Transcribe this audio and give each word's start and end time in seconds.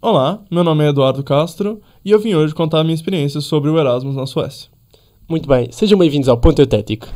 Olá, 0.00 0.40
meu 0.48 0.62
nome 0.62 0.84
é 0.84 0.90
Eduardo 0.90 1.24
Castro 1.24 1.82
e 2.04 2.12
eu 2.12 2.20
vim 2.20 2.32
hoje 2.32 2.54
contar 2.54 2.78
a 2.78 2.84
minha 2.84 2.94
experiência 2.94 3.40
sobre 3.40 3.68
o 3.68 3.76
Erasmus 3.76 4.14
na 4.14 4.26
Suécia. 4.26 4.70
Muito 5.28 5.48
bem, 5.48 5.72
sejam 5.72 5.98
bem-vindos 5.98 6.28
ao 6.28 6.38
Ponto 6.38 6.62
Eutético. 6.62 7.08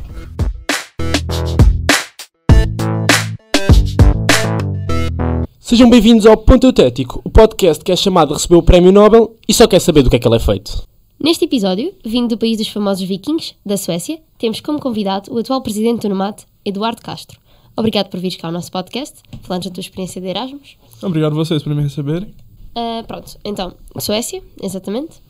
Sejam 5.61 5.89
bem-vindos 5.89 6.27
ao 6.27 6.37
Ponto 6.37 6.67
Eutético, 6.67 7.21
o 7.25 7.31
podcast 7.31 7.85
que 7.85 7.93
é 7.93 7.97
chamado 7.97 8.35
a 8.35 8.37
receber 8.37 8.57
o 8.57 8.63
Prémio 8.65 8.91
Nobel 8.91 9.37
e 9.49 9.55
só 9.55 9.69
quer 9.69 9.79
saber 9.79 10.03
do 10.03 10.11
que 10.11 10.17
é 10.17 10.19
que 10.19 10.27
ele 10.27 10.35
é 10.35 10.41
feito. 10.41 10.83
Neste 11.23 11.45
episódio, 11.45 11.95
vindo 12.05 12.31
do 12.31 12.39
país 12.39 12.59
dos 12.59 12.67
famosos 12.67 13.07
vikings, 13.07 13.55
da 13.65 13.77
Suécia, 13.77 14.19
temos 14.39 14.61
como 14.61 14.81
convidado 14.81 15.33
o 15.33 15.39
atual 15.39 15.63
presidente 15.63 16.01
do 16.01 16.09
NUMAT, 16.09 16.45
Eduardo 16.65 17.01
Castro. 17.01 17.39
Obrigado 17.77 18.09
por 18.09 18.19
vires 18.19 18.37
cá 18.37 18.49
ao 18.49 18.53
nosso 18.53 18.73
podcast, 18.73 19.21
falando 19.43 19.67
da 19.67 19.71
tua 19.71 19.81
experiência 19.81 20.21
de 20.21 20.27
Erasmus. 20.27 20.77
Obrigado 21.01 21.37
vocês 21.37 21.63
por 21.63 21.73
me 21.73 21.83
receberem. 21.83 22.35
Uh, 22.77 23.07
pronto, 23.07 23.39
então, 23.45 23.75
Suécia, 23.99 24.43
exatamente. 24.63 25.23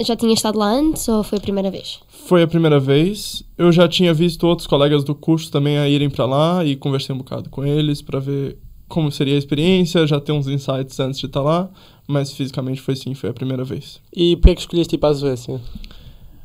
Já 0.00 0.14
tinha 0.14 0.34
estado 0.34 0.58
lá 0.58 0.70
antes 0.72 1.08
ou 1.08 1.22
foi 1.22 1.38
a 1.38 1.40
primeira 1.40 1.70
vez? 1.70 2.00
Foi 2.08 2.42
a 2.42 2.46
primeira 2.46 2.78
vez. 2.78 3.42
Eu 3.56 3.72
já 3.72 3.88
tinha 3.88 4.12
visto 4.12 4.46
outros 4.46 4.66
colegas 4.66 5.02
do 5.02 5.14
curso 5.14 5.50
também 5.50 5.78
a 5.78 5.88
irem 5.88 6.10
para 6.10 6.26
lá 6.26 6.64
e 6.64 6.76
conversei 6.76 7.14
um 7.14 7.18
bocado 7.18 7.48
com 7.48 7.64
eles 7.64 8.02
para 8.02 8.20
ver 8.20 8.58
como 8.88 9.10
seria 9.10 9.34
a 9.34 9.38
experiência, 9.38 10.06
já 10.06 10.20
ter 10.20 10.32
uns 10.32 10.46
insights 10.46 11.00
antes 11.00 11.18
de 11.18 11.26
estar 11.26 11.40
lá, 11.40 11.68
mas 12.06 12.32
fisicamente 12.32 12.80
foi 12.80 12.94
sim, 12.94 13.14
foi 13.14 13.30
a 13.30 13.32
primeira 13.32 13.64
vez. 13.64 14.00
E 14.14 14.36
por 14.36 14.48
que 14.48 14.54
que 14.54 14.60
escolheste 14.60 14.94
ir 14.94 14.98
para 14.98 15.08
a 15.10 15.14
Suécia? 15.14 15.60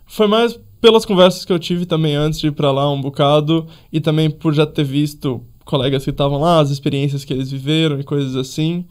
Foi 0.08 0.28
mais 0.28 0.60
pelas 0.80 1.06
conversas 1.06 1.46
que 1.46 1.54
eu 1.54 1.60
tive 1.60 1.86
também 1.86 2.16
antes 2.16 2.40
de 2.40 2.48
ir 2.48 2.52
para 2.52 2.72
lá 2.72 2.92
um 2.92 3.00
bocado 3.00 3.68
e 3.94 4.02
também 4.02 4.30
por 4.30 4.54
já 4.54 4.66
ter 4.66 4.84
visto 4.84 5.42
colegas 5.64 6.04
que 6.04 6.10
estavam 6.10 6.40
lá, 6.40 6.60
as 6.60 6.72
experiências 6.72 7.24
que 7.24 7.32
eles 7.32 7.52
viveram 7.52 8.00
e 8.00 8.04
coisas 8.04 8.36
assim. 8.36 8.86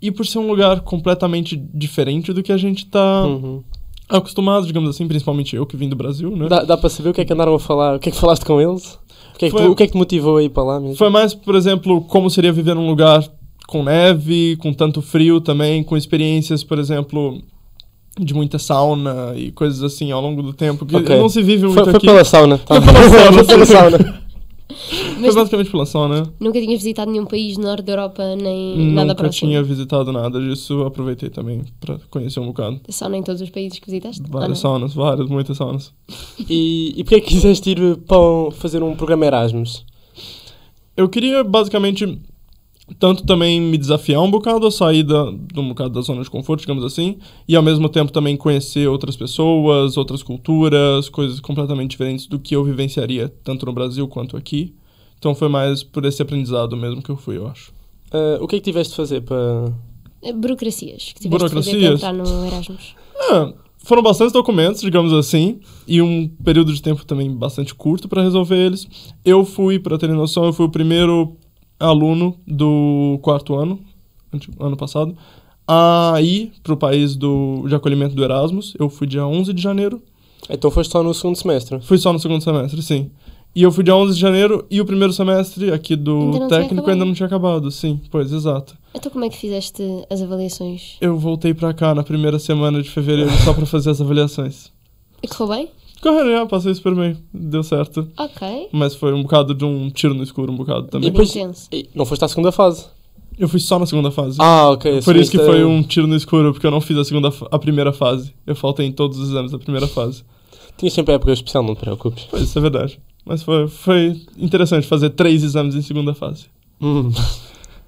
E 0.00 0.10
por 0.10 0.24
ser 0.26 0.38
um 0.38 0.46
lugar 0.48 0.80
completamente 0.82 1.56
diferente 1.74 2.32
do 2.32 2.42
que 2.42 2.52
a 2.52 2.56
gente 2.56 2.84
está 2.84 3.24
Uhum. 3.26 3.62
acostumado, 4.08 4.66
digamos 4.66 4.88
assim, 4.90 5.06
principalmente 5.08 5.56
eu 5.56 5.66
que 5.66 5.76
vim 5.76 5.88
do 5.88 5.96
Brasil, 5.96 6.34
né? 6.36 6.48
Dá, 6.48 6.62
dá 6.62 6.76
para 6.76 6.88
saber 6.88 7.10
o 7.10 7.12
que 7.12 7.20
é 7.20 7.24
que 7.24 7.32
andaram 7.32 7.54
a 7.54 7.58
falar? 7.58 7.96
O 7.96 7.98
que 7.98 8.08
é 8.08 8.12
que 8.12 8.18
falaste 8.18 8.44
com 8.44 8.60
eles? 8.60 8.98
O 9.34 9.38
que 9.38 9.46
é 9.46 9.48
que, 9.48 9.52
Foi- 9.56 9.62
tu- 9.66 9.70
o 9.72 9.74
que, 9.76 9.82
é 9.82 9.86
que 9.86 9.92
te 9.92 9.98
motivou 9.98 10.36
a 10.36 10.42
ir 10.42 10.48
para 10.50 10.62
lá 10.62 10.80
mesmo? 10.80 10.96
Foi 10.96 11.08
mais, 11.10 11.34
por 11.34 11.54
exemplo, 11.54 12.00
como 12.02 12.30
seria 12.30 12.52
viver 12.52 12.74
num 12.74 12.88
lugar 12.88 13.24
com 13.66 13.82
neve, 13.82 14.56
com 14.56 14.72
tanto 14.72 15.02
frio 15.02 15.40
também, 15.40 15.82
com 15.82 15.96
experiências, 15.96 16.62
por 16.64 16.78
exemplo, 16.78 17.40
de 18.18 18.34
muita 18.34 18.58
sauna 18.58 19.32
e 19.36 19.52
coisas 19.52 19.82
assim 19.82 20.10
ao 20.10 20.20
longo 20.20 20.42
do 20.42 20.52
tempo, 20.52 20.86
que 20.86 20.96
Ok. 20.96 21.16
não 21.18 21.28
se 21.28 21.42
vive 21.42 21.64
muito 21.66 21.74
Foi, 21.74 21.84
foi 21.84 21.94
aqui. 21.96 22.06
pela 22.06 22.24
sauna. 22.24 22.58
tá? 22.58 22.74
Foi 22.80 22.92
pela 22.92 23.08
sauna, 23.10 23.32
Foi 23.32 23.44
pela 23.44 23.66
sim. 23.66 24.17
Sauna. 24.88 25.12
Foi 25.14 25.20
Mas 25.22 25.34
basicamente 25.34 25.70
pela 25.70 25.86
sauna. 25.86 26.32
nunca 26.40 26.60
tinhas 26.60 26.78
visitado 26.80 27.10
nenhum 27.10 27.26
país 27.26 27.56
do 27.56 27.62
norte 27.62 27.84
da 27.84 27.92
Europa, 27.92 28.36
nem 28.36 28.76
nada 28.92 29.08
Nunca 29.08 29.22
próximo? 29.22 29.50
tinha 29.50 29.62
visitado 29.62 30.12
nada 30.12 30.40
disso, 30.40 30.82
aproveitei 30.82 31.30
também 31.30 31.62
para 31.80 31.98
conhecer 32.10 32.40
um 32.40 32.46
bocado. 32.46 32.80
Só 32.88 33.08
nem 33.08 33.22
todos 33.22 33.40
os 33.40 33.50
países 33.50 33.78
que 33.78 33.86
visitaste? 33.86 34.22
Várias 34.28 34.58
saunas, 34.58 34.94
várias, 34.94 35.28
muitas 35.28 35.56
saunas. 35.56 35.92
E, 36.48 36.94
e 36.96 37.04
porquê 37.04 37.16
é 37.16 37.20
que 37.20 37.28
quiseste 37.28 37.70
ir 37.70 37.96
para 37.98 38.50
fazer 38.52 38.82
um 38.82 38.94
programa 38.96 39.26
Erasmus? 39.26 39.84
Eu 40.96 41.08
queria 41.08 41.44
basicamente 41.44 42.20
tanto 42.98 43.24
também 43.24 43.60
me 43.60 43.76
desafiar 43.76 44.22
um 44.22 44.30
bocado 44.30 44.66
a 44.66 44.70
sair 44.70 45.02
da, 45.02 45.30
de 45.30 45.60
um 45.60 45.68
bocado 45.68 45.90
da 45.90 46.00
zona 46.00 46.22
de 46.22 46.30
conforto, 46.30 46.60
digamos 46.60 46.84
assim, 46.84 47.18
e 47.46 47.54
ao 47.54 47.62
mesmo 47.62 47.88
tempo 47.88 48.10
também 48.10 48.36
conhecer 48.36 48.88
outras 48.88 49.16
pessoas, 49.16 49.96
outras 49.96 50.22
culturas, 50.22 51.08
coisas 51.08 51.38
completamente 51.40 51.90
diferentes 51.90 52.26
do 52.26 52.38
que 52.38 52.56
eu 52.56 52.64
vivenciaria 52.64 53.28
tanto 53.44 53.66
no 53.66 53.72
Brasil 53.72 54.08
quanto 54.08 54.36
aqui. 54.36 54.74
Então 55.18 55.34
foi 55.34 55.48
mais 55.48 55.82
por 55.82 56.04
esse 56.04 56.22
aprendizado 56.22 56.76
mesmo 56.76 57.02
que 57.02 57.10
eu 57.10 57.16
fui, 57.16 57.36
eu 57.36 57.48
acho. 57.48 57.72
Ah, 58.12 58.38
o 58.40 58.46
que 58.46 58.56
é 58.56 58.58
que 58.58 58.64
tiveste 58.64 58.90
de 58.92 58.96
fazer 58.96 59.20
para. 59.22 59.72
Eh, 60.22 60.32
Burocracias 60.32 61.12
que 61.12 61.20
tiveste 61.20 61.48
de 61.48 61.54
fazer 61.54 61.70
para 61.70 61.82
Burocracias? 61.82 61.94
entrar 61.94 62.12
no 62.12 62.46
Erasmus. 62.46 62.94
Ah, 63.30 63.52
foram 63.78 64.02
bastantes 64.02 64.32
documentos, 64.32 64.80
digamos 64.80 65.12
assim, 65.12 65.60
e 65.86 66.00
um 66.02 66.28
período 66.44 66.72
de 66.72 66.82
tempo 66.82 67.04
também 67.04 67.30
bastante 67.34 67.74
curto 67.74 68.08
para 68.08 68.22
resolver 68.22 68.56
eles. 68.56 68.86
Eu 69.24 69.44
fui, 69.44 69.78
para 69.78 69.98
terem 69.98 70.14
noção, 70.14 70.44
eu 70.44 70.52
fui 70.52 70.66
o 70.66 70.70
primeiro 70.70 71.36
aluno 71.78 72.36
do 72.46 73.18
quarto 73.22 73.54
ano, 73.54 73.80
ano 74.58 74.76
passado, 74.76 75.16
a 75.66 76.14
ir 76.20 76.52
para 76.62 76.74
o 76.74 76.76
país 76.76 77.14
do, 77.14 77.64
de 77.68 77.74
acolhimento 77.74 78.14
do 78.14 78.24
Erasmus. 78.24 78.74
Eu 78.78 78.88
fui 78.88 79.06
dia 79.06 79.26
11 79.26 79.52
de 79.52 79.62
janeiro. 79.62 80.02
Então 80.50 80.70
foste 80.70 80.90
só 80.90 81.02
no 81.02 81.12
segundo 81.14 81.36
semestre. 81.36 81.80
Fui 81.80 81.98
só 81.98 82.12
no 82.12 82.18
segundo 82.18 82.42
semestre, 82.42 82.82
sim. 82.82 83.10
E 83.54 83.62
eu 83.62 83.72
fui 83.72 83.82
dia 83.82 83.94
11 83.96 84.14
de 84.14 84.20
janeiro 84.20 84.64
e 84.70 84.80
o 84.80 84.84
primeiro 84.86 85.12
semestre 85.12 85.72
aqui 85.72 85.96
do 85.96 86.32
Ainda 86.34 86.48
técnico 86.48 86.88
ainda 86.88 87.04
não 87.04 87.12
tinha 87.14 87.26
acabado, 87.26 87.70
sim. 87.70 88.00
Pois, 88.10 88.30
exato. 88.32 88.76
Então 88.94 89.10
como 89.10 89.24
é 89.24 89.28
que 89.28 89.36
fizeste 89.36 89.82
as 90.08 90.22
avaliações? 90.22 90.96
Eu 91.00 91.18
voltei 91.18 91.52
para 91.54 91.74
cá 91.74 91.94
na 91.94 92.02
primeira 92.04 92.38
semana 92.38 92.80
de 92.82 92.88
fevereiro 92.88 93.30
só 93.44 93.52
para 93.52 93.66
fazer 93.66 93.90
as 93.90 94.00
avaliações. 94.00 94.70
E 95.22 95.26
correu 95.26 95.56
bem? 95.56 95.68
Correram, 96.00 96.30
já, 96.30 96.46
passei 96.46 96.72
super 96.74 96.94
bem. 96.94 97.16
Deu 97.34 97.64
certo. 97.64 98.08
Ok. 98.16 98.68
Mas 98.70 98.94
foi 98.94 99.12
um 99.12 99.22
bocado 99.22 99.52
de 99.52 99.64
um 99.64 99.90
tiro 99.90 100.14
no 100.14 100.22
escuro, 100.22 100.52
um 100.52 100.56
bocado 100.56 100.86
também. 100.86 101.08
E 101.08 101.10
depois-. 101.10 101.68
E 101.72 101.88
não 101.94 102.04
foste 102.06 102.24
à 102.24 102.28
segunda 102.28 102.52
fase. 102.52 102.86
Eu 103.36 103.48
fui 103.48 103.58
só 103.58 103.78
na 103.80 103.86
segunda 103.86 104.10
fase. 104.12 104.36
Ah, 104.40 104.70
ok. 104.70 105.00
Por 105.02 105.16
isso 105.16 105.32
que 105.32 105.38
foi 105.38 105.62
a- 105.62 105.66
um 105.66 105.82
tiro 105.82 106.06
no 106.06 106.14
escuro, 106.14 106.52
porque 106.52 106.66
eu 106.66 106.70
não 106.70 106.80
fiz 106.80 106.96
a 106.96 107.04
segunda, 107.04 107.32
a 107.50 107.58
primeira 107.58 107.92
fase. 107.92 108.32
Eu 108.46 108.54
faltei 108.54 108.86
em 108.86 108.92
todos 108.92 109.18
os 109.18 109.30
exames 109.30 109.50
da 109.50 109.58
primeira 109.58 109.88
fase. 109.88 110.22
Tinha 110.76 110.90
sempre 110.90 111.14
época 111.14 111.32
especial, 111.32 111.64
não 111.64 111.74
te 111.74 111.80
preocupes. 111.80 112.24
Pois, 112.30 112.44
isso 112.44 112.56
é 112.56 112.62
verdade. 112.62 113.00
Mas 113.28 113.42
foi, 113.42 113.68
foi 113.68 114.20
interessante 114.38 114.86
fazer 114.86 115.10
três 115.10 115.42
exames 115.44 115.74
em 115.74 115.82
segunda 115.82 116.14
fase. 116.14 116.46
Hum. 116.80 117.10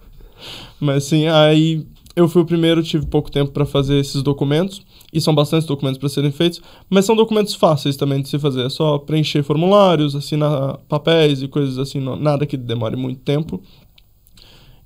Mas 0.79 1.05
sim, 1.05 1.27
aí 1.27 1.85
eu 2.15 2.29
fui 2.29 2.43
o 2.43 2.47
primeiro, 2.47 2.83
tive 2.83 3.07
pouco 3.07 3.31
tempo 3.31 3.51
para 3.51 3.65
fazer 3.65 3.99
esses 3.99 4.23
documentos. 4.23 4.83
E 5.13 5.21
são 5.21 5.35
bastantes 5.35 5.67
documentos 5.67 5.99
para 5.99 6.09
serem 6.09 6.31
feitos, 6.31 6.63
mas 6.89 7.05
são 7.05 7.17
documentos 7.17 7.53
fáceis 7.57 7.97
também 7.97 8.23
de 8.23 8.29
se 8.29 8.39
fazer. 8.39 8.67
É 8.67 8.69
só 8.69 8.97
preencher 8.97 9.43
formulários, 9.43 10.15
assinar 10.15 10.77
papéis 10.89 11.43
e 11.43 11.49
coisas 11.49 11.79
assim, 11.79 11.99
não- 11.99 12.15
nada 12.15 12.47
que 12.47 12.57
demore 12.57 12.95
muito 12.95 13.19
tempo. 13.23 13.61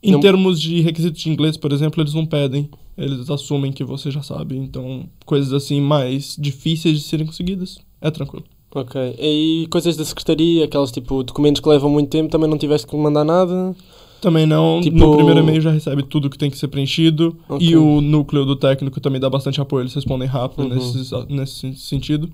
Em 0.02 0.12
Não- 0.12 0.20
termos 0.20 0.58
de 0.58 0.80
requisitos 0.80 1.20
de 1.20 1.28
inglês, 1.28 1.58
por 1.58 1.72
exemplo, 1.74 2.00
eles 2.02 2.14
não 2.14 2.24
pedem. 2.24 2.70
Eles 2.96 3.28
assumem 3.28 3.70
que 3.70 3.84
você 3.84 4.10
já 4.10 4.22
sabe. 4.22 4.56
Então, 4.56 5.06
coisas 5.26 5.52
assim 5.52 5.78
mais 5.78 6.36
difíceis 6.38 7.00
de 7.00 7.04
serem 7.04 7.26
conseguidas, 7.26 7.78
é 8.00 8.10
tranquilo. 8.10 8.44
Ok. 8.74 9.14
E 9.18 9.66
coisas 9.70 9.96
da 9.96 10.04
secretaria, 10.04 10.64
aqueles 10.64 10.90
tipo 10.90 11.22
documentos 11.22 11.60
que 11.60 11.68
levam 11.68 11.88
muito 11.88 12.10
tempo, 12.10 12.28
também 12.30 12.48
não 12.50 12.58
tiveste 12.58 12.86
que 12.86 12.96
mandar 12.96 13.24
nada? 13.24 13.74
Também 14.20 14.46
não, 14.46 14.80
Tipo- 14.80 14.96
no 14.98 15.14
primeiro 15.16 15.40
e-mail 15.40 15.60
já 15.60 15.70
recebe 15.70 16.02
tudo 16.02 16.28
que 16.30 16.38
tem 16.38 16.50
que 16.50 16.56
ser 16.58 16.68
preenchido. 16.68 17.36
Ok. 17.48 17.66
E 17.66 17.76
o 17.76 18.00
núcleo 18.00 18.44
do 18.44 18.56
técnico 18.56 18.98
também 19.00 19.20
dá 19.20 19.28
bastante 19.30 19.60
apoio, 19.60 19.82
eles 19.82 19.94
respondem 19.94 20.26
rápido 20.26 20.62
Uhum. 20.62 20.74
nesses- 20.74 21.10
nesse 21.28 21.74
sentido. 21.76 22.28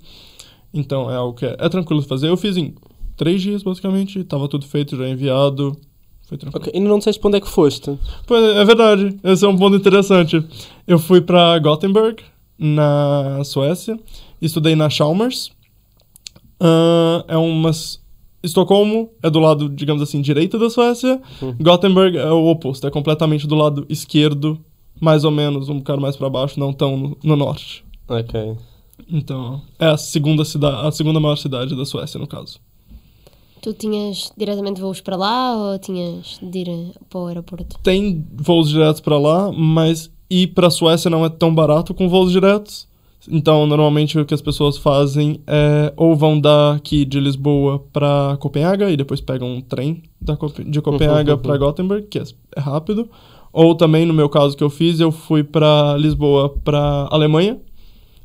Então 0.72 1.10
é 1.10 1.16
algo 1.16 1.36
que 1.36 1.44
é, 1.44 1.56
é 1.58 1.68
tranquilo 1.68 2.00
de 2.00 2.06
fazer. 2.06 2.28
Eu 2.28 2.36
fiz 2.36 2.56
em 2.56 2.74
três 3.16 3.42
dias, 3.42 3.62
basicamente, 3.62 4.22
tava 4.24 4.46
tudo 4.48 4.64
feito, 4.66 4.96
já 4.96 5.08
enviado. 5.08 5.76
Foi 6.28 6.38
tranquilo. 6.38 6.62
Ok. 6.64 6.72
E 6.72 6.80
não 6.80 6.98
disseste 6.98 7.20
para 7.20 7.28
onde 7.28 7.36
é 7.38 7.40
que 7.40 7.48
foste? 7.48 7.98
Pois 8.24 8.42
é, 8.42 8.60
é 8.62 8.64
verdade, 8.64 9.18
esse 9.24 9.44
é 9.44 9.48
um 9.48 9.56
ponto 9.58 9.76
interessante. 9.76 10.40
Eu 10.86 10.96
fui 10.98 11.20
pra 11.20 11.58
Gothenburg, 11.58 12.22
na 12.56 13.42
Suécia, 13.44 13.98
estudei 14.40 14.76
na 14.76 14.88
Chalmers. 14.88 15.50
Ah, 16.60 17.24
é 17.26 17.36
umas. 17.36 18.00
Estocolmo 18.42 19.10
é 19.22 19.28
do 19.28 19.38
lado, 19.38 19.68
digamos 19.68 20.02
assim, 20.02 20.20
direito 20.20 20.58
da 20.58 20.70
Suécia. 20.70 21.20
Uhum. 21.42 21.56
Gothenburg 21.60 22.16
é 22.16 22.30
o 22.30 22.46
oposto, 22.46 22.86
é 22.86 22.90
completamente 22.90 23.46
do 23.46 23.54
lado 23.54 23.84
esquerdo, 23.88 24.58
mais 24.98 25.24
ou 25.24 25.30
menos, 25.30 25.68
um 25.68 25.78
bocado 25.78 26.00
mais 26.00 26.16
pra 26.16 26.30
baixo, 26.30 26.58
não 26.58 26.72
tão 26.72 26.96
no, 26.96 27.18
no 27.22 27.36
norte. 27.36 27.84
Ok. 28.08 28.56
Então, 29.10 29.60
é 29.78 29.86
a 29.88 29.96
segunda, 29.98 30.44
cidade, 30.44 30.86
a 30.86 30.90
segunda 30.90 31.20
maior 31.20 31.36
cidade 31.36 31.76
da 31.76 31.84
Suécia, 31.84 32.18
no 32.18 32.26
caso. 32.26 32.58
Tu 33.60 33.74
tinhas 33.74 34.32
diretamente 34.36 34.80
voos 34.80 35.02
para 35.02 35.16
lá 35.16 35.54
ou 35.54 35.78
tinhas 35.78 36.38
de 36.40 36.58
ir 36.60 36.68
eh, 36.68 36.92
para 37.10 37.20
o 37.20 37.26
aeroporto? 37.26 37.78
Tem 37.82 38.26
voos 38.32 38.70
diretos 38.70 39.02
pra 39.02 39.18
lá, 39.18 39.52
mas 39.52 40.10
ir 40.30 40.48
pra 40.48 40.70
Suécia 40.70 41.10
não 41.10 41.26
é 41.26 41.28
tão 41.28 41.54
barato 41.54 41.92
com 41.92 42.08
voos 42.08 42.32
diretos. 42.32 42.88
Então, 43.28 43.66
normalmente 43.66 44.18
o 44.18 44.24
que 44.24 44.32
as 44.32 44.40
pessoas 44.40 44.78
fazem 44.78 45.40
é 45.46 45.92
ou 45.96 46.16
vão 46.16 46.40
daqui 46.40 47.04
de 47.04 47.20
Lisboa 47.20 47.84
pra 47.92 48.36
Copenhaga 48.40 48.90
e 48.90 48.96
depois 48.96 49.20
pegam 49.20 49.48
um 49.52 49.60
trem 49.60 50.02
da 50.20 50.38
de 50.66 50.80
Copenhaga 50.80 51.32
uhum. 51.34 51.38
pra 51.38 51.56
Gothenburg, 51.56 52.06
que 52.06 52.18
é 52.18 52.24
é 52.56 52.60
rápido. 52.60 53.08
Ou 53.52 53.74
também, 53.74 54.06
no 54.06 54.14
meu 54.14 54.28
caso 54.28 54.56
que 54.56 54.62
eu 54.62 54.70
fiz, 54.70 55.00
eu 55.00 55.10
fui 55.10 55.42
pra 55.42 55.96
Lisboa 55.98 56.48
pra 56.62 57.08
Alemanha 57.10 57.58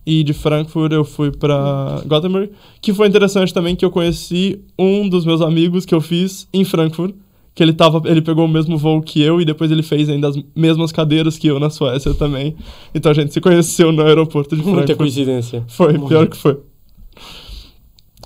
e 0.06 0.24
de 0.24 0.34
Frankfurt 0.34 0.92
eu 0.92 1.04
fui 1.04 1.32
pra 1.32 2.02
Gothenburg, 2.06 2.52
que 2.80 2.94
foi 2.94 3.08
interessante 3.08 3.54
também 3.54 3.76
que 3.76 3.84
eu 3.84 3.90
conheci 3.90 4.62
um 4.78 5.10
dos 5.10 5.26
meus 5.26 5.42
amigos 5.42 5.84
que 5.86 5.96
eu 5.96 6.02
fiz 6.02 6.48
em 6.54 6.64
Frankfurt, 6.64 7.16
que 7.56 7.64
ele 7.64 7.72
tava, 7.72 8.02
ele 8.06 8.22
pegou 8.22 8.44
o 8.44 8.50
mesmo 8.50 8.78
voo 8.78 9.02
que 9.02 9.22
eu 9.22 9.40
e 9.40 9.46
depois 9.46 9.72
ele 9.72 9.82
fez 9.82 10.10
ainda 10.10 10.28
as 10.28 10.36
mesmas 10.54 10.92
cadeiras 10.92 11.38
que 11.38 11.48
eu 11.48 11.58
na 11.58 11.70
Suécia 11.70 12.14
também. 12.14 12.54
Então 12.94 13.10
a 13.10 13.16
gente 13.16 13.32
se 13.32 13.40
conheceu 13.40 13.94
no 13.94 14.04
aeroporto 14.04 14.58
de 14.58 14.62
Muita 14.62 14.80
Frankfurt. 14.80 14.98
coincidência. 14.98 15.64
Foi, 15.70 15.98
pior 15.98 16.28
que 16.28 16.36
foi. 16.36 16.60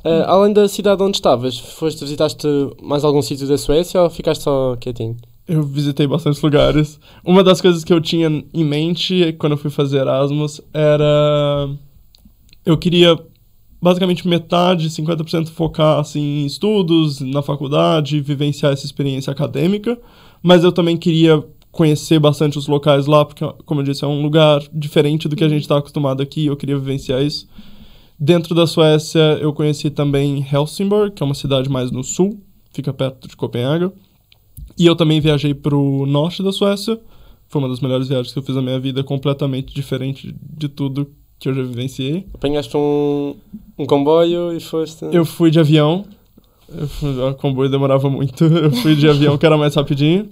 Ah, 0.04 0.26
além 0.32 0.52
da 0.52 0.68
cidade 0.68 1.04
onde 1.04 1.18
estavas, 1.18 1.60
foste 1.60 2.00
visitaste 2.00 2.48
mais 2.82 3.04
algum 3.04 3.22
sítio 3.22 3.48
da 3.48 3.58
Suécia 3.58 4.02
ou 4.02 4.10
ficaste 4.10 4.42
só 4.42 4.76
quietinho? 4.78 5.16
Eu 5.48 5.62
visitei 5.62 6.08
bastante 6.08 6.42
lugares. 6.44 7.00
Uma 7.24 7.44
das 7.44 7.62
coisas 7.62 7.84
que 7.84 7.94
eu 7.94 8.02
tinha 8.02 8.28
em 8.54 8.64
mente 8.64 9.36
quando 9.38 9.54
eu 9.54 9.58
fui 9.58 9.70
fazer 9.70 10.00
Erasmus 10.00 10.62
era. 10.74 11.70
Eu 12.66 12.78
queria 12.78 13.18
basicamente 13.82 14.28
metade, 14.28 14.90
50% 14.90 15.50
focar 15.50 16.00
assim, 16.00 16.44
em 16.44 16.46
estudos, 16.46 17.20
na 17.22 17.42
faculdade, 17.42 18.20
vivenciar 18.20 18.74
essa 18.74 18.86
experiência 18.86 19.32
acadêmica, 19.32 19.98
mas 20.44 20.64
eu 20.64 20.72
também 20.72 20.98
queria 20.98 21.44
conhecer 21.72 22.20
bastante 22.20 22.58
os 22.58 22.68
locais 22.68 23.06
lá, 23.06 23.24
porque, 23.24 23.46
como 23.66 23.82
eu 23.82 23.86
disse, 23.86 24.04
é 24.04 24.08
um 24.08 24.22
lugar 24.22 24.62
diferente 24.74 25.28
do 25.28 25.36
que 25.36 25.44
a 25.44 25.50
gente 25.50 25.62
está 25.62 25.78
acostumado 25.78 26.22
aqui, 26.22 26.48
eu 26.48 26.58
queria 26.58 26.78
vivenciar 26.78 27.22
isso. 27.22 27.48
Dentro 28.20 28.54
da 28.54 28.68
Suécia, 28.68 29.38
eu 29.40 29.54
conheci 29.54 29.90
também 29.90 30.46
Helsingborg, 30.52 31.14
que 31.14 31.24
é 31.24 31.26
uma 31.26 31.36
cidade 31.36 31.70
mais 31.70 31.90
no 31.90 32.04
sul, 32.04 32.42
fica 32.74 32.92
perto 32.92 33.28
de 33.28 33.36
Copenhague. 33.36 33.92
E 34.78 34.86
eu 34.86 34.96
também 34.96 35.22
viajei 35.22 35.54
para 35.54 35.76
o 35.76 36.06
norte 36.06 36.44
da 36.44 36.52
Suécia. 36.52 37.00
Foi 37.48 37.62
uma 37.62 37.70
das 37.70 37.80
melhores 37.80 38.08
viagens 38.08 38.34
que 38.34 38.40
eu 38.40 38.44
fiz 38.44 38.56
na 38.56 38.62
minha 38.62 38.80
vida, 38.80 39.04
completamente 39.04 39.74
diferente 39.74 40.36
de 40.42 40.68
tudo 40.68 41.10
que 41.40 41.48
eu 41.48 41.54
já 41.54 41.64
vivenciei. 41.64 42.26
Apanhaste 42.34 42.76
um, 42.76 43.36
um 43.78 43.86
comboio 43.86 44.54
e 44.54 44.60
foste. 44.60 45.06
Eu 45.12 45.26
fui 45.26 45.50
de 45.50 45.60
avião. 45.60 46.06
Fui, 47.00 47.10
o 47.18 47.34
comboio 47.36 47.70
demorava 47.70 48.10
muito. 48.10 48.44
Eu 48.46 48.72
fui 48.72 48.96
de 48.96 49.10
avião, 49.10 49.38
que 49.38 49.46
era 49.46 49.58
mais 49.58 49.74
rapidinho. 49.74 50.30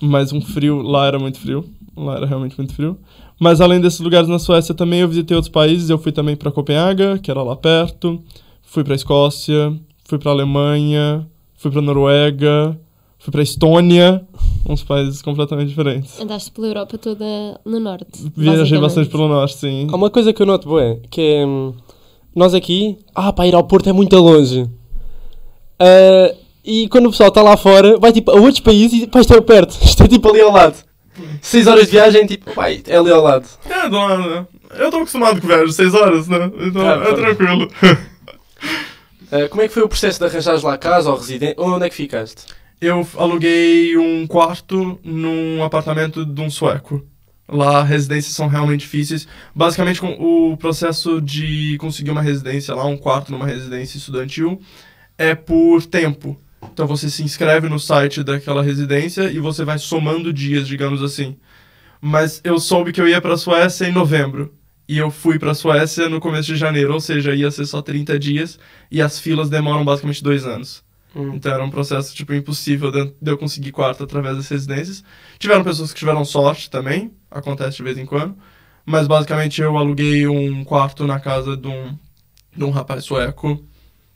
Mas 0.00 0.32
um 0.32 0.40
frio, 0.40 0.82
lá 0.82 1.06
era 1.06 1.18
muito 1.18 1.38
frio. 1.38 1.64
Lá 1.96 2.16
era 2.16 2.26
realmente 2.26 2.58
muito 2.58 2.74
frio. 2.74 2.98
Mas 3.38 3.60
além 3.60 3.80
desses 3.80 4.00
lugares 4.00 4.28
na 4.28 4.38
Suécia 4.38 4.74
também 4.74 5.00
eu 5.00 5.08
visitei 5.08 5.34
outros 5.34 5.50
países. 5.50 5.88
Eu 5.88 5.98
fui 5.98 6.12
também 6.12 6.36
para 6.36 6.50
Copenhaga, 6.50 7.18
que 7.18 7.30
era 7.30 7.42
lá 7.42 7.56
perto. 7.56 8.22
Fui 8.62 8.84
para 8.84 8.94
Escócia, 8.94 9.72
fui 10.04 10.18
para 10.18 10.30
Alemanha, 10.30 11.26
fui 11.56 11.70
para 11.70 11.80
Noruega, 11.80 12.78
fui 13.22 13.30
para 13.32 13.42
Estônia, 13.42 14.22
uns 14.68 14.82
países 14.82 15.22
completamente 15.22 15.68
diferentes. 15.68 16.20
Andaste 16.20 16.50
pela 16.50 16.66
Europa 16.68 16.98
toda 16.98 17.24
no 17.64 17.78
norte. 17.80 18.30
Viajei 18.36 18.78
bastante 18.78 19.08
pelo 19.08 19.28
norte, 19.28 19.56
sim. 19.56 19.86
Há 19.90 19.96
uma 19.96 20.10
coisa 20.10 20.32
que 20.32 20.42
eu 20.42 20.46
noto 20.46 20.68
boa, 20.68 20.98
que 21.10 21.20
é. 21.20 21.46
hum, 21.46 21.72
Nós 22.34 22.54
aqui. 22.54 22.98
Ah, 23.14 23.32
para 23.32 23.46
ir 23.46 23.54
ao 23.54 23.64
Porto 23.64 23.88
é 23.88 23.92
muito 23.92 24.16
longe. 24.16 24.68
Ah, 25.78 26.34
e 26.64 26.88
quando 26.88 27.06
o 27.06 27.10
pessoal 27.10 27.28
está 27.28 27.42
lá 27.42 27.56
fora, 27.56 27.98
vai 27.98 28.12
tipo 28.12 28.30
a 28.30 28.34
outros 28.34 28.60
países 28.60 29.02
e 29.02 29.06
pá, 29.06 29.20
isto 29.20 29.34
é 29.34 29.40
perto. 29.40 29.72
Isto 29.82 30.04
é 30.04 30.08
tipo 30.08 30.28
ali 30.28 30.40
ao 30.40 30.52
lado. 30.52 30.76
6 31.42 31.66
horas 31.66 31.84
de 31.86 31.90
viagem, 31.92 32.24
tipo, 32.26 32.54
pai, 32.54 32.82
é 32.86 32.96
ali 32.96 33.10
ao 33.10 33.22
lado. 33.22 33.46
É, 33.68 33.88
do 33.88 33.96
lado. 33.96 34.46
Eu 34.78 34.90
tô 34.90 34.96
acostumado 34.98 35.38
com 35.40 35.46
viagem, 35.46 35.70
seis 35.70 35.92
horas, 35.92 36.26
né? 36.28 36.50
Então 36.66 36.88
Ah, 36.88 36.96
pronto. 36.98 37.16
tranquilo. 37.16 37.68
Ah, 39.34 39.48
como 39.48 39.62
é 39.62 39.66
que 39.68 39.72
foi 39.72 39.82
o 39.82 39.88
processo 39.88 40.18
de 40.18 40.26
arranjares 40.26 40.62
lá 40.62 40.76
casa 40.76 41.10
ou 41.10 41.16
residência? 41.16 41.56
Onde 41.58 41.86
é 41.86 41.88
que 41.88 41.94
ficaste? 41.94 42.42
Eu 42.82 43.06
aluguei 43.16 43.96
um 43.96 44.26
quarto 44.26 44.98
num 45.04 45.62
apartamento 45.62 46.26
de 46.26 46.40
um 46.40 46.50
sueco. 46.50 47.00
Lá, 47.48 47.84
residências 47.84 48.34
são 48.34 48.48
realmente 48.48 48.80
difíceis. 48.80 49.28
Basicamente, 49.54 50.00
com 50.00 50.10
o 50.18 50.56
processo 50.56 51.20
de 51.20 51.76
conseguir 51.78 52.10
uma 52.10 52.20
residência 52.20 52.74
lá, 52.74 52.84
um 52.84 52.96
quarto 52.96 53.30
numa 53.30 53.46
residência 53.46 53.98
estudantil, 53.98 54.60
é 55.16 55.32
por 55.32 55.86
tempo. 55.86 56.36
Então, 56.72 56.84
você 56.84 57.08
se 57.08 57.22
inscreve 57.22 57.68
no 57.68 57.78
site 57.78 58.24
daquela 58.24 58.64
residência 58.64 59.30
e 59.30 59.38
você 59.38 59.64
vai 59.64 59.78
somando 59.78 60.32
dias, 60.32 60.66
digamos 60.66 61.04
assim. 61.04 61.36
Mas 62.00 62.40
eu 62.42 62.58
soube 62.58 62.90
que 62.90 63.00
eu 63.00 63.06
ia 63.06 63.20
para 63.20 63.34
a 63.34 63.38
Suécia 63.38 63.86
em 63.86 63.92
novembro. 63.92 64.52
E 64.88 64.98
eu 64.98 65.08
fui 65.08 65.38
para 65.38 65.52
a 65.52 65.54
Suécia 65.54 66.08
no 66.08 66.18
começo 66.18 66.48
de 66.48 66.56
janeiro, 66.56 66.94
ou 66.94 67.00
seja, 67.00 67.32
ia 67.32 67.48
ser 67.52 67.64
só 67.64 67.80
30 67.80 68.18
dias 68.18 68.58
e 68.90 69.00
as 69.00 69.20
filas 69.20 69.48
demoram 69.48 69.84
basicamente 69.84 70.20
dois 70.20 70.44
anos. 70.44 70.82
Hum. 71.14 71.32
Então 71.34 71.52
era 71.52 71.62
um 71.64 71.70
processo, 71.70 72.14
tipo, 72.14 72.32
impossível 72.32 72.90
de 72.90 73.12
eu 73.30 73.36
conseguir 73.38 73.72
quarto 73.72 74.02
através 74.04 74.36
das 74.36 74.48
residências. 74.48 75.04
Tiveram 75.38 75.62
pessoas 75.62 75.92
que 75.92 75.98
tiveram 75.98 76.24
sorte 76.24 76.70
também, 76.70 77.12
acontece 77.30 77.76
de 77.76 77.82
vez 77.82 77.98
em 77.98 78.06
quando. 78.06 78.34
Mas 78.84 79.06
basicamente 79.06 79.60
eu 79.60 79.76
aluguei 79.76 80.26
um 80.26 80.64
quarto 80.64 81.06
na 81.06 81.20
casa 81.20 81.56
de 81.56 81.68
um, 81.68 81.96
de 82.56 82.64
um 82.64 82.70
rapaz 82.70 83.04
sueco, 83.04 83.62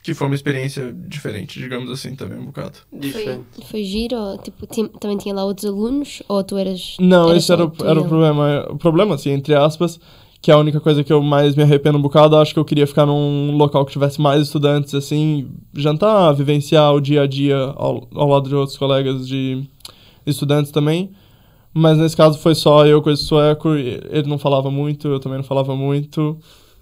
que 0.03 0.13
foi 0.13 0.27
uma 0.27 0.35
experiência 0.35 0.93
diferente, 1.07 1.59
digamos 1.59 1.89
assim, 1.91 2.15
também 2.15 2.37
um 2.39 2.45
bocado. 2.45 2.77
Foi, 2.91 2.99
Diferente. 2.99 3.43
foi 3.69 3.83
giro? 3.83 4.15
Ou, 4.15 4.37
tipo, 4.37 4.65
ti- 4.67 4.89
também 4.99 5.17
tinha 5.17 5.33
lá 5.35 5.43
outros 5.45 5.65
alunos? 5.65 6.21
Ou 6.27 6.43
tu 6.43 6.57
eras. 6.57 6.97
Não, 6.99 7.29
eras 7.29 7.43
esse 7.43 7.51
era, 7.51 7.65
o- 7.65 7.73
era 7.85 8.01
o 8.01 8.07
problema. 8.07 8.67
O 8.71 8.77
problema, 8.77 9.15
assim, 9.15 9.31
entre 9.31 9.53
aspas, 9.53 9.99
que 10.41 10.51
é 10.51 10.53
a 10.53 10.57
única 10.57 10.79
coisa 10.79 11.03
que 11.03 11.11
eu 11.11 11.21
mais 11.21 11.55
me 11.55 11.63
arrependo 11.63 11.97
um 11.97 12.01
bocado, 12.01 12.35
acho 12.37 12.53
que 12.53 12.59
eu 12.59 12.65
queria 12.65 12.87
ficar 12.87 13.05
num 13.05 13.55
local 13.57 13.85
que 13.85 13.91
tivesse 13.91 14.21
mais 14.21 14.41
estudantes, 14.43 14.93
assim, 14.93 15.49
jantar, 15.73 16.33
vivenciar 16.33 16.93
o 16.93 17.01
dia 17.01 17.23
a 17.23 17.27
dia 17.27 17.57
ao, 17.75 18.07
ao 18.13 18.29
lado 18.29 18.47
de 18.47 18.55
outros 18.55 18.77
colegas 18.77 19.27
de 19.27 19.63
estudantes 20.25 20.71
também. 20.71 21.11
Mas 21.73 21.97
nesse 21.97 22.15
caso 22.15 22.39
foi 22.39 22.55
só 22.55 22.85
eu 22.85 23.01
com 23.01 23.09
esse 23.11 23.23
sueco, 23.23 23.69
ele 23.75 24.27
não 24.27 24.37
falava 24.37 24.71
muito, 24.71 25.07
eu 25.07 25.19
também 25.19 25.37
não 25.37 25.43
falava 25.43 25.75
muito. 25.75 26.37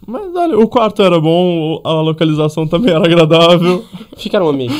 Mas 0.06 0.34
olha, 0.36 0.58
o 0.58 0.68
quarto 0.68 1.01
era 1.01 1.19
bom, 1.19 1.81
a 1.84 1.94
localização 2.01 2.68
também 2.68 2.94
era 2.94 3.04
agradável. 3.04 3.84
Ficaram 4.18 4.48
amigos. 4.48 4.78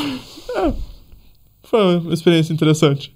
Foi 1.64 1.98
uma 1.98 2.14
experiência 2.14 2.52
interessante. 2.52 3.14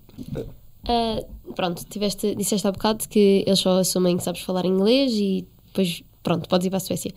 Ah, 0.90 1.22
pronto, 1.54 1.84
tiveste, 1.88 2.34
disseste 2.34 2.66
há 2.66 2.72
bocado 2.72 3.08
que 3.08 3.44
eles 3.46 3.60
só 3.60 3.78
assumem 3.78 4.16
que 4.16 4.24
sabes 4.24 4.40
falar 4.40 4.64
inglês 4.64 5.12
e 5.12 5.46
depois, 5.66 6.02
pronto, 6.22 6.48
podes 6.48 6.66
ir 6.66 6.70
para 6.70 6.78
a 6.78 6.80
Suécia. 6.80 7.12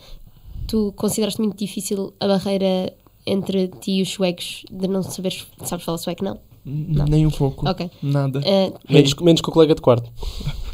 Tu 0.68 0.94
consideraste 0.96 1.42
muito 1.42 1.58
difícil 1.58 2.14
a 2.20 2.28
barreira 2.28 2.94
entre 3.26 3.68
ti 3.70 3.94
e 3.94 4.02
os 4.04 4.10
suecos 4.10 4.64
de 4.72 4.88
não 4.88 5.02
saberes, 5.02 5.48
sabes 5.64 5.84
falar 5.86 5.98
sueco, 5.98 6.24
não? 6.24 6.38
Não. 6.66 7.06
Nem 7.06 7.26
um 7.26 7.32
pouco. 7.32 7.68
Ok. 7.68 7.90
Nada. 8.02 8.42
Ah, 8.46 8.80
Menos, 8.90 9.14
menos 9.16 9.42
que 9.42 9.50
o 9.50 9.52
colega 9.52 9.74
de 9.76 9.82
quarto. 9.82 10.10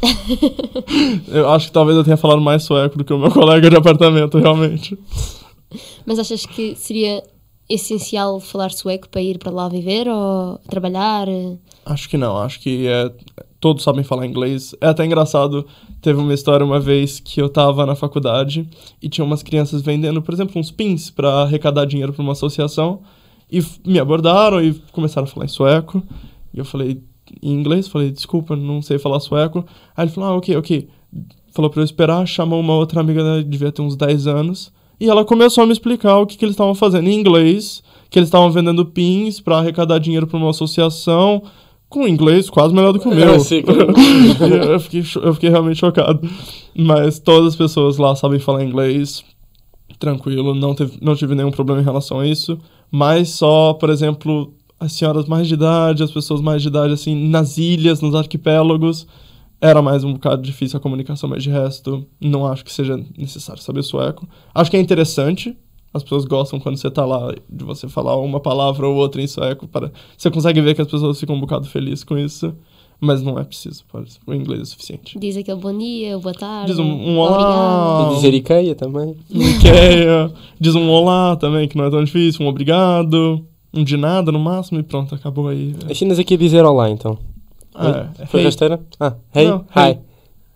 Eu 1.28 1.48
acho 1.50 1.66
que 1.66 1.72
talvez 1.72 1.96
eu 1.96 2.04
tenha 2.04 2.16
falado 2.16 2.40
mais 2.40 2.62
sueco 2.62 2.96
do 2.98 3.04
que 3.04 3.12
o 3.12 3.18
meu 3.18 3.30
colega 3.30 3.68
de 3.68 3.76
apartamento, 3.76 4.38
realmente. 4.38 4.96
mas 6.06 6.18
achas 6.18 6.46
que 6.46 6.74
seria 6.76 7.22
essencial 7.70 8.40
falar 8.40 8.70
sueco 8.72 9.08
para 9.08 9.22
ir 9.22 9.38
para 9.38 9.52
lá 9.52 9.68
viver 9.68 10.08
ou 10.08 10.58
trabalhar? 10.68 11.26
Acho 11.86 12.08
que 12.08 12.16
não, 12.16 12.36
acho 12.36 12.60
que 12.60 12.86
é, 12.88 13.10
todos 13.60 13.84
sabem 13.84 14.02
falar 14.02 14.26
inglês. 14.26 14.74
É 14.80 14.88
até 14.88 15.06
engraçado, 15.06 15.64
teve 16.02 16.18
uma 16.18 16.34
história 16.34 16.66
uma 16.66 16.80
vez 16.80 17.20
que 17.20 17.40
eu 17.40 17.48
tava 17.48 17.86
na 17.86 17.94
faculdade 17.94 18.68
e 19.00 19.08
tinha 19.08 19.24
umas 19.24 19.42
crianças 19.42 19.82
vendendo, 19.82 20.20
por 20.20 20.34
exemplo, 20.34 20.60
uns 20.60 20.70
pins 20.70 21.10
para 21.10 21.42
arrecadar 21.42 21.84
dinheiro 21.84 22.12
para 22.12 22.22
uma 22.22 22.32
associação 22.32 23.00
e 23.50 23.64
me 23.86 23.98
abordaram 23.98 24.62
e 24.62 24.74
começaram 24.92 25.26
a 25.26 25.30
falar 25.30 25.46
em 25.46 25.48
sueco. 25.48 26.02
E 26.52 26.58
eu 26.58 26.64
falei 26.64 27.02
em 27.42 27.52
inglês, 27.52 27.86
falei, 27.86 28.10
desculpa, 28.10 28.56
não 28.56 28.82
sei 28.82 28.98
falar 28.98 29.20
sueco. 29.20 29.64
Aí 29.96 30.04
ele 30.04 30.12
falou, 30.12 30.30
ah, 30.30 30.36
ok, 30.36 30.56
ok. 30.56 30.88
Falou 31.52 31.70
pra 31.70 31.80
eu 31.80 31.84
esperar, 31.84 32.26
chamou 32.26 32.60
uma 32.60 32.74
outra 32.74 33.00
amiga 33.00 33.42
devia 33.42 33.72
ter 33.72 33.82
uns 33.82 33.96
10 33.96 34.26
anos. 34.26 34.72
E 35.00 35.08
ela 35.08 35.24
começou 35.24 35.64
a 35.64 35.66
me 35.66 35.72
explicar 35.72 36.18
o 36.18 36.26
que, 36.26 36.36
que 36.36 36.44
eles 36.44 36.52
estavam 36.52 36.74
fazendo 36.74 37.08
em 37.08 37.18
inglês, 37.18 37.82
que 38.10 38.18
eles 38.18 38.26
estavam 38.26 38.50
vendendo 38.50 38.84
pins 38.84 39.40
para 39.40 39.58
arrecadar 39.58 39.98
dinheiro 39.98 40.26
para 40.26 40.36
uma 40.36 40.50
associação, 40.50 41.42
com 41.88 42.06
inglês 42.06 42.50
quase 42.50 42.74
melhor 42.74 42.92
do 42.92 43.00
que 43.00 43.08
o 43.08 43.14
meu. 43.14 43.34
Eu 43.34 43.40
sei, 43.40 43.62
claro. 43.62 43.92
eu, 44.72 44.78
fiquei, 44.78 45.02
eu 45.22 45.34
fiquei 45.34 45.48
realmente 45.48 45.78
chocado. 45.78 46.20
Mas 46.76 47.18
todas 47.18 47.48
as 47.48 47.56
pessoas 47.56 47.96
lá 47.96 48.14
sabem 48.14 48.38
falar 48.38 48.62
inglês, 48.62 49.24
tranquilo, 49.98 50.54
não, 50.54 50.74
teve, 50.74 50.98
não 51.00 51.16
tive 51.16 51.34
nenhum 51.34 51.50
problema 51.50 51.80
em 51.80 51.84
relação 51.84 52.20
a 52.20 52.26
isso. 52.26 52.58
Mas 52.90 53.30
só, 53.30 53.72
por 53.72 53.88
exemplo, 53.88 54.52
as 54.78 54.92
senhoras 54.92 55.26
mais 55.26 55.48
de 55.48 55.54
idade, 55.54 56.02
as 56.02 56.10
pessoas 56.10 56.40
mais 56.40 56.62
de 56.62 56.68
idade, 56.68 56.92
assim, 56.92 57.14
nas 57.28 57.58
ilhas, 57.58 58.00
nos 58.00 58.14
arquipélagos, 58.14 59.06
era 59.60 59.82
mais 59.82 60.04
um 60.04 60.12
bocado 60.14 60.42
difícil 60.42 60.78
a 60.78 60.80
comunicação, 60.80 61.28
mas 61.28 61.42
de 61.42 61.50
resto, 61.50 62.06
não 62.20 62.46
acho 62.46 62.64
que 62.64 62.72
seja 62.72 62.96
necessário 63.16 63.62
saber 63.62 63.82
sueco. 63.82 64.26
Acho 64.54 64.70
que 64.70 64.76
é 64.76 64.80
interessante, 64.80 65.56
as 65.92 66.02
pessoas 66.02 66.24
gostam 66.24 66.58
quando 66.58 66.76
você 66.76 66.90
tá 66.90 67.04
lá, 67.04 67.34
de 67.48 67.64
você 67.64 67.88
falar 67.88 68.16
uma 68.16 68.40
palavra 68.40 68.86
ou 68.88 68.96
outra 68.96 69.20
em 69.20 69.26
sueco, 69.26 69.68
para... 69.68 69.92
você 70.16 70.30
consegue 70.30 70.60
ver 70.60 70.74
que 70.74 70.80
as 70.80 70.88
pessoas 70.88 71.18
ficam 71.20 71.36
um 71.36 71.40
bocado 71.40 71.66
felizes 71.66 72.04
com 72.04 72.16
isso, 72.16 72.54
mas 72.98 73.22
não 73.22 73.38
é 73.38 73.44
preciso, 73.44 73.84
pode- 73.90 74.18
o 74.26 74.32
inglês 74.32 74.62
é 74.62 74.64
suficiente. 74.66 75.18
Diz 75.18 75.36
aquele 75.36 75.58
bom 75.58 75.76
dia, 75.76 76.18
boa 76.18 76.34
tarde. 76.34 76.70
Diz 76.70 76.78
um, 76.78 76.84
um 76.84 77.18
olá, 77.18 78.02
Obrigado. 78.02 78.12
E 78.12 78.16
dizer 78.16 78.34
Ikea 78.34 78.74
também. 78.74 79.16
Ikea, 79.30 80.32
diz 80.58 80.74
um 80.74 80.88
olá 80.90 81.36
também, 81.36 81.66
que 81.68 81.76
não 81.76 81.84
é 81.84 81.90
tão 81.90 82.02
difícil, 82.04 82.44
um 82.44 82.48
obrigado, 82.48 83.44
um 83.74 83.84
de 83.84 83.96
nada 83.96 84.30
no 84.32 84.38
máximo 84.38 84.80
e 84.80 84.82
pronto, 84.82 85.14
acabou 85.14 85.48
aí. 85.48 85.74
Ensinas 85.88 86.18
aqui 86.18 86.34
a 86.34 86.38
dizer 86.38 86.64
olá 86.64 86.90
então. 86.90 87.18
É, 88.18 88.26
Foi 88.26 88.40
hey. 88.40 88.46
rasteira? 88.46 88.80
Ah, 88.98 89.14
hey, 89.34 89.48
Não, 89.48 89.58
hi, 89.74 89.80
hey. 89.88 89.98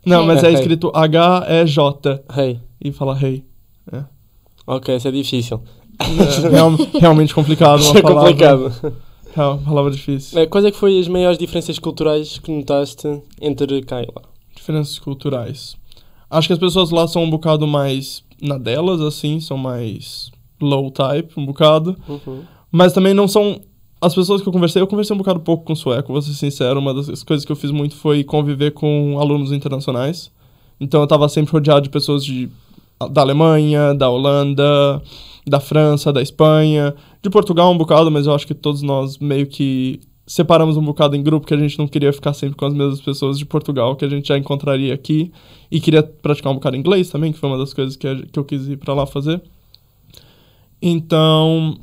Não, 0.04 0.26
mas 0.26 0.42
é 0.44 0.48
Hey. 0.48 0.54
escrito 0.54 0.90
H-E-J 0.94 2.22
hey. 2.36 2.60
e 2.82 2.92
fala 2.92 3.18
hey. 3.22 3.44
Ok, 4.66 4.94
isso 4.96 5.08
é 5.08 5.10
difícil. 5.10 5.60
É, 5.98 6.48
real- 6.48 6.76
realmente 7.00 7.34
complicado, 7.34 7.80
uma 7.84 7.98
é 7.98 8.02
palavra, 8.02 8.30
complicado. 8.32 8.94
real- 9.34 9.58
palavra 9.58 9.90
difícil. 9.90 10.38
Eh, 10.38 10.46
Quais 10.46 10.64
é 10.64 10.70
que 10.70 10.76
foi 10.76 10.98
as 10.98 11.06
maiores 11.08 11.38
diferenças 11.38 11.78
culturais 11.78 12.38
que 12.38 12.50
notaste 12.50 13.20
entre 13.40 13.82
cá 13.82 14.02
e 14.02 14.06
lá? 14.06 14.22
Diferenças 14.56 14.98
culturais. 14.98 15.76
Acho 16.30 16.48
que 16.48 16.52
as 16.54 16.58
pessoas 16.58 16.90
lá 16.90 17.06
são 17.06 17.22
um 17.24 17.30
bocado 17.30 17.66
mais 17.66 18.24
na 18.42 18.58
delas, 18.58 19.00
assim, 19.00 19.38
são 19.38 19.56
mais 19.56 20.30
low 20.60 20.90
type, 20.90 21.32
um 21.38 21.46
bocado. 21.46 21.96
Uhum. 22.08 22.42
Mas 22.72 22.92
também 22.92 23.14
não 23.14 23.28
são 23.28 23.60
as 24.04 24.14
pessoas 24.14 24.42
que 24.42 24.48
eu 24.48 24.52
conversei, 24.52 24.82
eu 24.82 24.86
conversei 24.86 25.14
um 25.14 25.18
bocado 25.18 25.40
pouco 25.40 25.64
com 25.64 25.74
sueco, 25.74 26.12
vou 26.12 26.20
ser 26.20 26.34
sincero. 26.34 26.78
Uma 26.78 26.92
das 26.92 27.22
coisas 27.22 27.44
que 27.44 27.50
eu 27.50 27.56
fiz 27.56 27.70
muito 27.70 27.96
foi 27.96 28.22
conviver 28.22 28.72
com 28.72 29.18
alunos 29.18 29.50
internacionais. 29.50 30.30
Então 30.78 31.00
eu 31.00 31.04
estava 31.04 31.26
sempre 31.28 31.52
rodeado 31.52 31.80
de 31.80 31.88
pessoas 31.88 32.22
de, 32.22 32.50
da 33.10 33.22
Alemanha, 33.22 33.94
da 33.94 34.10
Holanda, 34.10 35.02
da 35.46 35.58
França, 35.58 36.12
da 36.12 36.20
Espanha, 36.20 36.94
de 37.22 37.30
Portugal 37.30 37.72
um 37.72 37.78
bocado, 37.78 38.10
mas 38.10 38.26
eu 38.26 38.34
acho 38.34 38.46
que 38.46 38.52
todos 38.52 38.82
nós 38.82 39.16
meio 39.18 39.46
que 39.46 40.00
separamos 40.26 40.76
um 40.76 40.84
bocado 40.84 41.16
em 41.16 41.22
grupo, 41.22 41.46
que 41.46 41.54
a 41.54 41.58
gente 41.58 41.78
não 41.78 41.86
queria 41.86 42.12
ficar 42.12 42.34
sempre 42.34 42.56
com 42.56 42.66
as 42.66 42.74
mesmas 42.74 43.00
pessoas 43.00 43.38
de 43.38 43.46
Portugal, 43.46 43.96
que 43.96 44.04
a 44.04 44.08
gente 44.08 44.28
já 44.28 44.36
encontraria 44.36 44.92
aqui, 44.92 45.32
e 45.70 45.80
queria 45.80 46.02
praticar 46.02 46.52
um 46.52 46.56
bocado 46.56 46.76
inglês 46.76 47.08
também, 47.10 47.32
que 47.32 47.38
foi 47.38 47.48
uma 47.48 47.58
das 47.58 47.72
coisas 47.72 47.96
que, 47.96 48.26
que 48.26 48.38
eu 48.38 48.44
quis 48.44 48.68
ir 48.68 48.76
para 48.76 48.92
lá 48.92 49.06
fazer. 49.06 49.42
Então, 50.80 51.78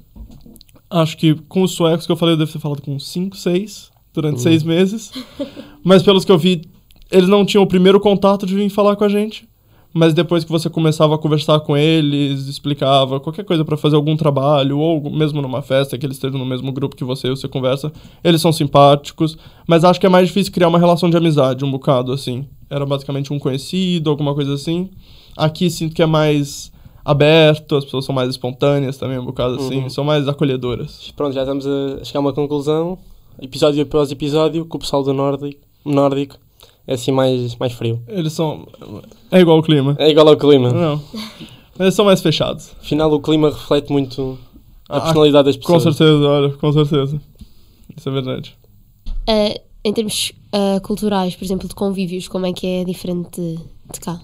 acho 0.91 1.17
que 1.17 1.35
com 1.47 1.63
os 1.63 1.71
suecos 1.71 2.05
que 2.05 2.11
eu 2.11 2.17
falei, 2.17 2.33
eu 2.33 2.37
devo 2.37 2.51
ter 2.51 2.59
falado 2.59 2.81
com 2.81 2.99
5, 2.99 3.35
6, 3.35 3.91
durante 4.13 4.41
seis 4.41 4.63
meses. 4.63 5.11
Mas 5.83 6.03
pelos 6.03 6.25
que 6.25 6.31
eu 6.31 6.37
vi, 6.37 6.61
eles 7.09 7.29
não 7.29 7.45
tinham 7.45 7.63
o 7.63 7.67
primeiro 7.67 7.99
contato 7.99 8.45
de 8.45 8.53
vir 8.53 8.69
falar 8.69 8.95
com 8.95 9.03
a 9.03 9.09
gente. 9.09 9.49
Mas 9.93 10.13
depois 10.13 10.45
que 10.45 10.51
você 10.51 10.69
começava 10.69 11.15
a 11.15 11.17
conversar 11.17 11.59
com 11.59 11.75
eles, 11.75 12.47
explicava 12.47 13.19
qualquer 13.19 13.43
coisa 13.43 13.65
para 13.65 13.75
fazer 13.75 13.97
algum 13.97 14.15
trabalho, 14.15 14.79
ou 14.79 15.11
mesmo 15.11 15.41
numa 15.41 15.61
festa 15.61 15.97
que 15.97 16.05
eles 16.05 16.15
estejam 16.15 16.39
no 16.39 16.45
mesmo 16.45 16.71
grupo 16.71 16.95
que 16.95 17.03
você, 17.03 17.29
você 17.29 17.45
conversa, 17.45 17.91
eles 18.23 18.41
são 18.41 18.53
simpáticos. 18.53 19.37
Mas 19.67 19.83
acho 19.83 19.99
que 19.99 20.05
é 20.05 20.09
mais 20.09 20.27
difícil 20.27 20.53
criar 20.53 20.69
uma 20.69 20.79
relação 20.79 21.09
de 21.09 21.17
amizade, 21.17 21.65
um 21.65 21.71
bocado 21.71 22.13
assim. 22.13 22.47
Era 22.69 22.85
basicamente 22.85 23.33
um 23.33 23.39
conhecido, 23.39 24.09
alguma 24.09 24.33
coisa 24.33 24.53
assim. 24.53 24.89
Aqui 25.35 25.69
sinto 25.69 25.93
que 25.93 26.01
é 26.01 26.05
mais 26.05 26.71
aberto, 27.03 27.75
as 27.75 27.85
pessoas 27.85 28.05
são 28.05 28.13
mais 28.13 28.29
espontâneas 28.29 28.97
também, 28.97 29.17
um 29.19 29.25
bocado 29.25 29.55
assim, 29.55 29.83
Uhum. 29.83 29.89
são 29.89 30.03
mais 30.03 30.27
acolhedoras. 30.27 31.11
Pronto, 31.15 31.33
já 31.33 31.41
estamos 31.41 31.65
a 31.67 32.03
chegar 32.03 32.19
a 32.19 32.21
uma 32.21 32.33
conclusão. 32.33 32.97
Episódio 33.41 33.81
após 33.83 34.11
episódio, 34.11 34.65
que 34.65 34.75
o 34.75 34.79
pessoal 34.79 35.01
do 35.03 35.13
nórdico, 35.13 35.59
nórdico 35.85 36.37
é 36.85 36.93
assim 36.93 37.11
mais, 37.11 37.55
mais 37.55 37.73
frio. 37.73 37.99
Eles 38.07 38.33
são. 38.33 38.67
É 39.31 39.39
igual 39.39 39.57
o 39.59 39.63
clima. 39.63 39.95
É 39.99 40.09
igual 40.09 40.27
ao 40.27 40.37
clima. 40.37 40.71
Não. 40.71 41.01
Eles 41.79 41.95
são 41.95 42.05
mais 42.05 42.21
fechados. 42.21 42.73
Afinal, 42.79 43.11
o 43.11 43.19
clima 43.19 43.49
reflete 43.49 43.91
muito 43.91 44.37
a 44.87 44.97
Ah, 44.97 45.01
personalidade 45.01 45.45
das 45.45 45.55
Com 45.55 45.73
pessoas. 45.73 45.95
certeza, 45.95 46.23
olha, 46.27 46.49
com 46.51 46.71
certeza. 46.73 47.19
Isso 47.97 48.09
é 48.09 48.11
verdade. 48.11 48.55
Ah, 49.27 49.59
em 49.83 49.93
termos 49.93 50.31
ah, 50.51 50.79
culturais, 50.83 51.35
por 51.35 51.43
exemplo, 51.45 51.67
de 51.67 51.73
convívios, 51.73 52.27
como 52.27 52.45
é 52.45 52.53
que 52.53 52.67
é 52.67 52.83
diferente 52.83 53.39
de, 53.41 53.55
de 53.93 53.99
cá? 53.99 54.19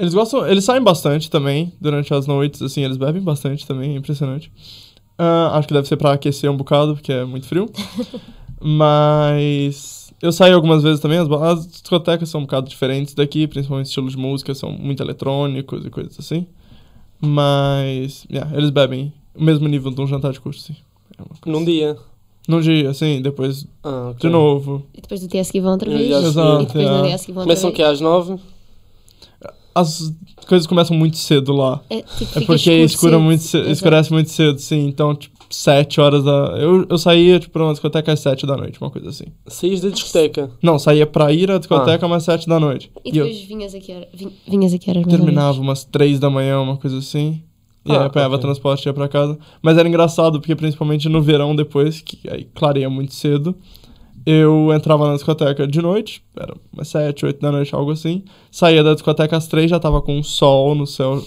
Eles 0.00 0.14
gostam, 0.14 0.48
eles 0.48 0.64
saem 0.64 0.82
bastante 0.82 1.30
também 1.30 1.72
durante 1.80 2.12
as 2.14 2.26
noites, 2.26 2.62
assim, 2.62 2.82
eles 2.82 2.96
bebem 2.96 3.20
bastante 3.22 3.66
também, 3.66 3.92
é 3.92 3.96
impressionante. 3.98 4.50
Ah, 5.18 5.50
acho 5.58 5.68
que 5.68 5.74
deve 5.74 5.86
ser 5.86 5.98
pra 5.98 6.12
aquecer 6.12 6.50
um 6.50 6.56
bocado, 6.56 6.94
porque 6.94 7.12
é 7.12 7.24
muito 7.24 7.46
frio. 7.46 7.70
Mas 8.62 10.12
eu 10.22 10.32
saí 10.32 10.52
algumas 10.52 10.82
vezes 10.82 11.00
também, 11.00 11.18
as, 11.18 11.30
as 11.30 11.66
discotecas 11.66 12.28
são 12.30 12.40
um 12.40 12.44
bocado 12.44 12.68
diferentes 12.68 13.12
daqui, 13.14 13.46
principalmente 13.46 13.86
estilo 13.86 14.08
de 14.08 14.16
música, 14.16 14.54
são 14.54 14.72
muito 14.72 15.02
eletrônicos 15.02 15.84
e 15.84 15.90
coisas 15.90 16.18
assim. 16.18 16.46
Mas, 17.20 18.24
yeah, 18.30 18.50
eles 18.56 18.70
bebem 18.70 19.12
o 19.34 19.42
mesmo 19.44 19.68
nível 19.68 19.90
de 19.90 20.00
um 20.00 20.06
jantar 20.06 20.32
de 20.32 20.40
curso, 20.40 20.60
sim. 20.60 20.76
É 21.18 21.22
uma 21.22 21.36
coisa- 21.40 21.58
Num 21.58 21.64
dia. 21.64 21.96
Num 22.48 22.60
dia, 22.60 22.88
assim, 22.90 23.20
depois 23.20 23.66
Ah, 23.84 24.08
ok. 24.12 24.18
de 24.20 24.28
novo. 24.30 24.86
E 24.94 25.00
depois 25.02 25.20
do 25.20 25.28
dia 25.28 25.44
seguir 25.44 25.60
vão 25.60 25.72
outra 25.72 25.90
vez? 25.90 26.00
seguir. 26.00 26.12
e 26.12 26.14
depois 26.16 26.30
Exato, 26.36 26.48
no 26.48 26.62
é. 26.62 26.66
dia 26.66 26.76
vão 26.78 27.02
outra 27.08 27.42
Começam 27.42 27.70
vez? 27.70 27.76
que 27.76 27.82
às 27.82 28.00
nove. 28.00 28.40
As 29.74 30.12
coisas 30.46 30.66
começam 30.66 30.96
muito 30.96 31.16
cedo 31.16 31.52
lá. 31.52 31.80
É, 31.88 32.02
tipo, 32.02 32.38
É 32.38 32.44
porque 32.44 32.70
escura 32.82 33.12
cedo. 33.12 33.22
muito 33.22 33.42
cedo, 33.42 33.70
escurece 33.70 34.12
muito 34.12 34.30
cedo, 34.30 34.58
sim. 34.58 34.86
Então, 34.88 35.14
tipo, 35.14 35.36
sete 35.48 36.00
horas 36.00 36.24
da. 36.24 36.56
Eu, 36.58 36.86
eu 36.88 36.98
saía, 36.98 37.38
tipo, 37.38 37.52
pra 37.52 37.64
uma 37.64 37.72
discoteca 37.72 38.12
às 38.12 38.20
sete 38.20 38.46
da 38.46 38.56
noite, 38.56 38.80
uma 38.80 38.90
coisa 38.90 39.08
assim. 39.10 39.26
Saís 39.46 39.80
da 39.80 39.88
discoteca. 39.90 40.50
Não, 40.62 40.78
saía 40.78 41.06
pra 41.06 41.32
ir 41.32 41.50
à 41.50 41.58
discoteca 41.58 42.04
umas 42.06 42.24
sete 42.24 42.48
da 42.48 42.58
noite. 42.58 42.90
E 43.04 43.10
E, 43.14 43.18
eu 43.18 43.24
depois 43.26 43.44
vinhas 43.44 43.74
aqui, 43.74 43.92
hora- 43.92 44.08
vin- 44.12 44.32
vinhas 44.48 44.74
aqui 44.74 44.86
mais 44.92 45.04
ou 45.06 45.10
terminava 45.10 45.60
umas 45.60 45.84
três 45.84 46.18
da 46.18 46.28
manhã, 46.28 46.60
uma 46.60 46.76
coisa 46.76 46.98
assim. 46.98 47.40
E 47.84 47.92
Ah, 47.92 48.00
aí 48.00 48.06
apanhava 48.08 48.34
ok. 48.34 48.42
transporte 48.42 48.84
e 48.84 48.88
ia 48.88 48.92
pra 48.92 49.08
casa. 49.08 49.38
Mas 49.62 49.78
era 49.78 49.88
engraçado, 49.88 50.38
porque 50.40 50.54
principalmente 50.54 51.08
no 51.08 51.22
verão 51.22 51.56
depois, 51.56 52.00
que 52.02 52.18
aí 52.28 52.44
clareia 52.54 52.90
muito 52.90 53.14
cedo, 53.14 53.56
eu 54.26 54.72
entrava 54.74 55.08
na 55.08 55.14
discoteca 55.14 55.66
de 55.66 55.80
noite, 55.80 56.22
era 56.36 56.54
umas 56.72 56.88
sete, 56.88 57.24
oito 57.26 57.40
da 57.40 57.50
noite, 57.50 57.74
algo 57.74 57.90
assim. 57.90 58.24
Saía 58.50 58.82
da 58.82 58.94
discoteca 58.94 59.36
às 59.36 59.46
três, 59.48 59.70
já 59.70 59.78
tava 59.80 60.02
com 60.02 60.18
um 60.18 60.22
sol 60.22 60.74
no 60.74 60.86
céu 60.86 61.22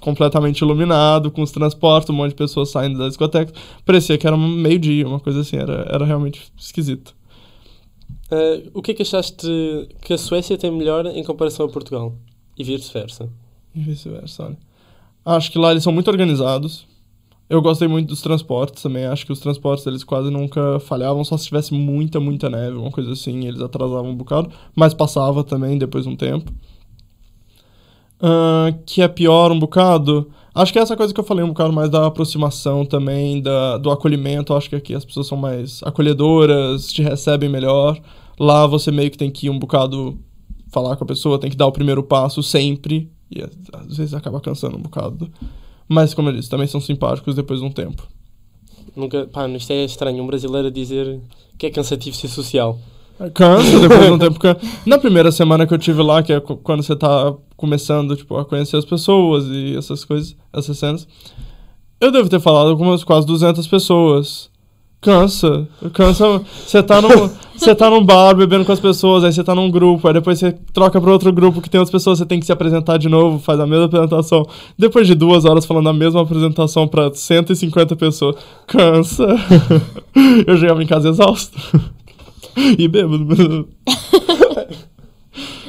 completamente 0.00 0.60
iluminado, 0.60 1.30
com 1.30 1.42
os 1.42 1.50
transportes, 1.50 2.08
um 2.10 2.14
monte 2.14 2.30
de 2.30 2.36
pessoas 2.36 2.70
saindo 2.70 2.98
da 2.98 3.08
discoteca. 3.08 3.52
Parecia 3.84 4.16
que 4.16 4.26
era 4.26 4.36
um 4.36 4.48
meio-dia, 4.48 5.06
uma 5.06 5.20
coisa 5.20 5.40
assim, 5.40 5.56
era, 5.56 5.86
era 5.90 6.04
realmente 6.04 6.52
esquisito. 6.56 7.14
Ah, 8.30 8.62
o 8.74 8.82
que 8.82 8.92
é 8.92 8.94
que 8.94 9.02
achaste 9.02 9.46
que 10.02 10.12
a 10.12 10.18
Suécia 10.18 10.56
tem 10.56 10.70
melhor 10.70 11.06
em 11.06 11.24
comparação 11.24 11.66
a 11.66 11.68
Portugal? 11.68 12.14
E 12.56 12.64
vice-versa. 12.64 13.28
E 13.74 13.80
vice-versa, 13.80 14.44
olha. 14.44 14.58
Acho 15.24 15.52
que 15.52 15.58
lá 15.58 15.70
eles 15.70 15.82
são 15.82 15.92
muito 15.92 16.08
organizados. 16.08 16.86
Eu 17.48 17.62
gostei 17.62 17.88
muito 17.88 18.08
dos 18.08 18.20
transportes 18.20 18.82
também. 18.82 19.06
Acho 19.06 19.24
que 19.24 19.32
os 19.32 19.40
transportes 19.40 19.86
eles 19.86 20.04
quase 20.04 20.30
nunca 20.30 20.78
falhavam, 20.80 21.24
só 21.24 21.36
se 21.36 21.46
tivesse 21.46 21.72
muita, 21.72 22.20
muita 22.20 22.50
neve, 22.50 22.76
uma 22.76 22.90
coisa 22.90 23.12
assim, 23.12 23.46
eles 23.46 23.60
atrasavam 23.60 24.10
um 24.10 24.16
bocado. 24.16 24.50
Mas 24.74 24.92
passava 24.92 25.42
também 25.42 25.78
depois 25.78 26.04
de 26.04 26.10
um 26.10 26.16
tempo. 26.16 26.52
Ah, 28.20 28.74
que 28.84 29.00
é 29.00 29.08
pior 29.08 29.50
um 29.52 29.58
bocado. 29.58 30.30
Acho 30.54 30.72
que 30.72 30.78
é 30.78 30.82
essa 30.82 30.96
coisa 30.96 31.14
que 31.14 31.20
eu 31.20 31.24
falei 31.24 31.44
um 31.44 31.48
bocado 31.48 31.72
mais 31.72 31.88
da 31.88 32.06
aproximação 32.06 32.84
também, 32.84 33.40
da, 33.40 33.78
do 33.78 33.90
acolhimento. 33.90 34.54
Acho 34.54 34.68
que 34.68 34.76
aqui 34.76 34.94
as 34.94 35.04
pessoas 35.04 35.26
são 35.26 35.38
mais 35.38 35.80
acolhedoras, 35.84 36.92
te 36.92 37.02
recebem 37.02 37.48
melhor. 37.48 37.98
Lá 38.38 38.66
você 38.66 38.90
meio 38.90 39.10
que 39.10 39.18
tem 39.18 39.30
que 39.30 39.46
ir 39.46 39.50
um 39.50 39.58
bocado 39.58 40.18
falar 40.70 40.96
com 40.96 41.04
a 41.04 41.06
pessoa, 41.06 41.38
tem 41.38 41.50
que 41.50 41.56
dar 41.56 41.66
o 41.66 41.72
primeiro 41.72 42.02
passo 42.02 42.42
sempre. 42.42 43.10
E 43.30 43.42
às 43.72 43.96
vezes 43.96 44.14
acaba 44.14 44.40
cansando 44.40 44.76
um 44.76 44.82
bocado. 44.82 45.30
Mas, 45.88 46.12
como 46.14 46.28
eu 46.28 46.34
disse, 46.34 46.50
também 46.50 46.66
são 46.66 46.80
simpáticos 46.80 47.34
depois 47.34 47.60
de 47.60 47.66
um 47.66 47.70
tempo. 47.70 48.06
Nunca, 48.94 49.26
pá, 49.32 49.48
isto 49.48 49.70
é 49.72 49.84
estranho, 49.84 50.22
um 50.22 50.26
brasileiro 50.26 50.68
a 50.68 50.70
dizer 50.70 51.20
que 51.56 51.66
é 51.66 51.70
cansativo 51.70 52.16
ser 52.16 52.28
social. 52.28 52.78
Cansa 53.34 53.78
depois 53.80 54.04
de 54.06 54.10
um 54.12 54.18
tempo. 54.18 54.38
can- 54.38 54.56
Na 54.86 54.98
primeira 54.98 55.32
semana 55.32 55.66
que 55.66 55.72
eu 55.74 55.78
tive 55.78 56.02
lá, 56.02 56.22
que 56.22 56.32
é 56.32 56.40
quando 56.40 56.82
você 56.82 56.94
tá 56.94 57.34
começando 57.56 58.14
tipo, 58.16 58.36
a 58.36 58.44
conhecer 58.44 58.76
as 58.76 58.84
pessoas 58.84 59.46
e 59.48 59.76
essas 59.76 60.04
coisas, 60.04 60.36
essas 60.52 60.78
cenas, 60.78 61.08
eu 62.00 62.12
devo 62.12 62.28
ter 62.28 62.38
falado 62.40 62.76
com 62.76 62.84
umas 62.84 63.02
quase 63.02 63.26
200 63.26 63.66
pessoas. 63.66 64.50
Cansa. 65.00 65.66
Cansa. 65.94 66.40
Você 66.66 66.82
tá, 66.82 67.00
num, 67.00 67.08
você 67.58 67.74
tá 67.74 67.90
num 67.90 68.04
bar 68.04 68.34
bebendo 68.34 68.64
com 68.64 68.72
as 68.72 68.80
pessoas, 68.80 69.24
aí 69.24 69.32
você 69.32 69.42
tá 69.44 69.54
num 69.54 69.70
grupo, 69.70 70.06
aí 70.08 70.14
depois 70.14 70.38
você 70.38 70.52
troca 70.72 71.00
pra 71.00 71.10
outro 71.12 71.32
grupo 71.32 71.60
que 71.60 71.68
tem 71.68 71.78
outras 71.78 71.92
pessoas, 71.92 72.18
você 72.18 72.26
tem 72.26 72.38
que 72.40 72.46
se 72.46 72.52
apresentar 72.52 72.96
de 72.98 73.08
novo, 73.08 73.38
faz 73.38 73.58
a 73.60 73.66
mesma 73.66 73.86
apresentação. 73.86 74.46
Depois 74.78 75.06
de 75.06 75.14
duas 75.14 75.44
horas 75.44 75.66
falando 75.66 75.88
a 75.88 75.92
mesma 75.92 76.22
apresentação 76.22 76.86
pra 76.86 77.12
150 77.12 77.96
pessoas. 77.96 78.36
Cansa. 78.66 79.26
eu 80.46 80.56
chegava 80.56 80.82
em 80.82 80.86
casa 80.86 81.08
exausto. 81.08 81.58
e 82.78 82.88
bêbado. 82.88 83.68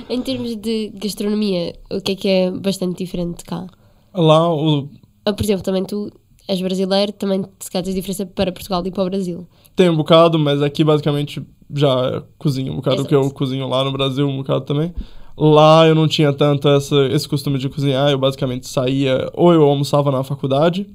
Em 0.09 0.21
termos 0.23 0.55
de 0.55 0.91
gastronomia, 0.95 1.75
o 1.91 2.01
que 2.01 2.13
é 2.13 2.15
que 2.15 2.27
é 2.27 2.49
bastante 2.51 2.97
diferente 2.97 3.37
de 3.39 3.43
cá? 3.43 3.67
Lá, 4.11 4.51
o, 4.51 4.89
Ah, 5.23 5.33
Por 5.33 5.43
exemplo, 5.43 5.61
também 5.63 5.83
tu 5.85 6.11
és 6.47 6.59
brasileiro, 6.59 7.11
também 7.11 7.45
se 7.59 7.69
calhar 7.69 7.85
tens 7.85 7.93
diferença 7.93 8.25
para 8.25 8.51
Portugal 8.51 8.81
e 8.85 8.89
para 8.89 9.03
o 9.03 9.05
Brasil. 9.05 9.47
tem 9.75 9.87
um 9.87 9.95
bocado, 9.95 10.39
mas 10.39 10.63
aqui 10.63 10.83
basicamente 10.83 11.43
já 11.73 12.23
cozinho 12.37 12.73
um 12.73 12.75
bocado 12.77 13.01
o 13.01 13.05
que 13.05 13.15
eu 13.15 13.21
Exato. 13.21 13.35
cozinho 13.35 13.67
lá 13.67 13.83
no 13.83 13.91
Brasil, 13.91 14.27
um 14.27 14.37
bocado 14.37 14.61
também. 14.61 14.93
Lá 15.37 15.87
eu 15.87 15.95
não 15.95 16.07
tinha 16.07 16.33
tanto 16.33 16.67
essa, 16.67 16.95
esse 17.07 17.27
costume 17.27 17.57
de 17.57 17.69
cozinhar, 17.69 18.09
eu 18.09 18.17
basicamente 18.17 18.67
saía, 18.67 19.29
ou 19.33 19.53
eu 19.53 19.63
almoçava 19.63 20.11
na 20.11 20.23
faculdade, 20.23 20.85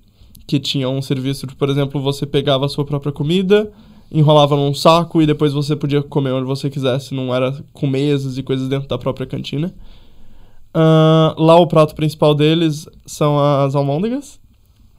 que 0.47 0.61
tinha 0.61 0.89
um 0.89 1.01
serviço 1.01 1.47
de, 1.47 1.55
por 1.55 1.71
exemplo, 1.71 2.01
você 2.01 2.27
pegava 2.27 2.67
a 2.67 2.69
sua 2.69 2.85
própria 2.85 3.11
comida, 3.11 3.73
enrolava 4.13 4.55
num 4.55 4.75
saco 4.75 5.23
e 5.23 5.27
depois 5.27 5.53
você 5.53 5.75
podia 5.75 6.03
comer 6.03 6.33
onde 6.33 6.47
você 6.47 6.69
quisesse, 6.69 7.15
não 7.15 7.35
era 7.35 7.55
com 7.73 7.87
mesas 7.87 8.37
e 8.37 8.43
coisas 8.43 8.69
dentro 8.69 8.89
da 8.89 8.99
própria 8.99 9.27
cantina. 9.27 9.75
Ah, 10.75 11.35
lá 11.39 11.57
o 11.57 11.69
prato 11.69 11.95
principal 11.95 12.35
deles 12.35 12.89
são 13.07 13.39
as 13.39 13.77
almôndegas. 13.77 14.41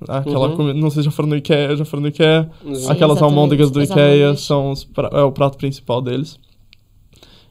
Aquela 0.07 0.50
Uhum. 0.50 0.55
comida, 0.57 0.79
não 0.79 0.89
sei 0.89 1.01
se 1.03 1.05
já 1.05 1.12
foram 1.12 1.29
no 1.29 1.35
Ikea, 1.35 1.75
já 1.75 1.85
foram 1.85 2.01
no 2.01 2.07
Ikea. 2.09 2.50
Sim. 2.62 2.67
Aquelas 2.69 2.88
exatamente, 2.91 3.24
almôndegas 3.24 3.71
do 3.71 3.79
as 3.79 3.89
Ikea 3.89 4.35
são 4.38 4.71
os 4.71 4.83
pra- 4.83 5.09
é 5.12 5.21
o 5.24 5.31
prato 5.31 5.57
principal 5.57 6.01
deles. 6.01 6.38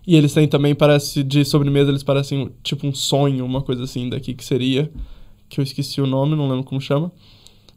E 0.06 0.16
eles 0.16 0.34
têm 0.34 0.46
também, 0.46 0.74
parece, 0.74 1.22
de 1.22 1.44
sobremesa, 1.44 1.90
eles 1.90 2.02
parecem 2.02 2.50
tipo 2.62 2.86
um 2.86 2.92
sonho, 2.94 3.44
uma 3.44 3.62
coisa 3.62 3.84
assim 3.84 4.08
daqui 4.08 4.34
que 4.34 4.44
seria. 4.44 4.90
Que 5.48 5.60
eu 5.60 5.62
esqueci 5.64 6.00
o 6.00 6.06
nome, 6.06 6.34
não 6.36 6.48
lembro 6.48 6.64
como 6.64 6.80
chama. 6.80 7.10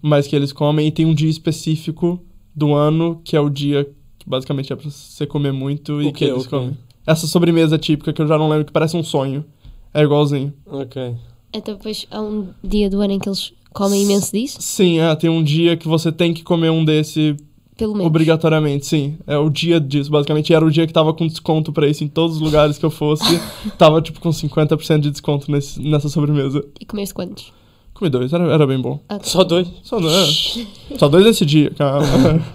Mas 0.01 0.27
que 0.27 0.36
eles 0.36 0.51
comem 0.51 0.88
e 0.88 0.91
tem 0.91 1.05
um 1.05 1.13
dia 1.13 1.29
específico 1.29 2.22
do 2.55 2.74
ano, 2.74 3.22
que 3.24 3.36
é 3.36 3.39
o 3.39 3.50
dia 3.50 3.86
que 4.19 4.29
basicamente 4.29 4.74
é 4.74 4.75
pra 4.75 4.89
você 4.89 5.25
comer 5.25 5.53
muito 5.53 6.01
e 6.01 6.07
O 6.07 6.13
que 6.13 6.25
eles 6.25 6.41
O 6.41 6.43
quê? 6.43 6.50
comem. 6.50 6.77
Essa 7.05 7.25
sobremesa 7.27 7.77
típica 7.77 8.12
que 8.12 8.22
eu 8.22 8.27
já 8.27 8.38
não 8.38 8.50
lembro, 8.50 8.65
que 8.65 8.72
parece 8.74 8.98
um 8.98 9.03
sonho. 9.03 9.46
É 9.93 10.01
igualzinho. 10.03 10.53
Ok. 10.65 11.15
Então 11.53 11.75
depois 11.75 12.05
há 12.12 12.22
um 12.22 12.50
dia 12.62 12.89
do 12.89 13.00
ano 13.00 13.13
em 13.13 13.19
que 13.19 13.29
eles 13.29 13.53
comem 13.74 14.03
imenso 14.03 14.31
disso. 14.31 14.57
Sim, 14.59 15.00
é, 15.00 15.15
tem 15.15 15.29
um 15.29 15.43
dia 15.43 15.77
que 15.77 15.88
você 15.88 16.12
tem 16.12 16.33
que 16.33 16.43
comer 16.43 16.69
um 16.69 16.83
desse 16.83 17.36
pelo 17.77 17.93
menos. 17.93 18.07
Obrigatoriamente, 18.07 18.88
sim. 18.88 19.17
É 19.27 19.38
o 19.38 19.50
dia 19.51 19.79
disso, 19.79 20.09
basicamente. 20.09 20.50
E 20.50 20.55
era 20.55 20.65
o 20.65 20.71
dia 20.71 20.88
que 20.88 20.91
tava 20.93 21.13
com 21.13 21.27
desconto 21.27 21.71
pra 21.71 21.88
isso 21.88 22.03
em 22.03 22.07
todos 22.07 22.38
os 22.38 22.41
lugares 22.41 22.77
que 22.77 22.86
eu 22.86 22.89
fosse. 22.89 23.39
tava, 23.77 24.01
tipo, 24.01 24.19
com 24.19 24.29
50% 24.29 25.00
de 25.01 25.12
desconto 25.12 25.51
nesse, 25.51 25.79
nessa 25.79 26.09
sobremesa. 26.09 26.65
E 26.81 26.86
comeste 26.86 27.13
quantos? 27.13 27.53
Comi 27.93 28.09
dois, 28.09 28.33
era, 28.33 28.51
era 28.51 28.65
bem 28.67 28.79
bom. 28.79 29.00
Ah, 29.09 29.19
Só 29.21 29.43
dois? 29.43 29.67
Só, 29.83 29.97
é, 30.00 30.27
só 30.97 31.07
dois 31.07 31.25
nesse 31.25 31.45
dia, 31.45 31.71
calma. 31.71 32.05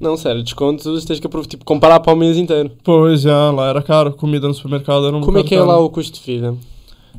Não, 0.00 0.16
sério, 0.16 0.42
descontos 0.42 1.04
tens 1.04 1.20
que 1.20 1.26
aproveitar, 1.26 1.50
tipo, 1.50 1.64
comparar 1.64 2.00
para 2.00 2.12
o 2.12 2.16
mês 2.16 2.36
inteiro. 2.36 2.70
pois 2.82 3.24
é, 3.24 3.32
lá 3.32 3.68
era 3.68 3.80
caro. 3.82 4.12
Comida 4.12 4.48
no 4.48 4.52
supermercado 4.54 5.06
era 5.06 5.16
um 5.16 5.20
Como 5.20 5.38
é 5.38 5.42
que 5.42 5.54
é 5.54 5.58
caro. 5.58 5.68
lá 5.70 5.78
o 5.78 5.88
custo 5.88 6.18
de 6.18 6.26
vida? 6.26 6.54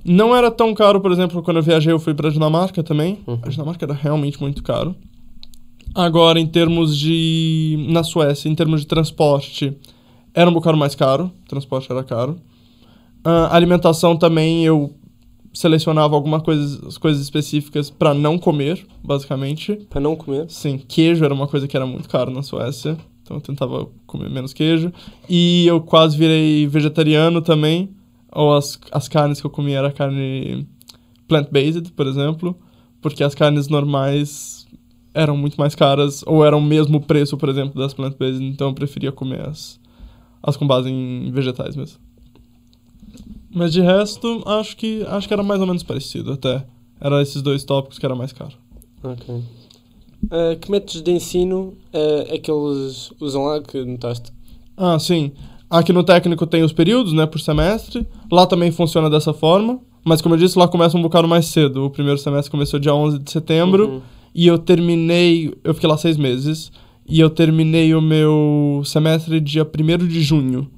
Não 0.06 0.36
era 0.36 0.52
tão 0.52 0.74
caro, 0.74 1.02
por 1.02 1.12
exemplo, 1.12 1.42
quando 1.42 1.58
eu 1.58 1.64
viajei, 1.64 1.92
eu 1.92 2.00
fui 2.00 2.14
pra 2.14 2.30
Dinamarca 2.30 2.84
também. 2.84 3.20
Uhum. 3.26 3.40
A 3.42 3.50
Dinamarca 3.50 3.86
era 3.86 3.94
realmente 3.94 4.40
muito 4.40 4.62
caro. 4.62 4.96
Agora, 5.96 6.40
em 6.40 6.46
termos 6.46 6.96
de. 6.96 7.88
Na 7.90 8.04
Suécia, 8.04 8.48
em 8.48 8.54
termos 8.54 8.82
de 8.82 8.88
transporte, 8.88 9.76
era 10.34 10.50
um 10.50 10.54
bocado 10.54 10.78
mais 10.78 10.94
caro. 10.94 11.32
O 11.44 11.48
transporte 11.48 11.92
era 11.92 12.04
caro. 12.04 12.38
Ah, 13.24 13.56
alimentação 13.56 14.16
também, 14.16 14.64
eu 14.64 14.94
selecionava 15.52 16.16
algumas 16.16 16.44
coisas, 16.44 16.98
coisas 16.98 17.24
específicas 17.24 17.90
pra 17.90 18.14
não 18.14 18.38
comer, 18.38 18.86
basicamente. 19.04 19.74
Para 19.90 20.02
não 20.02 20.16
comer? 20.16 20.46
Sim, 20.50 20.78
queijo 20.78 21.26
era 21.26 21.34
uma 21.34 21.48
coisa 21.48 21.68
que 21.68 21.76
era 21.76 21.86
muito 21.86 22.08
caro 22.10 22.30
na 22.30 22.44
Suécia. 22.44 22.98
Então 23.24 23.38
eu 23.38 23.42
tentava 23.42 23.88
comer 24.06 24.30
menos 24.30 24.54
queijo. 24.54 24.94
E 25.28 25.66
eu 25.66 25.82
quase 25.82 26.16
virei 26.16 26.68
vegetariano 26.68 27.42
também. 27.42 27.90
Ou 28.36 28.54
as, 28.54 28.78
as 28.92 29.08
carnes 29.08 29.40
que 29.40 29.48
eu 29.48 29.52
comia 29.52 29.80
era 29.80 29.92
carne 29.92 30.68
plant-based, 31.28 31.92
por 31.94 32.06
exemplo. 32.06 32.56
Porque 33.02 33.24
as 33.24 33.34
carnes 33.34 33.68
normais 33.68 34.68
eram 35.14 35.38
muito 35.38 35.56
mais 35.56 35.74
caras. 35.74 36.24
Ou 36.28 36.46
eram 36.46 36.60
o 36.60 36.62
mesmo 36.62 37.00
preço, 37.02 37.38
por 37.38 37.50
exemplo, 37.50 37.82
das 37.82 37.94
plant-based. 37.94 38.44
Então 38.44 38.68
eu 38.68 38.74
preferia 38.74 39.12
comer 39.12 39.48
as, 39.48 39.80
as 40.44 40.58
com 40.58 40.68
base 40.68 40.90
em 40.90 41.32
vegetais 41.32 41.76
mesmo. 41.76 42.00
Mas 43.50 43.72
de 43.72 43.80
resto, 43.80 44.44
acho 44.46 44.76
que, 44.76 45.04
acho 45.08 45.28
que 45.28 45.34
era 45.34 45.42
mais 45.42 45.62
ou 45.62 45.68
menos 45.68 45.82
parecido 45.82 46.34
até. 46.34 46.66
Era 47.00 47.22
esses 47.22 47.42
dois 47.42 47.64
tópicos 47.64 47.98
que 47.98 48.06
era 48.06 48.16
mais 48.16 48.34
caro. 48.34 48.54
Ok. 49.02 49.42
Ah, 50.30 50.56
que 50.60 50.70
métodos 50.70 51.02
de 51.02 51.12
ensino 51.12 51.74
ah, 51.94 52.26
é 52.28 52.38
que 52.38 52.52
eles 52.52 53.12
usam 53.20 53.46
lá 53.46 53.62
que 53.62 53.84
notaste? 53.86 54.32
Ah, 54.76 55.00
sim. 55.00 55.32
Aqui 55.80 55.92
no 55.92 56.04
técnico 56.04 56.48
tem 56.48 56.64
os 56.64 56.72
períodos, 56.72 57.12
né, 57.14 57.26
por 57.26 57.40
semestre. 57.40 58.08
Lá 58.32 58.46
também 58.46 58.72
funciona 58.72 59.10
dessa 59.10 59.34
forma. 59.34 59.80
Mas 60.06 60.22
como 60.22 60.36
eu 60.36 60.40
disse, 60.40 60.58
lá 60.58 60.68
começa 60.68 60.98
um 60.98 61.02
bocado 61.02 61.28
mais 61.28 61.48
cedo. 61.48 61.86
O 61.86 61.90
primeiro 61.90 62.18
semestre 62.18 62.52
começou 62.52 62.80
dia 62.80 62.94
11 62.94 63.20
de 63.20 63.32
setembro. 63.32 63.88
Uhum. 63.88 64.02
E 64.34 64.48
eu 64.48 64.58
terminei... 64.58 65.54
Eu 65.64 65.74
fiquei 65.74 65.90
lá 65.90 65.98
seis 65.98 66.18
meses. 66.18 66.72
E 67.08 67.20
eu 67.20 67.30
terminei 67.30 67.94
o 67.94 68.02
meu 68.02 68.82
semestre 68.86 69.40
dia 69.40 69.64
1 69.64 70.08
de 70.08 70.22
junho. 70.22 70.70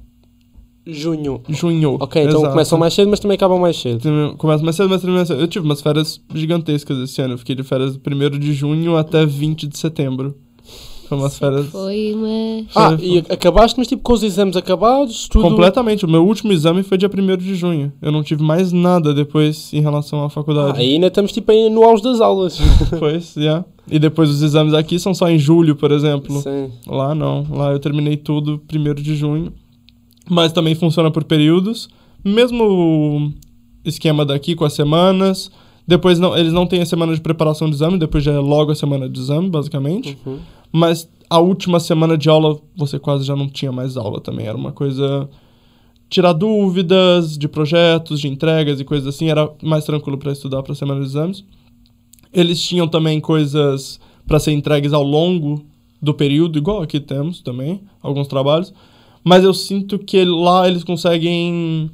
Junho. 0.86 1.42
Junho. 1.50 1.96
Ok, 2.00 2.22
então 2.22 2.38
exato. 2.38 2.52
começam 2.52 2.78
mais 2.78 2.94
cedo, 2.94 3.10
mas 3.10 3.20
também 3.20 3.34
acabam 3.34 3.60
mais 3.60 3.76
cedo. 3.76 4.34
Começa 4.38 4.64
mais 4.64 4.74
cedo, 4.74 4.88
mas 4.88 5.00
termina 5.02 5.18
mais 5.18 5.28
cedo. 5.28 5.40
Eu 5.40 5.46
tive 5.46 5.66
umas 5.66 5.82
férias 5.82 6.18
gigantescas 6.34 6.98
esse 6.98 7.20
ano. 7.20 7.34
Eu 7.34 7.38
fiquei 7.38 7.54
de 7.54 7.62
férias 7.62 7.94
do 7.96 8.00
1 8.10 8.38
de 8.38 8.54
junho 8.54 8.96
até 8.96 9.26
20 9.26 9.66
de 9.66 9.76
setembro. 9.76 10.34
Foi 11.08 11.16
umas 11.18 11.38
férias... 11.38 11.66
Foi 11.66 12.12
uma. 12.14 12.66
Ah, 12.74 12.96
Foi- 12.96 13.06
e 13.06 13.18
acabaste, 13.30 13.78
mas 13.78 13.88
tipo 13.88 14.02
com 14.02 14.12
os 14.12 14.22
exames 14.22 14.56
acabados, 14.56 15.26
tudo. 15.28 15.42
Completamente. 15.42 16.04
O 16.04 16.08
meu 16.08 16.26
último 16.26 16.52
exame 16.52 16.82
foi 16.82 16.98
dia 16.98 17.08
1 17.08 17.36
de 17.38 17.54
junho. 17.54 17.92
Eu 18.02 18.12
não 18.12 18.22
tive 18.22 18.42
mais 18.42 18.72
nada 18.72 19.14
depois 19.14 19.72
em 19.72 19.80
relação 19.80 20.22
à 20.22 20.26
Ah, 20.26 20.28
faculdade. 20.28 20.78
aí 20.78 20.94
ainda 20.94 21.06
estamos 21.06 21.32
tipo 21.32 21.50
aí 21.50 21.70
no 21.70 21.82
auge 21.82 22.02
das 22.02 22.20
aulas. 22.20 22.58
Pois, 22.98 23.34
yeah. 23.36 23.64
E 23.90 23.98
depois 23.98 24.28
os 24.28 24.42
exames 24.42 24.74
aqui 24.74 24.98
são 24.98 25.14
só 25.14 25.30
em 25.30 25.38
julho, 25.38 25.74
por 25.74 25.90
exemplo. 25.92 26.40
Sim. 26.42 26.70
Lá 26.86 27.14
não. 27.14 27.46
Lá 27.50 27.72
eu 27.72 27.78
terminei 27.78 28.16
tudo 28.18 28.60
1 28.70 28.94
de 29.02 29.16
junho. 29.16 29.52
Mas 30.28 30.52
também 30.52 30.74
funciona 30.74 31.10
por 31.10 31.24
períodos. 31.24 31.88
Mesmo 32.22 33.32
esquema 33.84 34.24
daqui 34.26 34.54
com 34.54 34.64
as 34.64 34.74
semanas. 34.74 35.50
Depois 35.86 36.18
não, 36.18 36.36
eles 36.36 36.52
não 36.52 36.66
têm 36.66 36.82
a 36.82 36.86
semana 36.86 37.14
de 37.14 37.20
preparação 37.22 37.66
de 37.66 37.74
exame, 37.76 37.98
depois 37.98 38.22
já 38.22 38.32
é 38.32 38.38
logo 38.38 38.70
a 38.70 38.74
semana 38.74 39.08
de 39.08 39.18
exame, 39.18 39.48
basicamente. 39.48 40.18
Uhum. 40.26 40.36
Mas 40.72 41.08
a 41.30 41.38
última 41.38 41.78
semana 41.80 42.16
de 42.16 42.28
aula, 42.28 42.58
você 42.76 42.98
quase 42.98 43.24
já 43.24 43.36
não 43.36 43.48
tinha 43.48 43.72
mais 43.72 43.96
aula 43.96 44.20
também. 44.20 44.46
Era 44.46 44.56
uma 44.56 44.72
coisa. 44.72 45.28
Tirar 46.08 46.32
dúvidas 46.32 47.36
de 47.36 47.46
projetos, 47.46 48.20
de 48.20 48.28
entregas 48.28 48.80
e 48.80 48.84
coisas 48.84 49.14
assim. 49.14 49.28
Era 49.28 49.50
mais 49.62 49.84
tranquilo 49.84 50.16
para 50.16 50.32
estudar 50.32 50.62
para 50.62 50.74
semana 50.74 51.00
de 51.00 51.06
exames. 51.06 51.44
Eles 52.32 52.60
tinham 52.60 52.88
também 52.88 53.20
coisas 53.20 54.00
para 54.26 54.38
ser 54.38 54.52
entregues 54.52 54.92
ao 54.92 55.02
longo 55.02 55.64
do 56.00 56.14
período, 56.14 56.58
igual 56.58 56.82
aqui 56.82 57.00
temos 57.00 57.40
também, 57.40 57.80
alguns 58.02 58.28
trabalhos. 58.28 58.72
Mas 59.24 59.44
eu 59.44 59.52
sinto 59.52 59.98
que 59.98 60.24
lá 60.24 60.68
eles 60.68 60.84
conseguem 60.84 61.90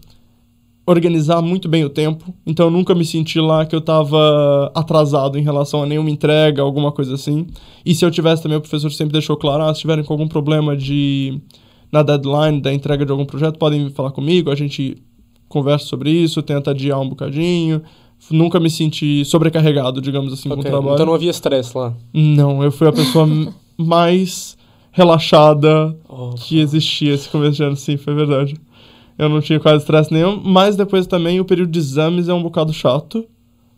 organizar 0.86 1.40
muito 1.40 1.68
bem 1.68 1.84
o 1.84 1.90
tempo. 1.90 2.34
Então 2.46 2.66
eu 2.66 2.70
nunca 2.70 2.94
me 2.94 3.04
senti 3.04 3.40
lá 3.40 3.64
que 3.64 3.74
eu 3.74 3.80
tava 3.80 4.70
atrasado 4.74 5.38
em 5.38 5.42
relação 5.42 5.82
a 5.82 5.86
nenhuma 5.86 6.10
entrega, 6.10 6.62
alguma 6.62 6.92
coisa 6.92 7.14
assim. 7.14 7.46
E 7.84 7.94
se 7.94 8.04
eu 8.04 8.10
tivesse 8.10 8.42
também, 8.42 8.58
o 8.58 8.60
professor 8.60 8.90
sempre 8.90 9.12
deixou 9.12 9.36
claro, 9.36 9.64
ah, 9.64 9.74
se 9.74 9.80
tiverem 9.80 10.04
algum 10.06 10.28
problema 10.28 10.76
de 10.76 11.40
na 11.90 12.02
deadline 12.02 12.60
da 12.60 12.72
entrega 12.72 13.06
de 13.06 13.12
algum 13.12 13.24
projeto, 13.24 13.58
podem 13.58 13.88
falar 13.90 14.10
comigo, 14.10 14.50
a 14.50 14.54
gente 14.54 14.96
conversa 15.48 15.86
sobre 15.86 16.10
isso, 16.10 16.42
tenta 16.42 16.72
adiar 16.72 17.00
um 17.00 17.08
bocadinho. 17.08 17.82
Nunca 18.30 18.58
me 18.58 18.70
senti 18.70 19.24
sobrecarregado, 19.24 20.00
digamos 20.00 20.32
assim, 20.32 20.48
com 20.48 20.56
o 20.58 20.62
trabalho. 20.62 20.94
Então 20.94 21.06
não 21.06 21.14
havia 21.14 21.30
stress 21.30 21.76
lá. 21.76 21.94
Não, 22.12 22.62
eu 22.62 22.72
fui 22.72 22.88
a 22.88 22.92
pessoa 22.92 23.28
mais 23.76 24.56
relaxada 24.90 25.96
Oh, 26.16 26.34
que 26.36 26.60
existia 26.60 27.12
esse 27.12 27.28
começo 27.28 27.56
de 27.56 27.64
ano, 27.64 27.74
sim, 27.74 27.96
foi 27.96 28.14
verdade. 28.14 28.54
Eu 29.16 29.28
não 29.28 29.40
tinha 29.40 29.60
quase 29.60 29.78
estresse 29.78 30.12
nenhum, 30.12 30.40
mas 30.42 30.76
depois 30.76 31.06
também 31.06 31.38
o 31.40 31.44
período 31.44 31.70
de 31.70 31.78
exames 31.78 32.28
é 32.28 32.34
um 32.34 32.42
bocado 32.42 32.72
chato. 32.72 33.24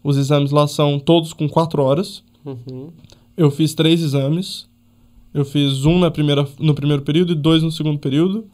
Os 0.02 0.16
exames 0.16 0.50
lá 0.50 0.66
são 0.66 0.98
todos 0.98 1.32
com 1.32 1.48
quatro 1.48 1.82
horas. 1.82 2.22
Uhum. 2.44 2.90
Eu 3.36 3.50
fiz 3.50 3.74
três 3.74 4.02
exames. 4.02 4.66
Eu 5.34 5.44
fiz 5.44 5.84
um 5.84 5.98
na 5.98 6.10
primeira, 6.10 6.48
no 6.58 6.74
primeiro 6.74 7.02
período 7.02 7.32
e 7.32 7.34
dois 7.34 7.62
no 7.62 7.70
segundo 7.70 7.98
período. 7.98 8.46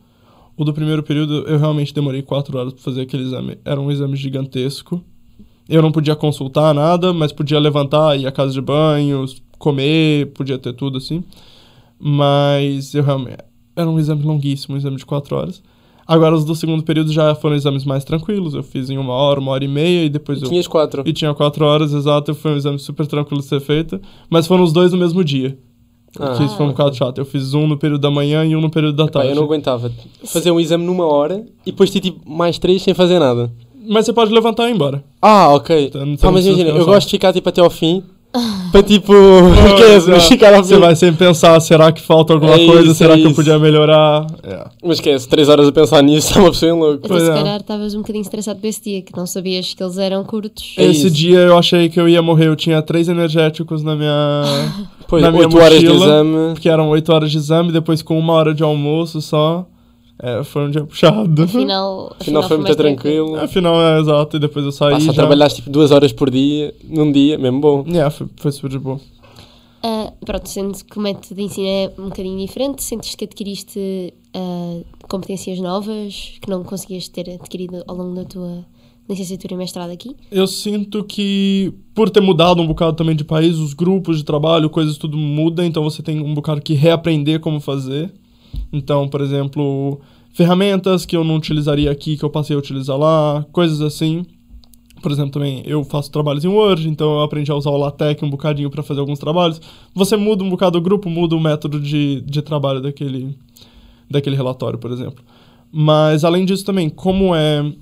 O 0.56 0.64
do 0.64 0.72
primeiro 0.72 1.02
período 1.02 1.46
eu 1.46 1.58
realmente 1.58 1.94
demorei 1.94 2.22
quatro 2.22 2.58
horas 2.58 2.72
para 2.72 2.82
fazer 2.82 3.02
aquele 3.02 3.22
exame. 3.22 3.58
Era 3.64 3.80
um 3.80 3.90
exame 3.90 4.16
gigantesco. 4.16 5.02
Eu 5.68 5.80
não 5.80 5.92
podia 5.92 6.16
consultar 6.16 6.74
nada, 6.74 7.12
mas 7.12 7.32
podia 7.32 7.58
levantar, 7.60 8.18
ir 8.18 8.26
à 8.26 8.32
casa 8.32 8.52
de 8.52 8.60
banho, 8.60 9.24
comer, 9.58 10.32
podia 10.32 10.58
ter 10.58 10.72
tudo 10.72 10.98
assim. 10.98 11.22
Mas 11.98 12.92
eu 12.94 13.04
realmente. 13.04 13.38
Era 13.76 13.88
um 13.88 13.98
exame 13.98 14.22
longuíssimo, 14.24 14.74
um 14.74 14.78
exame 14.78 14.96
de 14.96 15.06
quatro 15.06 15.36
horas. 15.36 15.62
Agora, 16.06 16.34
os 16.34 16.44
do 16.44 16.54
segundo 16.54 16.82
período 16.82 17.12
já 17.12 17.34
foram 17.34 17.54
exames 17.56 17.84
mais 17.84 18.04
tranquilos. 18.04 18.54
Eu 18.54 18.62
fiz 18.62 18.90
em 18.90 18.98
uma 18.98 19.12
hora, 19.12 19.40
uma 19.40 19.52
hora 19.52 19.64
e 19.64 19.68
meia, 19.68 20.04
e 20.04 20.08
depois 20.08 20.42
eu 20.42 20.48
Tinhas 20.48 20.66
quatro. 20.66 21.02
e 21.06 21.12
tinha 21.12 21.32
quatro 21.34 21.64
horas, 21.64 21.92
exato. 21.92 22.34
Foi 22.34 22.52
um 22.52 22.56
exame 22.56 22.78
super 22.78 23.06
tranquilo 23.06 23.40
de 23.40 23.46
ser 23.48 23.60
feito. 23.60 24.00
Mas 24.28 24.46
foram 24.46 24.64
os 24.64 24.72
dois 24.72 24.92
no 24.92 24.98
mesmo 24.98 25.22
dia. 25.24 25.56
Ah, 26.18 26.34
que 26.36 26.44
isso 26.44 26.56
foi 26.56 26.66
um 26.66 26.70
bocado 26.70 26.94
chato. 26.94 27.18
Eu 27.18 27.24
fiz 27.24 27.54
um 27.54 27.66
no 27.66 27.78
período 27.78 28.00
da 28.02 28.10
manhã 28.10 28.44
e 28.44 28.54
um 28.54 28.60
no 28.60 28.70
período 28.70 28.96
da 28.96 29.08
tarde. 29.08 29.30
eu 29.30 29.34
não 29.34 29.44
aguentava 29.44 29.90
fazer 30.24 30.50
um 30.50 30.60
exame 30.60 30.84
numa 30.84 31.06
hora 31.06 31.44
e 31.64 31.70
depois 31.70 31.90
ter 31.90 32.00
tipo 32.00 32.28
mais 32.30 32.58
três 32.58 32.82
sem 32.82 32.92
fazer 32.92 33.18
nada. 33.18 33.50
Mas 33.88 34.04
você 34.04 34.12
pode 34.12 34.32
levantar 34.32 34.68
e 34.68 34.70
ir 34.72 34.74
embora. 34.74 35.02
Ah, 35.20 35.48
ok. 35.54 35.86
Então, 35.86 36.16
Pá, 36.16 36.30
mas 36.30 36.46
imagina, 36.46 36.70
eu 36.70 36.84
gosto 36.84 37.06
de 37.06 37.12
ficar 37.12 37.32
tipo 37.32 37.48
até 37.48 37.60
ao 37.60 37.70
fim 37.70 38.02
para 38.72 38.82
tipo. 38.82 39.12
Esquece, 39.66 40.10
é. 40.12 40.20
ficar 40.20 40.54
ao 40.54 40.64
Você 40.64 40.78
vai 40.78 40.96
sempre 40.96 41.26
pensar, 41.26 41.58
será 41.60 41.92
que 41.92 42.00
falta 42.00 42.32
alguma 42.32 42.54
É 42.54 42.66
coisa? 42.66 42.82
isso, 42.84 42.94
será 42.94 43.14
é 43.14 43.16
que 43.16 43.22
eu 43.24 43.26
isso. 43.28 43.36
podia 43.36 43.58
melhorar? 43.58 44.26
É. 44.42 44.64
Mas 44.82 44.96
esquece, 44.98 45.28
três 45.28 45.48
horas 45.48 45.68
a 45.68 45.72
pensar 45.72 46.02
nisso, 46.02 46.28
está 46.28 46.40
uma 46.40 46.50
pessoa 46.50 46.70
em 46.72 46.78
louco. 46.78 46.98
Até 46.98 47.08
Pois 47.08 47.22
se 47.24 47.30
é. 47.30 47.34
calhar 47.34 47.60
estavas 47.60 47.94
um 47.94 47.98
bocadinho 47.98 48.22
estressado 48.22 48.58
para 48.60 48.68
esse 48.68 48.82
dia, 48.82 49.02
que 49.02 49.14
não 49.16 49.26
sabias 49.26 49.74
que 49.74 49.82
eles 49.82 49.98
eram 49.98 50.24
curtos. 50.24 50.74
É 50.78 50.84
Esse 50.84 51.06
isso. 51.06 51.10
dia 51.10 51.38
eu 51.40 51.58
achei 51.58 51.88
que 51.88 52.00
eu 52.00 52.08
ia 52.08 52.22
morrer. 52.22 52.48
Eu 52.48 52.56
tinha 52.56 52.80
três 52.82 53.08
energéticos 53.08 53.82
na 53.82 53.94
minha. 53.94 54.42
Pois, 55.12 55.22
na 55.22 55.30
minha 55.30 55.42
oito 55.44 55.58
horas 55.58 55.78
de 55.78 55.86
mochila. 55.88 56.06
exame. 56.06 56.52
porque 56.54 56.68
eram 56.70 56.88
oito 56.88 57.12
horas 57.12 57.30
de 57.30 57.36
exame, 57.36 57.70
depois 57.70 58.00
com 58.00 58.18
uma 58.18 58.32
hora 58.32 58.54
de 58.54 58.62
almoço 58.62 59.20
só. 59.20 59.66
É, 60.18 60.44
foi 60.44 60.66
um 60.66 60.70
dia 60.70 60.84
puxado. 60.84 61.42
Afinal, 61.42 62.14
Afinal 62.20 62.42
foi 62.42 62.56
muito 62.56 62.68
mais 62.68 62.76
tranquilo. 62.76 63.36
Afinal, 63.36 63.74
é 63.80 64.00
exato. 64.00 64.36
E 64.36 64.40
depois 64.40 64.64
eu 64.64 64.72
saí. 64.72 64.92
Passa 64.92 65.10
a 65.10 65.14
já... 65.14 65.14
trabalhar 65.14 65.48
tipo 65.50 65.68
duas 65.70 65.90
horas 65.90 66.12
por 66.12 66.30
dia, 66.30 66.74
num 66.84 67.10
dia, 67.10 67.38
mesmo 67.38 67.60
bom. 67.60 67.84
Yeah, 67.86 68.10
foi, 68.10 68.28
foi 68.36 68.52
super 68.52 68.70
de 68.70 68.78
boa. 68.78 69.00
Ah, 69.82 70.12
pronto, 70.24 70.48
sendo 70.48 70.72
que 70.84 70.96
o 70.96 71.00
método 71.00 71.34
de 71.34 71.42
ensino 71.42 71.66
é 71.66 71.92
um 71.98 72.04
bocadinho 72.04 72.38
diferente, 72.38 72.84
sentes 72.84 73.16
que 73.16 73.24
adquiriste 73.24 74.14
ah, 74.32 74.80
competências 75.08 75.58
novas 75.58 76.34
que 76.40 76.48
não 76.48 76.62
conseguias 76.62 77.08
ter 77.08 77.28
adquirido 77.30 77.82
ao 77.88 77.96
longo 77.96 78.14
da 78.14 78.24
tua 78.24 78.64
licenciatura 79.08 79.54
e 79.54 79.56
mestrado 79.56 79.90
aqui? 79.90 80.16
Eu 80.30 80.46
sinto 80.46 81.02
que, 81.02 81.72
por 81.94 82.08
ter 82.10 82.20
mudado 82.20 82.62
um 82.62 82.66
bocado 82.66 82.96
também 82.96 83.16
de 83.16 83.24
país, 83.24 83.58
os 83.58 83.74
grupos 83.74 84.18
de 84.18 84.24
trabalho, 84.24 84.70
coisas 84.70 84.96
tudo 84.96 85.16
muda, 85.16 85.66
então 85.66 85.82
você 85.82 86.02
tem 86.02 86.20
um 86.20 86.32
bocado 86.32 86.62
que 86.62 86.74
reaprender 86.74 87.40
como 87.40 87.60
fazer. 87.60 88.12
Então, 88.72 89.08
por 89.08 89.20
exemplo, 89.20 90.00
ferramentas 90.32 91.04
que 91.04 91.16
eu 91.16 91.24
não 91.24 91.36
utilizaria 91.36 91.90
aqui, 91.90 92.16
que 92.16 92.24
eu 92.24 92.30
passei 92.30 92.56
a 92.56 92.58
utilizar 92.58 92.96
lá, 92.96 93.44
coisas 93.52 93.80
assim. 93.80 94.24
Por 95.02 95.10
exemplo, 95.10 95.32
também 95.32 95.62
eu 95.66 95.82
faço 95.82 96.10
trabalhos 96.10 96.44
em 96.44 96.48
Word, 96.48 96.88
então 96.88 97.14
eu 97.14 97.22
aprendi 97.22 97.50
a 97.50 97.56
usar 97.56 97.70
o 97.70 97.76
LaTeX 97.76 98.22
um 98.22 98.30
bocadinho 98.30 98.70
para 98.70 98.82
fazer 98.82 99.00
alguns 99.00 99.18
trabalhos. 99.18 99.60
Você 99.94 100.16
muda 100.16 100.44
um 100.44 100.48
bocado 100.48 100.78
o 100.78 100.80
grupo, 100.80 101.10
muda 101.10 101.34
o 101.34 101.40
método 101.40 101.80
de, 101.80 102.20
de 102.20 102.40
trabalho 102.40 102.80
daquele, 102.80 103.36
daquele 104.08 104.36
relatório, 104.36 104.78
por 104.78 104.92
exemplo. 104.92 105.24
Mas, 105.72 106.24
além 106.24 106.44
disso 106.44 106.64
também, 106.64 106.88
como 106.88 107.34
é... 107.34 107.72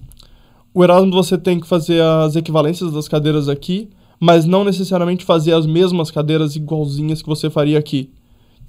O 0.72 0.84
Erasmus 0.84 1.14
você 1.14 1.36
tem 1.36 1.58
que 1.58 1.66
fazer 1.66 2.00
as 2.00 2.36
equivalências 2.36 2.92
das 2.92 3.08
cadeiras 3.08 3.48
aqui, 3.48 3.90
mas 4.20 4.44
não 4.44 4.64
necessariamente 4.64 5.24
fazer 5.24 5.52
as 5.52 5.66
mesmas 5.66 6.10
cadeiras 6.10 6.54
igualzinhas 6.54 7.20
que 7.20 7.28
você 7.28 7.50
faria 7.50 7.78
aqui. 7.78 8.10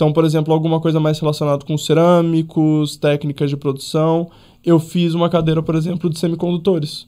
Então, 0.02 0.12
por 0.12 0.26
exemplo, 0.26 0.52
alguma 0.52 0.80
coisa 0.80 1.00
mais 1.00 1.20
relacionada 1.20 1.64
com 1.64 1.78
cerâmicos, 1.78 2.98
técnicas 2.98 3.52
de 3.52 3.56
produção. 3.56 4.32
Eu 4.66 4.80
fiz 4.80 5.14
uma 5.14 5.30
cadeira, 5.30 5.62
por 5.62 5.76
exemplo, 5.76 6.10
de 6.10 6.18
semicondutores, 6.18 7.08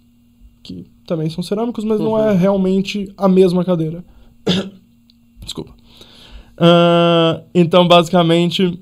que 0.62 0.86
também 1.08 1.28
são 1.28 1.44
cerâmicos, 1.44 1.84
mas 1.84 2.00
não 2.00 2.20
é 2.20 2.36
realmente 2.36 3.12
a 3.18 3.28
mesma 3.28 3.66
cadeira. 3.66 4.06
Desculpa. 5.44 5.74
Ah, 6.56 7.42
então, 7.56 7.88
basicamente, 7.88 8.80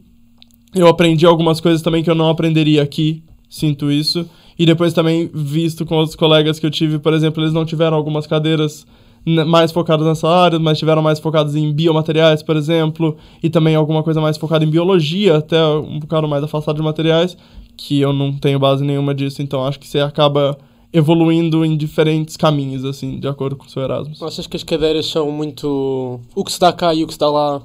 eu 0.75 0.89
aprendi 0.89 1.25
algumas 1.25 1.61
coisas 1.61 1.81
também 1.81 2.03
que 2.03 2.09
eu 2.09 2.15
não 2.15 2.27
aprenderia 2.27 2.83
aqui, 2.83 3.23
sinto 3.49 3.89
isso. 3.89 4.29
E 4.59 4.65
depois 4.65 4.91
também, 4.91 5.31
visto 5.33 5.85
com 5.85 5.95
outros 5.95 6.17
colegas 6.17 6.59
que 6.59 6.65
eu 6.65 6.71
tive, 6.71 6.99
por 6.99 7.13
exemplo, 7.13 7.41
eles 7.41 7.53
não 7.53 7.63
tiveram 7.63 7.95
algumas 7.95 8.27
cadeiras 8.27 8.85
mais 9.25 9.71
focadas 9.71 10.05
nessa 10.05 10.27
área, 10.27 10.57
mas 10.59 10.79
tiveram 10.79 11.01
mais 11.01 11.19
focadas 11.19 11.55
em 11.55 11.71
biomateriais, 11.71 12.41
por 12.41 12.55
exemplo, 12.55 13.15
e 13.41 13.49
também 13.49 13.75
alguma 13.75 14.03
coisa 14.03 14.19
mais 14.19 14.37
focada 14.37 14.65
em 14.65 14.69
biologia, 14.69 15.37
até 15.37 15.63
um 15.63 15.99
bocado 15.99 16.27
mais 16.27 16.43
afastado 16.43 16.77
de 16.77 16.81
materiais, 16.81 17.37
que 17.77 17.99
eu 17.99 18.11
não 18.13 18.33
tenho 18.33 18.59
base 18.59 18.83
nenhuma 18.83 19.13
disso, 19.13 19.41
então 19.41 19.65
acho 19.65 19.79
que 19.79 19.87
você 19.87 19.99
acaba 19.99 20.57
evoluindo 20.93 21.63
em 21.63 21.77
diferentes 21.77 22.35
caminhos, 22.35 22.83
assim, 22.83 23.19
de 23.19 23.27
acordo 23.27 23.55
com 23.55 23.65
o 23.65 23.69
seu 23.69 23.81
Erasmus. 23.81 24.21
Achas 24.21 24.47
que 24.47 24.57
as 24.57 24.63
cadeiras 24.63 25.05
são 25.05 25.31
muito. 25.31 26.19
O 26.35 26.43
que 26.43 26.51
se 26.51 26.59
dá 26.59 26.73
cá 26.73 26.93
e 26.93 27.03
o 27.03 27.07
que 27.07 27.13
se 27.13 27.19
dá 27.19 27.29
lá 27.29 27.61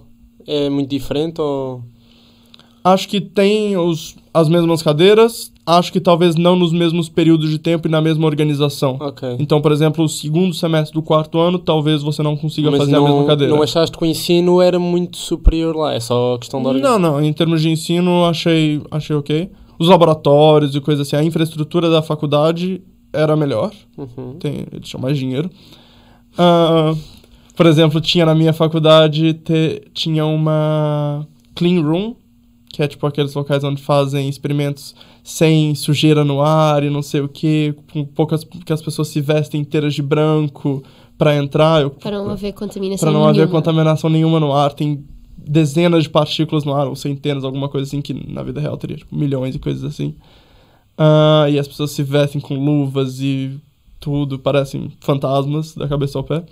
é 0.47 0.71
muito 0.71 0.89
diferente 0.89 1.41
ou. 1.41 1.83
Acho 2.85 3.09
que 3.09 3.21
tem 3.21 3.77
os, 3.77 4.15
as 4.41 4.49
mesmas 4.49 4.83
cadeiras, 4.83 5.51
acho 5.65 5.91
que 5.93 5.99
talvez 6.01 6.35
não 6.37 6.57
nos 6.57 6.73
mesmos 6.73 7.09
períodos 7.09 7.49
de 7.49 7.59
tempo 7.59 7.89
e 7.89 7.91
na 7.91 8.01
mesma 8.01 8.27
organização. 8.27 8.99
Ok. 9.01 9.37
Então, 9.39 9.61
por 9.63 9.73
exemplo, 9.73 10.05
o 10.05 10.09
segundo 10.09 10.55
semestre 10.55 10.93
do 10.95 11.03
quarto 11.03 11.39
ano, 11.39 11.59
talvez 11.59 12.03
você 12.03 12.23
não 12.23 12.37
consiga 12.37 12.71
Mas 12.71 12.81
fazer 12.81 12.93
não, 12.93 13.07
a 13.07 13.09
mesma 13.11 13.27
cadeira. 13.27 13.55
não 13.55 13.63
achaste 13.63 13.97
que 13.97 14.03
o 14.05 14.07
ensino 14.07 14.61
era 14.61 14.79
muito 14.79 15.17
superior 15.17 15.75
lá? 15.75 15.95
É 15.95 16.01
só 16.01 16.37
questão 16.39 16.63
da 16.63 16.73
Não, 16.75 16.99
não. 16.99 17.23
Em 17.23 17.33
termos 17.33 17.63
de 17.63 17.71
ensino, 17.71 18.25
achei, 18.27 18.83
achei 18.91 19.17
ok. 19.17 19.51
Os 19.79 19.89
laboratórios 19.89 20.75
e 20.75 20.81
coisas 20.81 21.07
assim, 21.07 21.17
a 21.17 21.25
infraestrutura 21.25 21.89
da 21.91 22.03
faculdade 22.03 22.83
era 23.13 23.35
melhor. 23.37 23.71
Uhum. 23.97 24.35
Tem, 24.39 24.67
eles 24.71 24.89
tinham 24.89 25.01
mais 25.01 25.17
dinheiro. 25.17 25.51
Ah, 26.37 26.95
por 27.57 27.67
exemplo, 27.67 28.01
tinha 28.01 28.27
na 28.27 28.35
minha 28.35 28.53
faculdade, 28.53 29.33
te- 29.35 29.83
tinha 29.95 30.27
uma 30.27 31.27
clean 31.55 31.81
room, 31.83 32.15
que 32.69 32.83
é 32.83 32.89
tipo 32.89 33.07
aqueles 33.07 33.35
locais 33.35 33.65
onde 33.65 33.83
fazem 33.83 34.29
experimentos 34.29 34.95
sem 35.25 35.75
sujeira 35.75 36.25
no 36.25 36.41
ar 36.43 36.83
e 36.85 36.91
não 36.91 37.03
sei 37.03 37.21
o 37.21 37.29
que, 37.29 37.75
com 37.93 38.05
poucas 38.05 38.45
que 38.45 38.73
as 38.73 38.83
pessoas 38.83 39.09
se 39.09 39.21
vestem 39.21 39.61
inteiras 39.61 39.95
de 39.95 40.03
branco 40.03 40.83
para 41.17 41.35
entrar. 41.37 41.83
Eu, 41.83 41.91
Para 41.91 42.19
não 42.19 42.31
haver 42.31 42.53
contaminação 42.53 43.07
para 43.09 43.19
não 43.19 43.25
haver 43.25 43.39
nenhuma. 43.39 43.53
contaminação 43.53 44.11
nenhuma 44.11 44.39
no 44.41 44.53
ar, 44.53 44.73
tem 44.75 45.03
dezenas 45.39 46.03
de 46.03 46.11
partículas 46.11 46.65
no 46.65 46.75
ar, 46.75 46.87
ou 46.87 46.97
centenas, 46.97 47.45
alguma 47.45 47.69
coisa 47.69 47.87
assim, 47.87 48.03
que 48.03 48.13
na 48.31 48.43
vida 48.43 48.61
real 48.61 48.77
teria 48.77 48.97
tipo, 48.97 49.17
milhões 49.17 49.55
e 49.55 49.59
coisas 49.59 49.85
assim. 49.85 50.15
Ah, 50.99 51.47
e 51.49 51.59
as 51.59 51.69
pessoas 51.69 51.93
se 51.93 52.03
vestem 52.03 52.41
com 52.41 52.55
luvas 52.55 53.21
e 53.21 53.59
tudo, 54.01 54.39
parecem 54.39 54.93
fantasmas 55.01 55.75
da 55.75 55.89
cabeça 55.89 56.19
ao 56.19 56.25
pé. 56.25 56.45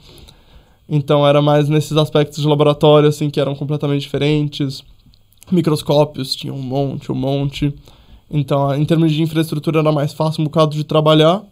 Então 0.89 1.27
era 1.27 1.41
mais 1.41 1.69
nesses 1.69 1.97
aspectos 1.97 2.41
de 2.43 2.49
laboratório, 2.49 3.09
assim, 3.09 3.31
que 3.31 3.41
eram 3.41 3.55
completamente 3.55 4.03
diferentes. 4.03 4.83
Microscópios, 5.51 6.35
tinha 6.35 6.53
um 6.53 6.63
monte, 6.63 7.13
um 7.13 7.15
monte. 7.15 7.75
Então, 8.31 8.75
em 8.75 8.85
termos 8.85 9.13
de 9.13 9.23
infraestrutura, 9.23 9.81
era 9.81 9.93
mais 9.93 10.13
fácil 10.13 10.41
um 10.41 10.45
bocado 10.45 10.75
de 10.75 10.85
trabalhar, 10.85 11.43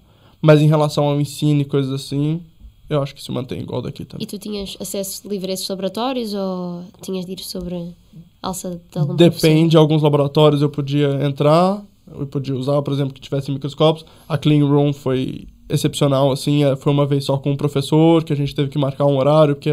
mas 0.40 0.60
em 0.60 0.66
relação 0.66 1.04
ao 1.04 1.20
ensino 1.20 1.60
e 1.60 1.64
coisas 1.64 1.92
assim, 1.92 2.40
eu 2.88 3.02
acho 3.02 3.14
que 3.14 3.22
se 3.22 3.30
mantém 3.30 3.60
igual 3.60 3.80
daqui 3.80 4.04
também. 4.04 4.24
E 4.24 4.26
tu 4.26 4.38
tinhas 4.38 4.76
acesso 4.80 5.28
livre 5.28 5.50
a 5.50 5.54
esses 5.54 5.68
laboratórios 5.68 6.34
ou 6.34 6.84
tinhas 7.00 7.24
de 7.24 7.32
ir 7.32 7.40
sobre 7.40 7.94
alça 8.42 8.80
de 8.90 8.98
algum 8.98 9.14
Depende, 9.14 9.76
alguns 9.76 10.02
laboratórios 10.02 10.62
eu 10.62 10.68
podia 10.68 11.24
entrar, 11.24 11.82
eu 12.10 12.26
podia 12.26 12.54
usar, 12.54 12.80
por 12.82 12.92
exemplo, 12.92 13.14
que 13.14 13.20
tivesse 13.20 13.50
microscópios. 13.50 14.04
A 14.28 14.36
Clean 14.36 14.66
Room 14.66 14.92
foi 14.92 15.46
excepcional, 15.68 16.30
assim, 16.30 16.64
é, 16.64 16.76
foi 16.76 16.92
uma 16.92 17.06
vez 17.06 17.24
só 17.24 17.38
com 17.38 17.52
um 17.52 17.56
professor, 17.56 18.24
que 18.24 18.32
a 18.32 18.36
gente 18.36 18.54
teve 18.54 18.68
que 18.68 18.78
marcar 18.78 19.06
um 19.06 19.16
horário, 19.16 19.54
porque 19.54 19.70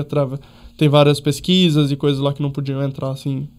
tem 0.77 0.88
várias 0.88 1.19
pesquisas 1.19 1.91
e 1.91 1.95
coisas 1.95 2.21
lá 2.21 2.32
que 2.32 2.41
não 2.41 2.51
podiam 2.51 2.82
entrar, 2.82 3.10
assim, 3.10 3.49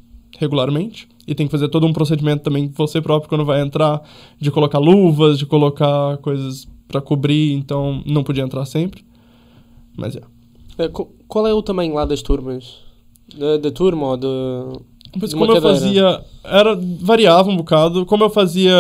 regularmente. 0.41 1.07
E 1.29 1.35
tem 1.35 1.47
que 1.47 1.53
fazer 1.53 1.69
todo 1.69 1.87
um 1.87 1.93
procedimento 1.93 2.43
também 2.43 2.73
você 2.75 3.01
próprio 3.01 3.29
quando 3.29 3.45
vai 3.45 3.61
entrar, 3.61 4.03
de 4.41 4.51
colocar 4.51 4.79
luvas, 4.79 5.39
de 5.39 5.47
colocar 5.47 6.17
coisas 6.19 6.67
para 6.89 7.01
cobrir, 7.01 7.53
então 7.53 8.03
não 8.07 8.25
podia 8.25 8.43
entrar 8.43 8.65
sempre. 8.65 9.05
Mas 9.97 10.17
é. 10.17 10.23
É, 10.79 10.89
Qual 11.29 11.47
é 11.47 11.53
o 11.55 11.63
tamanho 11.63 11.95
lá 11.95 12.05
das 12.05 12.23
turmas? 12.23 12.79
Da, 13.37 13.59
da 13.59 13.71
turma 13.71 14.09
ou 14.09 14.17
de. 14.17 14.27
Uma 14.27 15.29
como 15.29 15.45
eu 15.45 15.61
cadeira? 15.61 15.61
fazia. 15.61 16.25
Era, 16.43 16.79
variava 17.01 17.51
um 17.51 17.57
bocado. 17.57 18.07
Como 18.07 18.25
eu 18.25 18.31
fazia. 18.31 18.73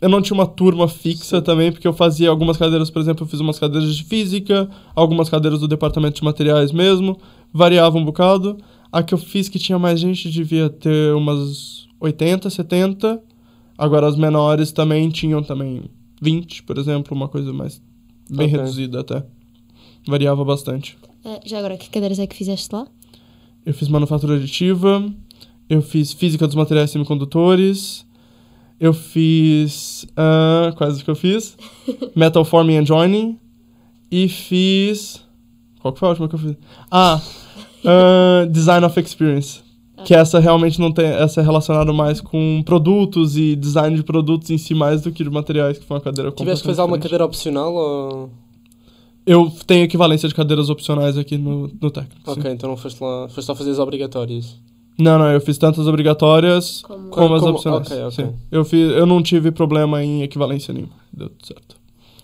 Eu 0.00 0.08
não 0.08 0.22
tinha 0.22 0.34
uma 0.34 0.46
turma 0.46 0.88
fixa 0.88 1.42
também, 1.42 1.70
porque 1.70 1.86
eu 1.86 1.92
fazia 1.92 2.30
algumas 2.30 2.56
cadeiras, 2.56 2.88
por 2.88 3.00
exemplo, 3.00 3.24
eu 3.24 3.28
fiz 3.28 3.40
umas 3.40 3.58
cadeiras 3.58 3.94
de 3.94 4.04
física, 4.04 4.68
algumas 4.94 5.28
cadeiras 5.28 5.60
do 5.60 5.68
departamento 5.68 6.16
de 6.16 6.24
materiais 6.24 6.72
mesmo. 6.72 7.18
Variava 7.52 7.98
um 7.98 8.04
bocado. 8.04 8.56
A 8.92 9.02
que 9.02 9.14
eu 9.14 9.18
fiz 9.18 9.48
que 9.48 9.58
tinha 9.58 9.78
mais 9.78 9.98
gente 9.98 10.30
devia 10.30 10.68
ter 10.68 11.14
umas 11.14 11.86
80, 11.98 12.50
70. 12.50 13.22
Agora 13.78 14.06
as 14.06 14.16
menores 14.16 14.70
também 14.70 15.08
tinham 15.08 15.42
também 15.42 15.84
20, 16.20 16.62
por 16.64 16.76
exemplo, 16.78 17.16
uma 17.16 17.26
coisa 17.28 17.52
mais 17.52 17.80
bem 18.30 18.46
Ok. 18.48 18.58
reduzida 18.58 19.00
até. 19.00 19.24
Variava 20.06 20.44
bastante. 20.44 20.96
Ah, 21.24 21.40
já 21.44 21.58
agora, 21.58 21.76
que 21.78 21.88
cadeiras 21.88 22.18
é 22.18 22.26
que 22.26 22.36
fizeste 22.36 22.68
lá? 22.74 22.86
Eu 23.64 23.72
fiz 23.72 23.88
manufatura 23.88 24.34
aditiva, 24.36 25.08
eu 25.70 25.80
fiz 25.80 26.12
física 26.12 26.46
dos 26.46 26.56
materiais 26.56 26.90
semicondutores, 26.90 28.04
eu 28.78 28.92
fiz. 28.92 30.04
ah, 30.16 30.72
quais 30.76 31.02
que 31.02 31.10
eu 31.10 31.14
fiz? 31.14 31.56
Metal 32.14 32.44
Forming 32.44 32.76
and 32.78 32.86
Joining. 32.86 33.38
E 34.10 34.28
fiz. 34.28 35.24
Qual 35.80 35.94
que 35.94 36.00
foi 36.00 36.08
a 36.08 36.10
última 36.10 36.28
que 36.28 36.34
eu 36.34 36.38
fiz? 36.38 36.56
Ah! 36.90 37.20
Ah, 37.84 38.46
Design 38.50 38.84
of 38.86 38.98
Experience. 39.00 39.60
Que 40.04 40.14
essa 40.14 40.40
realmente 40.40 40.80
não 40.80 40.90
tem. 40.90 41.06
Essa 41.06 41.40
é 41.40 41.44
relacionada 41.44 41.92
mais 41.92 42.20
com 42.20 42.60
produtos 42.64 43.36
e 43.36 43.54
design 43.54 43.94
de 43.96 44.02
produtos 44.02 44.50
em 44.50 44.58
si, 44.58 44.74
mais 44.74 45.02
do 45.02 45.12
que 45.12 45.22
de 45.22 45.30
materiais, 45.30 45.78
que 45.78 45.84
foi 45.84 45.96
uma 45.96 46.00
cadeira 46.02 46.32
Tiveste 46.32 46.62
que 46.62 46.68
fazer 46.74 46.82
diferente. 46.82 47.02
cadeira 47.04 47.24
opcional 47.24 47.72
ou. 47.72 48.30
Eu 49.24 49.48
tenho 49.64 49.84
equivalência 49.84 50.28
de 50.28 50.34
cadeiras 50.34 50.68
opcionais 50.68 51.16
aqui 51.16 51.38
no, 51.38 51.70
no 51.80 51.90
técnico. 51.92 52.16
sim. 52.24 52.40
Ok, 52.40 52.50
então 52.50 52.68
não 52.70 52.76
foste 52.76 53.00
lá. 53.00 53.28
Foste 53.28 53.46
só 53.46 53.54
fazer 53.54 53.70
as 53.70 53.78
obrigatórias. 53.78 54.56
Não, 54.98 55.16
não, 55.18 55.26
eu 55.30 55.40
fiz 55.40 55.56
tantas 55.56 55.86
obrigatórias 55.86 56.82
Como... 56.82 57.08
como, 57.10 57.34
as 57.36 57.40
Como- 57.42 57.54
opcionais. 57.54 57.86
ok, 57.86 58.02
ok. 58.04 58.10
sim. 58.24 58.32
Eu, 58.50 58.64
fiz, 58.64 58.90
eu 58.90 59.06
não 59.06 59.22
tive 59.22 59.52
problema 59.52 60.02
em 60.02 60.22
equivalência 60.24 60.74
nenhuma. 60.74 60.92
Deu 61.12 61.28
tudo 61.28 61.46
certo. 61.46 61.76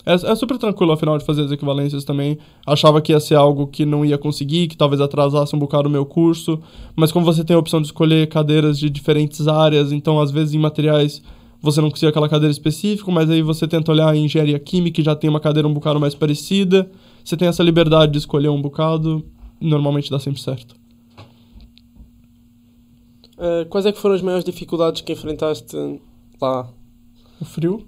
É, 0.09 0.15
é 0.15 0.35
super 0.35 0.57
tranquilo, 0.57 0.91
afinal, 0.93 1.19
de 1.19 1.25
fazer 1.27 1.43
as 1.43 1.51
equivalências 1.51 2.03
também. 2.03 2.39
Achava 2.67 2.99
que 3.03 3.13
ia 3.13 3.21
ser 3.21 3.35
algo 3.35 3.67
que 3.67 3.85
não 3.85 4.07
ia 4.07 4.17
conseguir, 4.17 4.67
que 4.67 4.77
talvez 4.77 5.03
atrasasse 5.03 5.55
um 5.55 5.59
bocado 5.59 5.87
o 5.87 5.93
meu 5.93 6.07
curso. 6.07 6.59
Mas 6.97 7.13
como 7.13 7.27
você 7.27 7.45
tem 7.45 7.55
a 7.55 7.59
opção 7.59 7.79
de 7.83 7.89
escolher 7.89 8.27
cadeiras 8.27 8.79
de 8.79 8.89
diferentes 8.89 9.47
áreas, 9.47 9.93
então 9.93 10.19
às 10.19 10.31
vezes 10.31 10.55
em 10.55 10.59
materiais 10.59 11.23
você 11.61 11.83
não 11.83 11.91
conseguia 11.91 12.09
aquela 12.09 12.29
cadeira 12.29 12.51
específica, 12.51 13.11
mas 13.11 13.29
aí 13.29 13.43
você 13.43 13.69
tenta 13.69 13.93
olhar 13.93 14.15
em 14.17 14.25
engenharia 14.25 14.59
química 14.59 15.01
e 15.01 15.05
já 15.05 15.15
tem 15.15 15.29
uma 15.29 15.41
cadeira 15.41 15.69
um 15.69 15.75
bocado 15.75 16.01
mais 16.01 16.15
parecida. 16.15 16.91
Você 17.23 17.37
tem 17.37 17.47
essa 17.47 17.63
liberdade 17.63 18.13
de 18.13 18.19
escolher 18.19 18.49
um 18.49 18.63
bocado, 18.63 19.23
normalmente 19.61 20.11
dá 20.11 20.19
sempre 20.19 20.41
certo. 20.41 20.75
Ah, 23.37 23.67
quais 23.69 23.85
é 23.85 23.93
que 23.93 23.99
foram 23.99 24.15
as 24.15 24.23
maiores 24.23 24.45
dificuldades 24.45 25.03
que 25.03 25.13
enfrentaste 25.13 25.77
lá? 26.41 26.69
O 27.41 27.45
frio. 27.45 27.87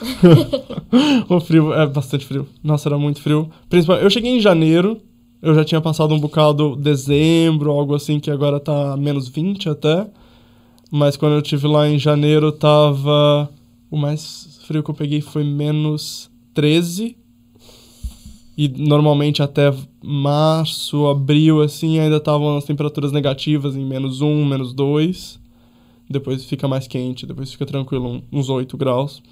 o 1.28 1.40
frio 1.40 1.72
é 1.72 1.86
bastante 1.86 2.24
frio. 2.24 2.46
Nossa, 2.62 2.88
era 2.88 2.98
muito 2.98 3.20
frio. 3.20 3.50
Principalmente, 3.68 4.04
eu 4.04 4.10
cheguei 4.10 4.36
em 4.36 4.40
janeiro. 4.40 5.00
Eu 5.40 5.54
já 5.54 5.64
tinha 5.64 5.80
passado 5.80 6.14
um 6.14 6.20
bocado 6.20 6.74
dezembro, 6.74 7.70
algo 7.70 7.94
assim, 7.94 8.18
que 8.18 8.30
agora 8.30 8.58
tá 8.58 8.96
menos 8.96 9.28
20 9.28 9.68
até. 9.68 10.06
Mas 10.90 11.16
quando 11.16 11.34
eu 11.34 11.42
tive 11.42 11.66
lá 11.66 11.88
em 11.88 11.98
janeiro, 11.98 12.50
tava. 12.52 13.50
O 13.90 13.96
mais 13.96 14.60
frio 14.66 14.82
que 14.82 14.90
eu 14.90 14.94
peguei 14.94 15.20
foi 15.20 15.44
menos 15.44 16.30
13. 16.54 17.16
E 18.56 18.68
normalmente 18.68 19.42
até 19.42 19.74
março, 20.02 21.06
abril, 21.06 21.60
assim, 21.60 21.98
ainda 21.98 22.16
estavam 22.16 22.56
as 22.56 22.64
temperaturas 22.64 23.10
negativas 23.10 23.76
em 23.76 23.84
menos 23.84 24.20
1, 24.20 24.44
menos 24.44 24.72
2. 24.72 25.40
Depois 26.08 26.44
fica 26.44 26.68
mais 26.68 26.86
quente, 26.86 27.24
depois 27.26 27.50
fica 27.52 27.64
tranquilo, 27.64 28.22
uns 28.32 28.48
8 28.50 28.76
graus. 28.76 29.22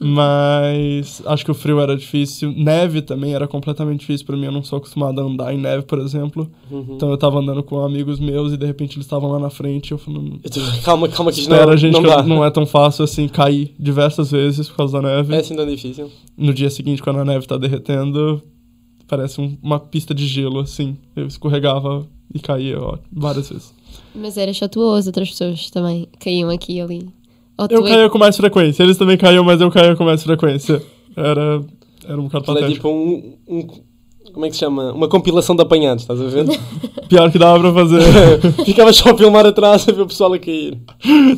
Mas 0.00 1.20
acho 1.26 1.44
que 1.44 1.50
o 1.50 1.54
frio 1.54 1.80
era 1.80 1.96
difícil. 1.96 2.52
Neve 2.56 3.02
também 3.02 3.34
era 3.34 3.48
completamente 3.48 4.00
difícil 4.00 4.24
pra 4.24 4.36
mim. 4.36 4.44
Eu 4.44 4.52
não 4.52 4.62
sou 4.62 4.76
acostumado 4.78 5.20
a 5.20 5.24
andar 5.24 5.52
em 5.52 5.58
neve, 5.58 5.82
por 5.82 5.98
exemplo. 5.98 6.48
Uhum. 6.70 6.86
Então 6.94 7.10
eu 7.10 7.18
tava 7.18 7.40
andando 7.40 7.64
com 7.64 7.80
amigos 7.80 8.20
meus 8.20 8.52
e 8.52 8.56
de 8.56 8.64
repente 8.64 8.94
eles 8.96 9.06
estavam 9.06 9.28
lá 9.30 9.40
na 9.40 9.50
frente. 9.50 9.90
Eu 9.90 9.98
falando, 9.98 10.40
Calma, 10.84 11.08
calma 11.08 11.32
que 11.32 11.40
espera, 11.40 11.66
não, 11.66 11.76
gente, 11.76 11.92
não 11.94 12.02
dá. 12.02 12.22
não 12.22 12.44
é 12.44 12.50
tão 12.50 12.64
fácil 12.64 13.04
assim 13.04 13.26
cair 13.26 13.74
diversas 13.78 14.30
vezes 14.30 14.68
por 14.68 14.76
causa 14.76 15.00
da 15.00 15.08
neve. 15.16 15.34
É 15.34 15.38
assim 15.38 15.56
tão 15.56 15.66
difícil. 15.66 16.08
No 16.36 16.54
dia 16.54 16.70
seguinte, 16.70 17.02
quando 17.02 17.18
a 17.18 17.24
neve 17.24 17.46
tá 17.46 17.56
derretendo, 17.56 18.40
parece 19.08 19.40
um- 19.40 19.58
uma 19.60 19.80
pista 19.80 20.14
de 20.14 20.26
gelo, 20.28 20.60
assim. 20.60 20.96
Eu 21.16 21.26
escorregava 21.26 22.06
e 22.32 22.38
caía 22.38 22.80
ó, 22.80 22.98
várias 23.12 23.48
vezes. 23.50 23.74
Mas 24.18 24.36
era 24.36 24.52
só 24.52 24.66
tu 24.68 24.80
ou 24.80 24.94
as 24.94 25.06
outras 25.06 25.30
pessoas 25.30 25.70
também 25.70 26.08
caíam 26.18 26.50
aqui 26.50 26.74
e 26.76 26.80
ali? 26.80 27.08
Ou 27.56 27.66
Eu 27.70 27.80
tu 27.82 27.86
é- 27.86 27.90
caía 27.90 28.10
com 28.10 28.18
mais 28.18 28.36
frequência. 28.36 28.82
Eles 28.82 28.96
também 28.96 29.16
caíam, 29.16 29.44
mas 29.44 29.60
eu 29.60 29.70
caía 29.70 29.94
com 29.96 30.04
mais 30.04 30.22
frequência. 30.22 30.82
Era, 31.16 31.60
era 32.06 32.18
um 32.20 32.24
bocado 32.24 32.44
é 32.44 32.46
patético. 32.54 32.74
tipo 32.74 32.88
um, 32.88 33.34
um- 33.48 33.66
Como 34.32 34.44
é 34.46 34.48
que 34.48 34.54
se 34.54 34.60
chama? 34.60 34.92
Uma 34.92 35.08
compilação 35.08 35.56
de 35.56 35.62
apanhados, 35.62 36.02
estás 36.04 36.20
a 36.20 36.24
ver? 36.26 36.46
Pior 37.08 37.30
que 37.32 37.38
dava 37.38 37.58
pra 37.60 37.72
fazer. 37.72 38.02
Ficava 38.64 38.92
só 38.92 39.10
a 39.10 39.16
filmar 39.16 39.44
atrás 39.46 39.88
a 39.88 39.92
ver 39.92 40.02
o 40.02 40.06
pessoal 40.06 40.32
a 40.34 40.38
cair. 40.38 40.78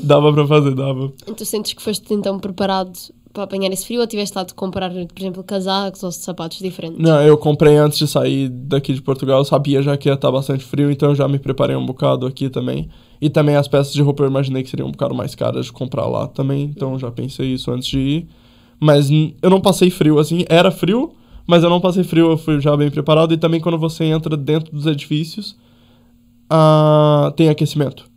dava 0.02 0.32
pra 0.32 0.46
fazer, 0.46 0.74
dava. 0.74 1.12
Tu 1.36 1.44
sentes 1.44 1.72
que 1.72 1.80
foste 1.82 2.12
então 2.12 2.38
preparado 2.38 2.92
para 3.32 3.44
apanhar 3.44 3.72
esse 3.72 3.86
frio 3.86 4.00
ou 4.00 4.06
tiveste 4.06 4.36
lá 4.36 4.42
de 4.42 4.54
comprar, 4.54 4.90
por 4.90 5.18
exemplo, 5.18 5.44
casacos 5.44 6.02
ou 6.02 6.10
sapatos 6.10 6.58
diferentes? 6.58 6.98
Não, 6.98 7.22
eu 7.22 7.38
comprei 7.38 7.76
antes 7.76 7.98
de 7.98 8.08
sair 8.08 8.48
daqui 8.48 8.92
de 8.92 9.00
Portugal. 9.00 9.38
Eu 9.38 9.44
sabia 9.44 9.82
já 9.82 9.96
que 9.96 10.08
ia 10.08 10.14
estar 10.14 10.30
bastante 10.30 10.64
frio, 10.64 10.90
então 10.90 11.10
eu 11.10 11.14
já 11.14 11.28
me 11.28 11.38
preparei 11.38 11.76
um 11.76 11.86
bocado 11.86 12.26
aqui 12.26 12.48
também. 12.48 12.88
E 13.20 13.30
também 13.30 13.54
as 13.54 13.68
peças 13.68 13.92
de 13.92 14.02
roupa 14.02 14.22
eu 14.24 14.28
imaginei 14.28 14.62
que 14.62 14.70
seriam 14.70 14.88
um 14.88 14.92
bocado 14.92 15.14
mais 15.14 15.34
caras 15.34 15.66
de 15.66 15.72
comprar 15.72 16.06
lá 16.06 16.26
também. 16.26 16.64
Então 16.64 16.98
já 16.98 17.10
pensei 17.10 17.52
isso 17.52 17.70
antes 17.70 17.88
de 17.88 17.98
ir. 17.98 18.28
Mas 18.80 19.10
eu 19.10 19.50
não 19.50 19.60
passei 19.60 19.90
frio, 19.90 20.18
assim. 20.18 20.44
Era 20.48 20.70
frio, 20.70 21.12
mas 21.46 21.62
eu 21.62 21.70
não 21.70 21.80
passei 21.80 22.02
frio. 22.02 22.30
Eu 22.30 22.38
fui 22.38 22.60
já 22.60 22.76
bem 22.76 22.90
preparado. 22.90 23.32
E 23.32 23.36
também 23.36 23.60
quando 23.60 23.78
você 23.78 24.04
entra 24.04 24.36
dentro 24.36 24.72
dos 24.72 24.86
edifícios, 24.86 25.54
ah, 26.48 27.32
tem 27.36 27.48
aquecimento. 27.48 28.09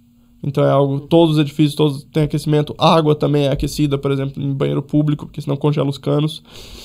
Então 0.43 0.63
é 0.63 0.69
algo, 0.69 0.99
todos 0.99 1.35
os 1.35 1.41
edifícios 1.41 1.73
todos 1.75 2.03
têm 2.11 2.23
aquecimento. 2.23 2.75
A 2.77 2.93
água 2.95 3.15
também 3.15 3.45
é 3.45 3.51
aquecida, 3.51 3.97
por 3.97 4.11
exemplo, 4.11 4.43
em 4.43 4.51
banheiro 4.53 4.81
público, 4.81 5.25
porque 5.25 5.41
senão 5.41 5.55
congela 5.55 5.89
os 5.89 5.97
canos. 5.97 6.43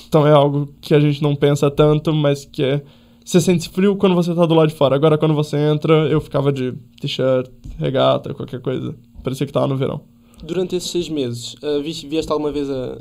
Então 0.08 0.26
é 0.26 0.30
algo 0.32 0.68
que 0.80 0.94
a 0.94 1.00
gente 1.00 1.22
não 1.22 1.34
pensa 1.34 1.70
tanto, 1.70 2.14
mas 2.14 2.44
que 2.44 2.62
é. 2.62 2.82
Você 3.24 3.40
sente 3.42 3.68
frio 3.68 3.94
quando 3.96 4.14
você 4.14 4.34
tá 4.34 4.46
do 4.46 4.54
lado 4.54 4.68
de 4.68 4.74
fora. 4.74 4.94
Agora, 4.96 5.18
quando 5.18 5.34
você 5.34 5.56
entra, 5.58 5.92
eu 6.08 6.18
ficava 6.20 6.50
de 6.50 6.72
t-shirt, 7.00 7.50
regata, 7.78 8.32
qualquer 8.32 8.60
coisa. 8.60 8.94
Parecia 9.22 9.46
que 9.46 9.52
tava 9.52 9.66
no 9.66 9.76
verão. 9.76 10.00
Durante 10.42 10.76
esses 10.76 10.88
seis 10.90 11.08
meses, 11.10 11.54
ah, 11.62 11.78
vieste, 11.82 12.30
alguma 12.32 12.50
vez 12.50 12.70
a, 12.70 12.96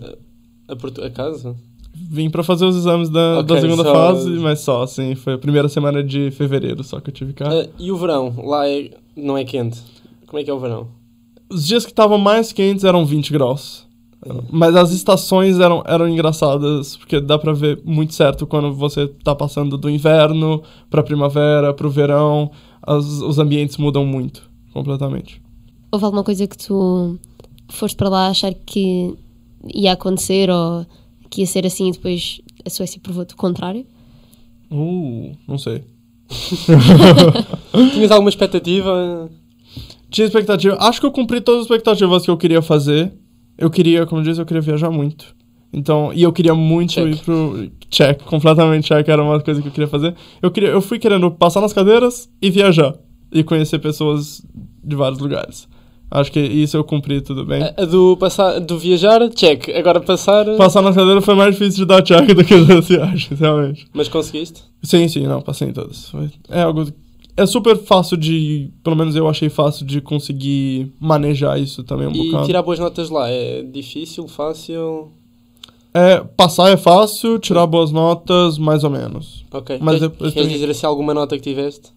a, 0.67 1.05
a 1.05 1.09
casa? 1.11 1.55
Vim 1.93 2.29
pra 2.29 2.43
fazer 2.43 2.65
os 2.65 2.75
exames 2.75 3.09
da, 3.09 3.41
da 3.41 3.53
Ok, 3.53 3.61
segunda 3.61 3.83
só- 3.83 3.93
fase, 3.93 4.29
mas 4.31 4.59
só, 4.59 4.83
assim. 4.83 5.15
Foi 5.15 5.33
a 5.33 5.37
primeira 5.37 5.69
semana 5.69 6.03
de 6.03 6.29
fevereiro 6.31 6.83
só 6.83 6.99
que 6.99 7.09
eu 7.09 7.13
tive 7.13 7.31
cá. 7.33 7.47
Ah, 7.49 7.67
e 7.79 7.91
o 7.91 7.95
verão? 7.95 8.33
Lá 8.43 8.67
é, 8.67 8.91
não 9.15 9.37
é 9.37 9.43
quente? 9.45 9.79
Como 10.27 10.39
é 10.39 10.43
que 10.43 10.49
é 10.49 10.53
o 10.53 10.59
verão? 10.59 10.87
Os 11.49 11.65
dias 11.65 11.85
que 11.85 11.91
estavam 11.91 12.17
mais 12.17 12.51
quentes 12.51 12.83
eram 12.83 13.05
20 13.05 13.31
graus. 13.31 13.87
Mas 14.51 14.75
as 14.75 14.91
estações 14.91 15.57
eram, 15.59 15.83
eram 15.85 16.07
engraçadas, 16.09 16.97
porque 16.97 17.21
dá 17.21 17.39
pra 17.39 17.53
ver 17.53 17.79
muito 17.85 18.13
certo 18.13 18.45
quando 18.45 18.73
você 18.73 19.07
tá 19.23 19.33
passando 19.33 19.77
do 19.77 19.89
inverno 19.89 20.61
pra 20.89 21.01
primavera, 21.03 21.73
pro 21.73 21.89
verão. 21.89 22.51
As- 22.81 23.05
os 23.21 23.39
ambientes 23.39 23.77
mudam 23.77 24.05
muito, 24.05 24.43
completamente. 24.73 25.41
Houve 25.91 26.03
alguma 26.05 26.23
coisa 26.23 26.45
que 26.45 26.57
tu 26.57 27.17
foste 27.69 27.95
para 27.95 28.09
lá 28.09 28.27
achar 28.27 28.53
que 28.53 29.13
ia 29.73 29.93
acontecer 29.93 30.49
ou 30.49 30.85
que 31.29 31.41
ia 31.41 31.47
ser 31.47 31.65
assim 31.65 31.87
e 31.89 31.91
depois 31.91 32.41
a 32.65 32.69
Suécia 32.69 32.99
provou-te 33.01 33.33
o 33.33 33.37
contrário? 33.37 33.85
Uh, 34.69 35.31
não 35.47 35.57
sei. 35.57 35.83
Tinhas 37.93 38.11
alguma 38.11 38.29
expectativa? 38.29 39.29
Tinha 40.09 40.25
expectativa. 40.27 40.77
Acho 40.79 40.99
que 40.99 41.05
eu 41.05 41.11
cumpri 41.11 41.41
todas 41.41 41.61
as 41.61 41.65
expectativas 41.65 42.23
que 42.23 42.31
eu 42.31 42.37
queria 42.37 42.61
fazer. 42.61 43.13
Eu 43.57 43.69
queria, 43.69 44.05
como 44.05 44.21
eu 44.21 44.25
disse, 44.25 44.39
eu 44.41 44.45
queria 44.45 44.61
viajar 44.61 44.89
muito. 44.91 45.35
Então, 45.73 46.11
e 46.13 46.23
eu 46.23 46.31
queria 46.31 46.55
muito 46.55 46.93
Check. 46.93 47.07
ir 47.13 47.17
pro 47.23 47.69
check, 47.89 48.23
completamente 48.23 48.87
check, 48.87 49.07
era 49.07 49.21
uma 49.21 49.39
coisa 49.41 49.61
que 49.61 49.67
eu 49.67 49.71
queria 49.71 49.87
fazer. 49.87 50.15
Eu 50.41 50.49
queria, 50.49 50.69
eu 50.69 50.81
fui 50.81 50.97
querendo 50.97 51.29
passar 51.29 51.59
nas 51.59 51.73
cadeiras 51.73 52.29
e 52.41 52.49
viajar 52.49 52.95
e 53.31 53.43
conhecer 53.43 53.79
pessoas 53.79 54.41
de 54.83 54.95
vários 54.95 55.19
lugares. 55.19 55.67
Acho 56.09 56.31
que 56.31 56.39
isso 56.39 56.77
eu 56.77 56.85
cumpri 56.85 57.19
tudo 57.19 57.45
bem. 57.45 57.61
A, 57.61 57.73
a 57.79 57.85
do, 57.85 58.15
passar, 58.15 58.59
do 58.61 58.79
viajar, 58.79 59.27
check. 59.31 59.67
Agora 59.75 59.99
passar, 59.99 60.45
Passar 60.55 60.81
nas 60.81 60.95
cadeiras 60.95 61.25
foi 61.25 61.35
mais 61.35 61.53
difícil 61.53 61.79
de 61.79 61.85
dar 61.85 62.01
check 62.01 62.25
do 62.33 62.45
que 62.45 62.53
as 62.53 62.87
viagens, 62.87 63.27
realmente. 63.37 63.85
mas 63.93 64.07
conseguiste? 64.07 64.63
Sim, 64.81 65.05
sim, 65.09 65.27
não, 65.27 65.41
passei 65.41 65.67
em 65.67 65.73
todas. 65.73 66.09
Foi- 66.09 66.29
é 66.49 66.61
algo. 66.61 66.85
É 67.38 67.45
super 67.45 67.78
fácil 67.78 68.17
de. 68.17 68.71
Pelo 68.84 68.95
menos 68.95 69.15
eu 69.15 69.28
achei 69.28 69.47
fácil 69.47 69.86
de 69.86 70.02
conseguir 70.02 70.91
manejar 71.00 71.60
isso 71.60 71.84
também 71.84 72.08
um 72.08 72.12
E 72.12 72.26
bocado. 72.32 72.45
tirar 72.47 72.63
boas 72.63 72.80
notas 72.80 73.10
lá 73.12 73.30
é 73.30 73.62
difícil, 73.62 74.28
fácil? 74.28 75.10
É, 75.93 76.19
passar 76.36 76.69
é 76.71 76.78
fácil, 76.78 77.38
tirar 77.39 77.65
boas 77.67 77.91
notas, 77.91 78.58
mais 78.58 78.84
ou 78.84 78.89
menos. 78.89 79.45
Ok. 79.52 79.78
Mas 79.80 80.00
Queres, 80.00 80.15
eu- 80.19 80.26
eu 80.28 80.32
queres 80.34 80.50
dizer 80.50 80.69
assim 80.71 80.86
alguma 80.86 81.13
nota 81.13 81.36
que 81.38 81.43
tiveste? 81.43 81.89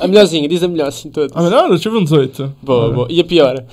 A 0.00 0.08
melhorzinha, 0.08 0.48
diz 0.48 0.62
a 0.62 0.68
melhor, 0.68 0.88
assim 0.88 1.10
todas. 1.10 1.36
A 1.36 1.42
melhor, 1.42 1.70
eu 1.70 1.78
tive 1.78 1.96
um 1.96 2.02
18. 2.04 2.52
Boa, 2.62 2.86
É, 2.86 2.92
boa. 2.92 3.06
E 3.10 3.20
a 3.20 3.24
pior? 3.24 3.64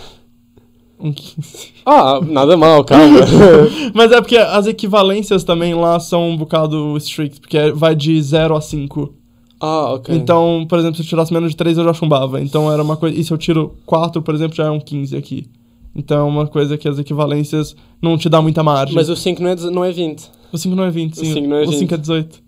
Um 0.99 1.11
15. 1.11 1.73
Ah, 1.85 2.19
nada 2.21 2.57
mal, 2.57 2.83
calma. 2.83 3.19
Mas 3.93 4.11
é 4.11 4.19
porque 4.21 4.37
as 4.37 4.65
equivalências 4.67 5.43
também 5.43 5.73
lá 5.75 5.99
são 5.99 6.29
um 6.29 6.37
bocado 6.37 6.95
strict, 6.97 7.39
porque 7.39 7.57
é- 7.57 7.71
vai 7.71 7.95
de 7.95 8.19
0 8.21 8.55
a 8.55 8.61
5. 8.61 9.13
Ah, 9.59 9.93
ok. 9.93 10.15
Então, 10.15 10.65
por 10.67 10.77
exemplo, 10.79 10.95
se 10.97 11.01
eu 11.01 11.07
tirasse 11.07 11.33
menos 11.33 11.51
de 11.51 11.57
3, 11.57 11.77
eu 11.77 11.83
já 11.83 11.93
chumbava. 11.93 12.41
Então 12.41 12.71
era 12.71 12.81
uma 12.83 12.97
coisa. 12.97 13.17
E 13.17 13.23
se 13.23 13.31
eu 13.31 13.37
tiro 13.37 13.75
4, 13.85 14.21
por 14.21 14.35
exemplo, 14.35 14.55
já 14.55 14.65
é 14.65 14.69
um 14.71 14.79
15 14.79 15.15
aqui. 15.15 15.47
Então 15.95 16.19
é 16.19 16.23
uma 16.23 16.45
coisa 16.47 16.77
que 16.77 16.87
as 16.87 16.99
equivalências 16.99 17.75
não 18.01 18.17
te 18.17 18.27
dá 18.27 18.41
muita 18.41 18.61
margem. 18.61 18.93
Mas 18.95 19.07
o 19.09 19.15
5 19.15 19.41
não 19.41 19.49
é, 19.49 19.55
não 19.55 19.85
é 19.85 19.91
20. 19.91 20.29
O 20.51 20.57
5 20.57 20.75
não 20.75 20.83
é 20.83 20.91
20, 20.91 21.15
sim. 21.15 21.31
O 21.31 21.33
cinco 21.33 21.47
não 21.47 21.57
é 21.57 21.61
O 21.63 21.67
5 21.67 21.79
20. 21.79 21.93
é 21.93 21.97
18. 21.97 22.43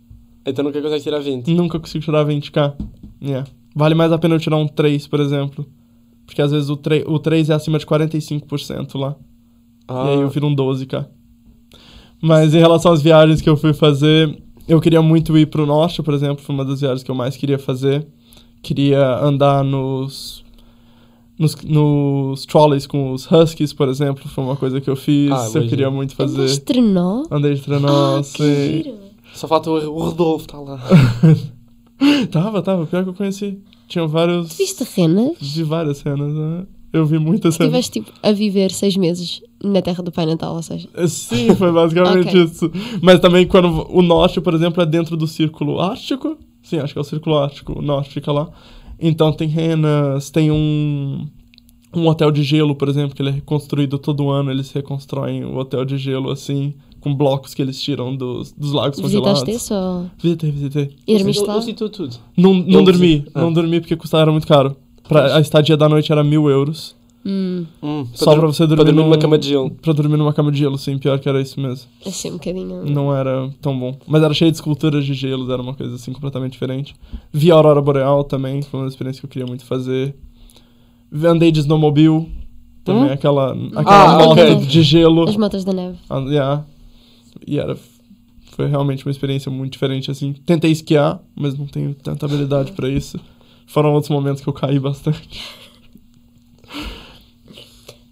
Então 0.46 0.64
nunca 0.64 0.82
consegues 0.82 1.04
tirar 1.04 1.20
20. 1.20 1.54
Nunca 1.54 1.80
consigo 1.80 2.04
tirar 2.06 2.26
20k. 2.26 2.74
Yeah. 3.22 3.48
Vale 3.76 3.96
mais 3.96 4.12
a 4.12 4.18
pena 4.18 4.36
eu 4.36 4.40
tirar 4.40 4.58
um 4.58 4.68
3, 4.68 5.08
por 5.08 5.20
exemplo. 5.20 5.66
Porque 6.26 6.42
às 6.42 6.52
vezes 6.52 6.70
o, 6.70 6.76
3, 6.78 7.04
o 7.08 7.20
3 7.20 7.50
é 7.50 7.54
acima 7.54 7.80
de 7.80 7.86
45% 7.86 8.98
lá. 8.98 9.16
Ah, 9.88 10.06
E 10.08 10.10
aí 10.14 10.22
eu 10.22 10.30
viro 10.30 10.48
um 10.48 10.56
12k. 10.56 11.06
Mas 12.22 12.54
em 12.54 12.60
relação 12.60 12.92
às 12.92 13.02
viagens 13.02 13.42
que 13.42 13.50
eu 13.50 13.56
fui 13.56 13.74
fazer, 13.74 14.42
eu 14.68 14.80
queria 14.82 15.02
muito 15.02 15.38
ir 15.38 15.46
pro 15.48 15.66
norte, 15.66 16.02
por 16.04 16.14
exemplo. 16.14 16.44
Foi 16.44 16.54
uma 16.54 16.66
das 16.66 16.82
viagens 16.82 17.04
que 17.04 17.12
eu 17.12 17.16
mais 17.16 17.36
queria 17.38 17.58
fazer. 17.60 18.06
Queria 18.62 19.20
andar 19.20 19.64
nos. 19.64 20.46
Nos, 21.40 21.56
nos 21.64 22.46
trolleys 22.48 22.88
com 22.88 23.12
os 23.12 23.32
Huskies, 23.32 23.72
por 23.72 23.88
exemplo, 23.88 24.28
foi 24.28 24.44
uma 24.44 24.56
coisa 24.56 24.82
que 24.82 24.90
eu 24.90 24.96
fiz. 24.96 25.32
Ah, 25.32 25.52
eu 25.54 25.68
queria 25.68 25.92
muito 25.92 26.16
fazer. 26.16 26.42
Andaste 26.42 26.62
trenó? 26.62 27.26
Andei 27.30 27.54
de 27.54 27.62
trenó, 27.62 28.18
Ah, 28.18 28.24
sim. 28.24 28.38
que 28.38 28.84
giro. 28.84 28.96
Só 29.36 29.48
falta 29.48 29.70
o, 29.70 29.76
o 29.76 30.00
Rodolfo, 30.04 30.46
está 30.46 30.58
lá. 30.60 30.80
Tava, 32.32 32.62
tava, 32.62 32.86
pior 32.86 33.04
que 33.04 33.10
eu 33.10 33.14
conheci. 33.14 33.60
Tinha 33.88 34.06
vários. 34.08 34.50
Tu 34.50 34.58
viste 34.58 34.84
renas? 34.96 35.32
Vi 35.42 35.64
várias 35.64 35.98
cenas, 35.98 36.34
né? 36.34 36.66
Eu 36.94 37.06
vi 37.06 37.18
muitas 37.20 37.56
cenas. 37.56 37.74
Estiveste 37.74 38.00
tipo, 38.02 38.12
a 38.22 38.32
viver 38.32 38.72
seis 38.72 38.96
meses 38.96 39.42
na 39.64 39.82
terra 39.82 40.04
do 40.04 40.12
Pai 40.12 40.26
Natal, 40.26 40.56
ou 40.56 40.62
seja, 40.62 40.88
Sim, 41.08 41.56
foi 41.56 41.72
basicamente 41.72 42.28
Ok. 42.30 42.44
isso. 42.44 42.72
Mas 43.02 43.20
também 43.20 43.46
quando 43.48 43.88
o 43.90 44.02
norte, 44.02 44.40
por 44.42 44.54
exemplo, 44.54 44.82
é 44.82 44.86
dentro 44.86 45.18
do 45.18 45.28
círculo 45.28 45.80
ártico. 45.80 46.38
Sim, 46.62 46.80
acho 46.80 46.94
que 46.94 47.00
é 47.00 47.02
o 47.02 47.06
círculo 47.06 47.38
ártico. 47.38 47.78
O 47.80 47.82
norte 47.82 48.10
fica 48.12 48.32
lá. 48.32 48.50
Então 49.00 49.32
tem 49.32 49.48
renas, 49.48 50.30
tem 50.30 50.52
um. 50.52 51.28
Um 51.96 52.06
hotel 52.08 52.30
de 52.32 52.44
gelo, 52.44 52.76
por 52.76 52.90
exemplo, 52.90 53.16
que 53.16 53.22
ele 53.22 53.30
é 53.30 53.32
reconstruído 53.32 53.98
todo 53.98 54.30
ano. 54.30 54.52
Eles 54.52 54.70
reconstroem 54.72 55.46
o 55.46 55.56
hotel 55.58 55.86
de 55.86 55.98
gelo 55.98 56.30
assim, 56.30 56.74
com 57.00 57.16
blocos 57.16 57.54
que 57.54 57.62
eles 57.62 57.82
tiram 57.82 58.14
dos, 58.16 58.52
dos 58.52 58.74
lagos 58.74 59.00
congelados. 59.00 59.40
visitaste 59.44 59.66
isso 59.66 59.74
ou 59.74 60.06
Visitei, 60.22 60.52
visitei. 60.52 60.96
e 61.08 61.16
dormiste 61.18 61.44
lá? 61.46 61.60
tudo. 61.90 62.10
Não, 62.36 62.54
não 62.54 62.84
dormi. 62.84 63.26
Ah. 63.34 63.42
não 63.42 63.54
dormi 63.54 63.80
porque 63.80 63.96
custava 63.96 64.24
era 64.24 64.32
muito 64.32 64.46
caro. 64.46 64.76
Pra, 65.08 65.38
a 65.38 65.40
estadia 65.40 65.78
da 65.78 65.88
noite 65.88 66.12
era 66.12 66.24
mil 66.26 66.50
euros. 66.50 66.97
Hum, 67.30 67.66
Hum, 67.84 68.08
Só 68.14 68.32
dur- 68.32 68.40
pra 68.40 68.48
você 68.48 68.66
dormir, 68.66 68.76
Para 68.78 68.86
dormir 68.86 69.02
num- 69.02 69.10
numa 69.10 69.18
cama 69.18 69.38
de 69.38 69.50
gelo. 69.50 69.70
Pra 69.70 69.92
dormir 69.92 70.16
numa 70.18 70.32
cama 70.34 70.50
de 70.52 70.60
gelo, 70.60 70.78
sim, 70.78 70.98
pior 70.98 71.20
que 71.20 71.28
era 71.28 71.42
isso 71.42 71.60
mesmo. 71.60 71.86
assim 72.06 72.30
um 72.30 72.34
bocadinho. 72.34 72.86
Não 72.86 73.14
era 73.14 73.50
tão 73.62 73.78
bom. 73.78 73.98
Mas 74.08 74.24
era 74.24 74.34
cheio 74.34 74.50
de 74.50 74.56
esculturas 74.58 75.06
de 75.06 75.14
gelos, 75.14 75.50
era 75.50 75.62
uma 75.62 75.74
coisa 75.74 75.96
assim 75.96 76.14
completamente 76.14 76.54
diferente. 76.54 76.96
Vi 77.34 77.52
a 77.52 77.56
Aurora 77.56 77.82
Boreal 77.82 78.24
também, 78.24 78.62
foi 78.62 78.80
uma 78.80 78.88
experiência 78.88 79.20
que 79.20 79.26
eu 79.26 79.30
queria 79.30 79.46
muito 79.46 79.66
fazer. 79.66 80.16
Andei 81.26 81.52
de 81.52 81.60
snowmobile, 81.60 82.28
também 82.84 83.10
Hum? 83.10 83.14
aquela, 83.14 83.52
aquela 83.76 84.14
Ah, 84.14 84.18
moto 84.20 84.32
ok. 84.40 84.56
de 84.66 84.82
gelo. 84.84 85.28
As 85.28 85.36
motas 85.38 85.64
da 85.66 85.74
neve. 85.74 85.98
Ah, 86.10 86.20
yeah. 86.20 86.66
E 87.46 87.60
era. 87.60 87.78
Foi 88.56 88.68
realmente 88.68 89.06
uma 89.06 89.12
experiência 89.12 89.52
muito 89.52 89.74
diferente, 89.74 90.10
assim. 90.10 90.34
Tentei 90.46 90.72
esquiar, 90.72 91.20
mas 91.36 91.58
não 91.58 91.68
tenho 91.68 91.94
tanta 91.94 92.26
habilidade 92.26 92.72
pra 92.72 92.90
isso. 92.90 93.20
Foram 93.68 93.92
outros 93.94 94.10
momentos 94.10 94.42
que 94.42 94.48
eu 94.50 94.54
caí 94.54 94.80
bastante. 94.80 95.28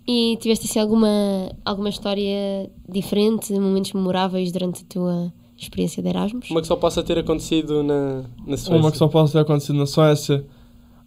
E 0.07 0.37
tiveste 0.39 0.65
assim 0.67 0.79
alguma, 0.79 1.07
alguma 1.65 1.89
história 1.89 2.69
diferente, 2.87 3.51
momentos 3.53 3.91
memoráveis 3.93 4.51
durante 4.51 4.83
a 4.83 4.85
tua 4.87 5.33
experiência 5.57 6.03
de 6.03 6.09
Erasmus? 6.09 6.49
Uma 6.51 6.61
que 6.61 6.67
só 6.67 6.75
possa 6.75 7.01
ter 7.01 7.17
acontecido 7.17 7.81
na, 7.81 8.23
na 8.45 8.55
Suécia. 8.57 8.75
Uma 8.79 8.91
que 8.91 8.97
só 8.97 9.07
possa 9.07 9.33
ter 9.33 9.39
acontecido 9.39 9.77
na 9.79 9.85
Suécia. 9.87 10.45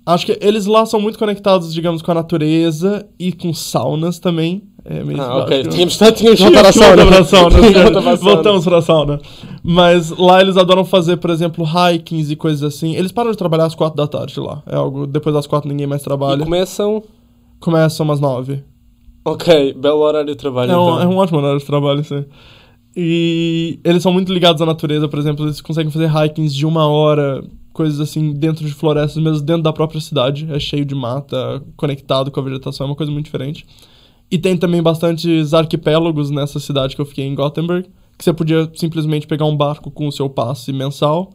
Acho 0.04 0.24
que 0.26 0.38
eles 0.40 0.64
lá 0.66 0.86
são 0.86 0.98
muito 0.98 1.18
conectados, 1.18 1.72
digamos, 1.72 2.00
com 2.02 2.10
a 2.10 2.14
natureza 2.14 3.06
e 3.18 3.30
com 3.30 3.52
saunas 3.52 4.18
também. 4.18 4.62
É 4.84 5.04
meio 5.04 5.20
Ah, 5.20 5.44
ok. 5.44 5.62
que- 5.64 5.68
Tínhamos, 5.68 5.96
tínhamos 6.16 6.40
à 6.58 6.72
sauna. 6.72 7.04
Voltamos 7.04 7.14
pra 7.14 7.24
sauna, 7.24 7.50
Tínhamos 7.50 7.72
sério. 7.72 7.82
voltado 7.92 8.02
pra 8.02 8.16
sauna. 8.16 8.34
Voltamos 8.34 8.64
pra 8.64 8.82
sauna. 8.82 9.20
Mas 9.62 10.10
lá 10.10 10.40
eles 10.40 10.56
adoram 10.56 10.82
fazer, 10.84 11.18
por 11.18 11.28
exemplo, 11.30 11.64
hikings 11.64 12.30
e 12.30 12.36
coisas 12.36 12.62
assim. 12.74 12.96
Eles 12.96 13.12
param 13.12 13.30
de 13.30 13.36
trabalhar 13.36 13.66
às 13.66 13.74
quatro 13.74 13.96
da 13.98 14.06
tarde 14.08 14.40
lá. 14.40 14.62
É 14.66 14.74
algo. 14.76 15.06
Depois 15.06 15.34
das 15.34 15.46
quatro 15.46 15.68
ninguém 15.68 15.86
mais 15.86 16.00
E 16.00 16.04
trabalha. 16.04 16.42
começam... 16.42 17.02
Começam 17.60 18.04
umas 18.06 18.18
nove. 18.20 18.64
Ok, 19.32 19.74
belo 19.74 20.00
horário 20.00 20.28
de 20.28 20.36
trabalho. 20.36 20.72
É 20.72 20.76
um, 20.76 20.82
então. 20.82 21.02
é 21.02 21.06
um 21.06 21.16
ótimo 21.16 21.38
horário 21.38 21.58
de 21.58 21.64
trabalho, 21.64 22.04
sim. 22.04 22.24
E 22.96 23.78
eles 23.84 24.02
são 24.02 24.12
muito 24.12 24.32
ligados 24.32 24.60
à 24.60 24.66
natureza, 24.66 25.08
por 25.08 25.18
exemplo, 25.18 25.46
eles 25.46 25.60
conseguem 25.60 25.90
fazer 25.90 26.10
hikings 26.10 26.54
de 26.54 26.66
uma 26.66 26.88
hora, 26.88 27.44
coisas 27.72 28.00
assim, 28.00 28.32
dentro 28.32 28.64
de 28.64 28.72
florestas, 28.72 29.22
mesmo 29.22 29.40
dentro 29.40 29.62
da 29.62 29.72
própria 29.72 30.00
cidade. 30.00 30.48
É 30.50 30.58
cheio 30.58 30.84
de 30.84 30.94
mata, 30.94 31.62
conectado 31.76 32.30
com 32.30 32.40
a 32.40 32.42
vegetação, 32.42 32.86
é 32.86 32.90
uma 32.90 32.96
coisa 32.96 33.12
muito 33.12 33.26
diferente. 33.26 33.64
E 34.30 34.36
tem 34.36 34.56
também 34.56 34.82
bastantes 34.82 35.54
arquipélagos 35.54 36.30
nessa 36.30 36.58
cidade 36.58 36.94
que 36.94 37.00
eu 37.00 37.06
fiquei 37.06 37.24
em 37.24 37.34
Gothenburg, 37.34 37.88
que 38.16 38.24
você 38.24 38.32
podia 38.32 38.68
simplesmente 38.74 39.26
pegar 39.26 39.46
um 39.46 39.56
barco 39.56 39.90
com 39.90 40.08
o 40.08 40.12
seu 40.12 40.28
passe 40.28 40.72
mensal 40.72 41.30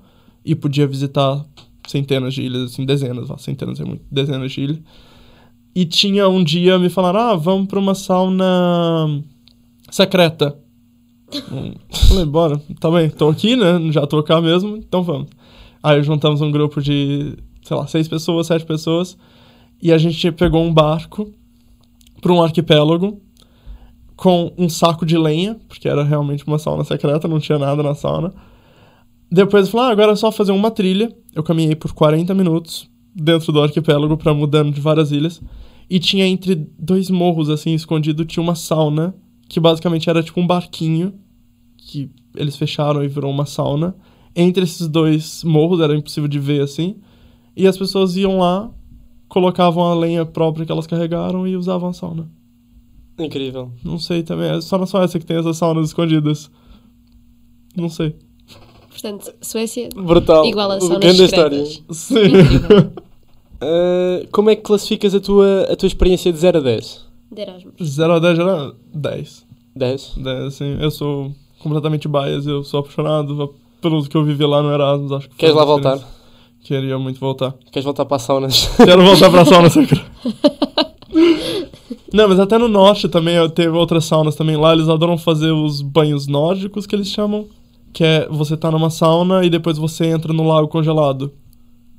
e 0.46 0.54
podia 0.54 0.86
visitar 0.86 1.44
centenas 1.88 2.34
de 2.34 2.44
ilhas, 2.44 2.72
assim, 2.72 2.86
dezenas, 2.86 3.30
centenas 3.42 3.80
é 3.80 3.86
muito, 3.86 4.04
dezenas 4.12 4.52
de 4.52 4.62
ilhas. 4.62 4.80
E 5.76 5.86
tinha 5.86 6.28
um 6.28 6.44
dia 6.44 6.78
me 6.78 6.90
falaram, 6.90 7.20
ah, 7.20 7.36
vamos 7.36 7.68
pra 7.68 7.80
uma 7.80 7.96
sauna 7.96 9.24
secreta. 9.90 10.58
Hum, 11.52 11.74
Falei, 12.10 12.26
bora, 12.26 12.62
tá 12.80 12.92
bem, 12.92 13.10
tô 13.10 13.30
aqui, 13.30 13.56
né? 13.56 13.80
Já 13.92 14.06
tô 14.06 14.22
cá 14.22 14.40
mesmo, 14.40 14.78
então 14.78 15.02
vamos. 15.02 15.30
Aí 15.82 16.02
juntamos 16.04 16.42
um 16.42 16.52
grupo 16.52 16.82
de, 16.82 17.36
sei 17.64 17.76
lá, 17.76 17.88
seis 17.88 18.08
pessoas, 18.08 18.48
sete 18.48 18.66
pessoas, 18.66 19.18
e 19.82 19.92
a 19.92 19.98
gente 19.98 20.32
pegou 20.32 20.64
um 20.64 20.74
barco 20.74 21.34
pra 22.22 22.32
um 22.32 22.42
arquipélago 22.42 23.20
com 24.16 24.54
um 24.58 24.70
saco 24.70 25.06
de 25.06 25.18
lenha, 25.18 25.60
porque 25.68 25.90
era 25.90 26.04
realmente 26.04 26.46
uma 26.46 26.60
sauna 26.60 26.84
secreta, 26.84 27.28
não 27.28 27.40
tinha 27.40 27.58
nada 27.58 27.82
na 27.82 27.96
sauna. 27.96 28.34
Depois 29.30 29.66
eu 29.66 29.72
falei, 29.72 29.88
ah, 29.88 29.92
agora 29.92 30.12
é 30.12 30.16
só 30.16 30.32
fazer 30.32 30.52
uma 30.52 30.70
trilha. 30.70 31.12
Eu 31.34 31.42
caminhei 31.42 31.76
por 31.76 31.92
40 31.92 32.34
minutos 32.36 32.88
dentro 33.16 33.52
do 33.52 33.62
arquipélago 33.62 34.16
pra 34.16 34.34
mudando 34.34 34.72
de 34.72 34.80
várias 34.80 35.12
ilhas. 35.12 35.42
E 35.90 36.00
tinha 36.00 36.26
entre 36.26 36.56
dois 36.80 37.10
morros, 37.10 37.50
assim, 37.50 37.74
escondido, 37.74 38.26
tinha 38.26 38.42
uma 38.42 38.56
sauna, 38.56 39.16
que 39.48 39.60
basicamente 39.60 40.10
era 40.10 40.24
tipo 40.24 40.40
um 40.40 40.48
barquinho, 40.48 41.14
que 41.78 42.10
eles 42.36 42.56
fecharam 42.56 43.04
e 43.04 43.08
virou 43.08 43.32
uma 43.32 43.46
sauna. 43.46 43.96
Entre 44.36 44.64
esses 44.64 44.88
dois 44.88 45.44
morros, 45.44 45.80
era 45.80 45.96
impossível 45.96 46.28
de 46.28 46.40
ver, 46.40 46.62
assim. 46.62 46.96
E 47.56 47.68
as 47.68 47.78
pessoas 47.78 48.16
iam 48.16 48.40
lá, 48.40 48.72
colocavam 49.28 49.84
a 49.84 49.94
lenha 49.94 50.26
própria 50.26 50.66
que 50.66 50.72
elas 50.72 50.88
carregaram 50.88 51.48
e 51.48 51.56
usavam 51.56 51.90
a 51.90 51.94
sauna. 51.94 52.30
Incrível. 53.20 53.72
Não 53.84 54.00
sei 54.00 54.24
também, 54.24 54.50
é 54.50 54.62
só 54.62 54.78
na 54.78 54.88
Suécia 54.88 55.20
que 55.20 55.26
tem 55.26 55.38
essas 55.38 55.58
saunas 55.58 55.88
escondidas. 55.90 56.50
Não 57.76 57.90
sei. 57.90 58.16
Portanto, 58.90 59.32
Suécia 59.42 59.90
Brutal. 59.96 60.46
igual 60.46 60.72
a 60.72 60.80
saunas 60.80 61.00
Grande 61.00 61.24
história. 61.24 61.66
secretas. 61.66 61.98
Sim. 61.98 62.16
Ah, 63.64 64.26
como 64.32 64.50
é 64.50 64.56
que 64.56 64.62
classificas 64.62 65.16
a 65.16 65.20
tua, 65.20 65.68
a 65.72 65.76
tua 65.76 65.88
experiência 65.88 66.32
de 66.32 66.38
0 66.38 66.58
a 66.58 66.62
10? 66.62 67.06
De 67.32 67.42
Erasmus. 67.42 67.74
0 67.82 68.14
a 68.14 68.20
10 68.20 68.40
era 68.40 68.74
10. 68.94 69.46
10? 69.76 70.14
10, 70.18 70.44
assim, 70.44 70.78
eu 70.80 70.92
sou 70.92 71.32
completamente 71.60 72.08
bias, 72.08 72.46
eu 72.46 72.64
sou 72.64 72.82
apaixonado 72.82 73.56
pelo 73.82 74.04
que 74.04 74.16
eu 74.16 74.24
vivi 74.24 74.46
lá 74.46 74.62
no 74.62 74.72
Erasmus, 74.72 75.12
acho 75.12 75.30
que 75.30 75.36
foi 75.36 75.40
Queres 75.40 75.56
lá 75.56 75.66
voltar? 75.66 76.00
Queria 76.64 76.98
muito 76.98 77.20
voltar. 77.20 77.54
Queres 77.72 77.84
voltar 77.84 78.06
para 78.06 78.18
as 78.18 78.22
saunas? 78.22 78.70
Quero 78.78 79.04
voltar 79.04 79.30
pra 79.30 79.46
sauna 79.46 79.70
secreta. 79.70 80.06
Não, 82.14 82.30
mas 82.30 82.40
até 82.40 82.60
no 82.60 82.68
norte 82.68 83.10
também 83.10 83.36
eu 83.36 83.50
teve 83.50 83.76
outras 83.76 84.06
saunas 84.06 84.36
também 84.36 84.56
lá, 84.56 84.74
eles 84.74 84.88
adoram 84.88 85.18
fazer 85.18 85.52
os 85.52 85.82
banhos 85.82 86.28
nórdicos 86.28 86.86
que 86.86 86.96
eles 86.96 87.08
chamam, 87.08 87.48
que 87.92 88.04
é 88.04 88.28
você 88.30 88.56
tá 88.56 88.70
numa 88.70 88.92
sauna 88.92 89.44
e 89.44 89.50
depois 89.50 89.80
você 89.80 90.06
entra 90.06 90.32
no 90.32 90.48
lago 90.48 90.68
congelado. 90.68 91.34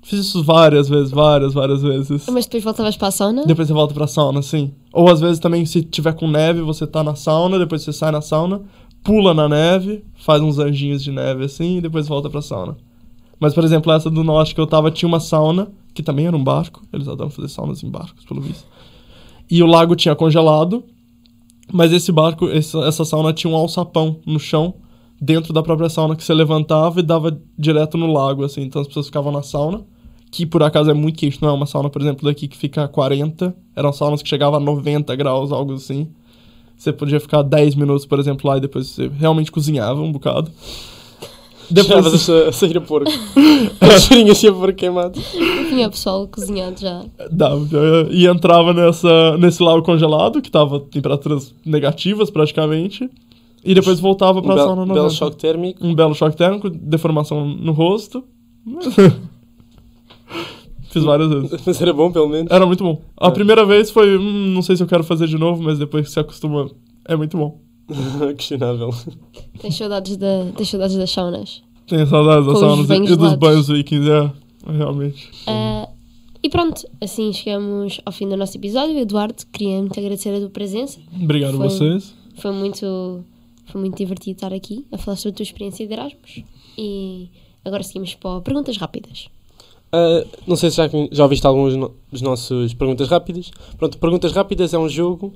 Fiz 0.05 0.21
isso 0.21 0.45
várias 0.45 0.87
vezes, 0.87 1.11
várias, 1.11 1.55
várias 1.55 1.81
vezes. 1.81 2.27
Mas 2.31 2.45
depois 2.45 2.63
voltavas 2.63 2.97
para 2.97 3.09
a 3.09 3.11
sauna? 3.11 3.47
Depois 3.47 3.67
você 3.67 3.75
volta 3.75 3.95
pra 3.95 4.07
sauna, 4.07 4.43
sim. 4.43 4.71
Ou 4.93 5.11
às 5.11 5.19
vezes 5.19 5.39
também, 5.39 5.65
se 5.65 5.83
tiver 5.83 6.13
com 6.13 6.29
neve, 6.29 6.61
você 6.61 6.87
tá 6.87 7.03
na 7.03 7.15
sauna, 7.15 7.59
depois 7.59 7.83
você 7.83 7.93
sai 7.93 8.13
na 8.13 8.21
sauna, 8.21 8.61
pula 9.03 9.33
na 9.33 9.49
neve, 9.49 10.05
faz 10.15 10.43
uns 10.43 10.59
anjinhos 10.59 11.03
de 11.03 11.11
neve 11.11 11.45
assim 11.45 11.79
e 11.79 11.81
depois 11.81 12.07
volta 12.07 12.29
pra 12.29 12.43
sauna. 12.43 12.77
Mas, 13.41 13.55
por 13.55 13.65
exemplo, 13.65 13.91
essa 13.93 14.11
do 14.11 14.23
norte 14.23 14.55
que 14.55 14.61
eu 14.61 14.67
tava 14.67 14.91
tinha 14.91 15.09
uma 15.09 15.21
sauna, 15.21 15.69
que 15.95 16.03
também 16.03 16.27
era 16.27 16.37
um 16.37 16.45
barco. 16.45 16.83
Eles 16.93 17.09
adoram 17.09 17.31
fazer 17.31 17.49
saunas 17.49 17.83
em 17.83 17.91
barcos, 17.91 18.27
pelo 18.27 18.43
visto. 18.43 18.67
E 19.51 19.63
o 19.63 19.67
lago 19.67 19.97
tinha 19.97 20.15
congelado, 20.15 20.85
mas 21.73 21.93
esse 21.93 22.13
barco, 22.13 22.47
essa, 22.49 22.79
essa 22.81 23.05
sauna 23.07 23.33
tinha 23.33 23.51
um 23.51 23.57
alçapão 23.57 24.21
no 24.27 24.39
chão, 24.39 24.75
dentro 25.19 25.53
da 25.53 25.63
própria 25.63 25.89
sauna, 25.89 26.15
que 26.15 26.23
você 26.23 26.35
levantava 26.35 27.01
e 27.01 27.03
dava 27.03 27.41
direto 27.59 27.97
no 27.97 28.13
lago, 28.13 28.45
assim. 28.45 28.63
Então 28.63 28.83
as 28.83 28.89
pessoas 28.89 29.07
ficavam 29.07 29.33
na 29.33 29.43
sauna, 29.43 29.85
que 30.35 30.45
por 30.45 30.65
acaso 30.65 30.91
é 30.91 30.95
muito 30.95 31.17
quente, 31.17 31.41
não 31.41 31.49
é 31.49 31.53
uma 31.53 31.65
sauna, 31.65 31.89
por 31.89 32.03
exemplo, 32.03 32.25
daqui 32.27 32.49
que 32.49 32.57
fica 32.57 32.83
a 32.83 32.89
40. 32.89 33.55
Eram 33.77 33.93
saunas 33.93 34.21
que 34.21 34.29
chegavam 34.29 34.57
a 34.59 34.61
90 34.61 35.15
graus, 35.15 35.53
algo 35.53 35.75
assim. 35.75 36.09
Você 36.77 36.93
podia 36.93 37.21
ficar 37.21 37.43
10 37.43 37.77
minutos, 37.77 38.05
por 38.05 38.19
exemplo, 38.19 38.51
lá 38.51 38.57
e 38.57 38.61
depois 38.61 38.89
você 38.89 39.09
realmente 39.17 39.53
cozinhava 39.53 40.01
um 40.01 40.11
bocado. 40.11 40.51
Depois 41.71 42.29
a, 42.29 42.49
a 42.49 42.53
sair 42.53 42.77
a 42.77 42.81
porco. 42.81 43.11
As 43.81 44.07
farinhas 44.11 44.45
a 44.45 44.53
porco 44.53 44.75
queimado. 44.75 45.21
Tinha 45.69 45.87
o 45.87 45.91
pessoal 45.93 46.27
cozinhado 46.27 46.81
já. 46.81 47.05
dava, 47.31 47.65
e 48.11 48.27
entrava 48.27 48.75
nessa, 48.75 49.39
nesse 49.39 49.63
lago 49.63 49.83
congelado, 49.83 50.43
que 50.43 50.51
tava 50.51 50.81
temperaturas 50.81 51.55
negativas 51.65 52.29
praticamente. 52.29 53.09
E 53.65 53.73
depois 53.73 54.01
voltava 54.01 54.41
Um 54.41 54.43
pra 54.43 54.57
bel- 54.57 54.65
sauna 54.67 54.83
belo 54.85 54.97
90. 54.99 55.15
choque 55.15 55.37
térmico. 55.37 55.87
Um 55.87 55.95
belo 55.95 56.15
choque 56.15 56.37
térmico, 56.37 56.69
deformação 56.69 57.47
no 57.47 57.71
rosto. 57.73 58.25
Fiz 60.95 61.05
várias 61.05 61.29
vezes. 61.29 61.61
Mas 61.67 61.83
era 61.83 61.93
bom, 61.93 62.11
pelo 62.11 62.29
menos. 62.29 62.51
Era 62.51 62.65
muito 62.65 62.83
bom. 62.83 63.03
A 63.17 63.29
É. 63.29 63.31
primeira 63.31 63.65
vez 63.67 63.91
foi, 63.91 64.17
hum, 64.17 64.53
não 64.55 64.63
sei 64.63 64.77
se 64.77 64.83
eu 64.83 64.87
quero 64.87 65.05
fazer 65.05 65.27
de 65.29 65.37
novo, 65.37 65.63
mas 65.63 65.79
depois 65.79 66.07
que 66.07 66.13
se 66.13 66.19
acostuma, 66.21 66.71
é 67.07 67.15
muito 67.17 67.37
bom. 67.37 67.59
Questionável. 68.37 68.91
Tens 69.61 69.77
saudades, 69.77 70.17
da, 70.17 70.47
tens 70.57 70.69
saudades 70.71 70.97
das 70.97 71.11
saunas. 71.11 71.63
Tenho 71.87 72.07
saudades 72.07 72.47
das 72.47 72.59
saunas 72.59 72.89
e- 72.91 73.13
e 73.13 73.17
dos 73.17 73.35
banhos 73.35 73.69
vikings, 73.69 74.09
é. 74.11 74.31
Realmente. 74.67 75.29
Ah, 75.47 75.89
e 76.43 76.49
pronto, 76.49 76.83
assim 77.03 77.33
chegamos 77.35 78.01
ao 78.07 78.13
fim 78.13 78.27
do 78.29 78.37
nosso 78.37 78.57
episódio. 78.57 78.99
Eduardo, 78.99 79.43
queria 79.53 79.79
muito 79.81 79.99
agradecer 80.01 80.35
a 80.35 80.39
tua 80.41 80.49
presença. 80.51 80.99
Obrigado 81.23 81.55
a 81.63 81.69
vocês. 81.69 82.15
Foi 82.37 82.51
muito, 82.53 83.23
foi 83.67 83.81
muito 83.81 83.97
divertido 83.99 84.37
estar 84.37 84.53
aqui 84.55 84.87
a 84.91 84.97
falar 84.97 85.17
sobre 85.19 85.35
a 85.35 85.37
tua 85.37 85.43
experiência 85.43 85.87
de 85.87 85.93
Erasmus. 85.93 86.43
E 86.79 87.29
agora 87.65 87.83
seguimos 87.83 88.15
para 88.15 88.41
perguntas 88.41 88.77
rápidas. 88.79 89.29
Ah, 89.97 90.25
não 90.47 90.57
sei 90.57 90.71
se 90.71 90.77
já, 90.79 90.89
já 91.13 91.23
ouviste 91.23 91.47
alguns 91.47 91.77
no- 91.77 91.93
dos 92.11 92.21
nossos 92.23 92.75
Perguntas 92.75 93.09
Rápidas. 93.09 93.51
Pronto, 93.79 93.97
Perguntas 93.99 94.33
Rápidas 94.33 94.75
é 94.75 94.79
um 94.79 94.89
jogo 94.89 95.33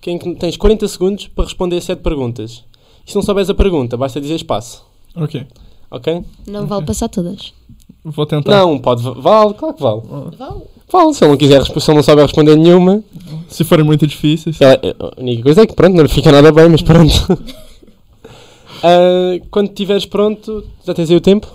que- 0.00 0.10
em 0.10 0.18
que 0.18 0.34
tens 0.34 0.56
40 0.56 0.86
segundos 0.88 1.26
para 1.28 1.44
responder 1.44 1.76
a 1.76 1.80
7 1.80 2.00
perguntas. 2.00 2.64
E 3.06 3.10
se 3.10 3.16
não 3.16 3.22
souberes 3.22 3.48
a 3.50 3.54
pergunta, 3.54 3.96
basta 3.96 4.20
dizer 4.20 4.34
espaço. 4.34 4.84
Ok. 5.16 5.46
Ok? 5.90 6.22
Não 6.46 6.66
vale 6.66 6.84
passar 6.84 7.08
todas. 7.08 7.52
Vou 8.04 8.26
tentar. 8.26 8.50
Não, 8.50 8.78
pode. 8.78 9.02
Vale, 9.02 9.54
claro 9.54 9.74
que 9.74 9.82
vale. 9.82 10.02
Vale. 10.36 10.62
Vale, 10.92 11.14
se 11.14 11.24
ele 11.24 11.30
não 11.30 11.38
quiser, 11.38 11.64
se 11.64 11.72
ele 11.90 11.96
não 11.96 12.02
souber 12.02 12.24
responder 12.26 12.56
nenhuma. 12.56 13.02
Se 13.48 13.64
forem 13.64 13.84
muito 13.84 14.06
difíceis. 14.06 14.60
é- 14.60 14.74
é- 14.82 14.96
A 15.00 15.20
única 15.20 15.42
coisa 15.42 15.62
é 15.62 15.66
que 15.66 15.72
pronto, 15.74 15.94
não 15.94 16.02
lhe 16.02 16.08
fica 16.08 16.30
nada 16.30 16.52
bem, 16.52 16.68
mas 16.68 16.82
pronto. 16.82 17.12
Ah, 18.82 19.38
quando 19.50 19.68
estiveres 19.68 20.04
pronto, 20.04 20.62
já 20.86 20.92
tens 20.92 21.08
aí 21.10 21.16
o 21.16 21.20
tempo? 21.20 21.46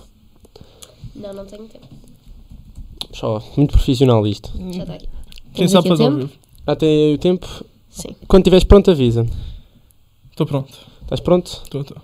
Não, 1.15 1.31
não 1.33 1.45
tenho 1.45 1.63
tempo. 1.65 1.85
Só, 3.13 3.41
muito 3.57 3.71
profissional 3.73 4.25
isto. 4.27 4.51
Já 4.71 4.81
está 4.83 4.93
aqui. 4.93 5.07
Quem 5.53 5.67
Temos 5.67 5.71
sabe 5.71 5.79
aqui 5.87 5.89
fazer 5.89 6.03
ao 6.03 6.09
tempo? 6.11 6.21
vivo. 6.27 6.39
Já 6.67 6.75
tem 6.75 6.89
aí 6.89 7.13
o 7.13 7.17
tempo? 7.17 7.47
Sim. 7.89 8.09
Quando 8.27 8.41
estiveres 8.41 8.63
pronto, 8.63 8.91
avisa. 8.91 9.25
Estou 10.31 10.45
pronto. 10.45 10.73
Estás 11.03 11.19
pronto? 11.19 11.61
Estou, 11.63 11.81
estou. 11.81 11.97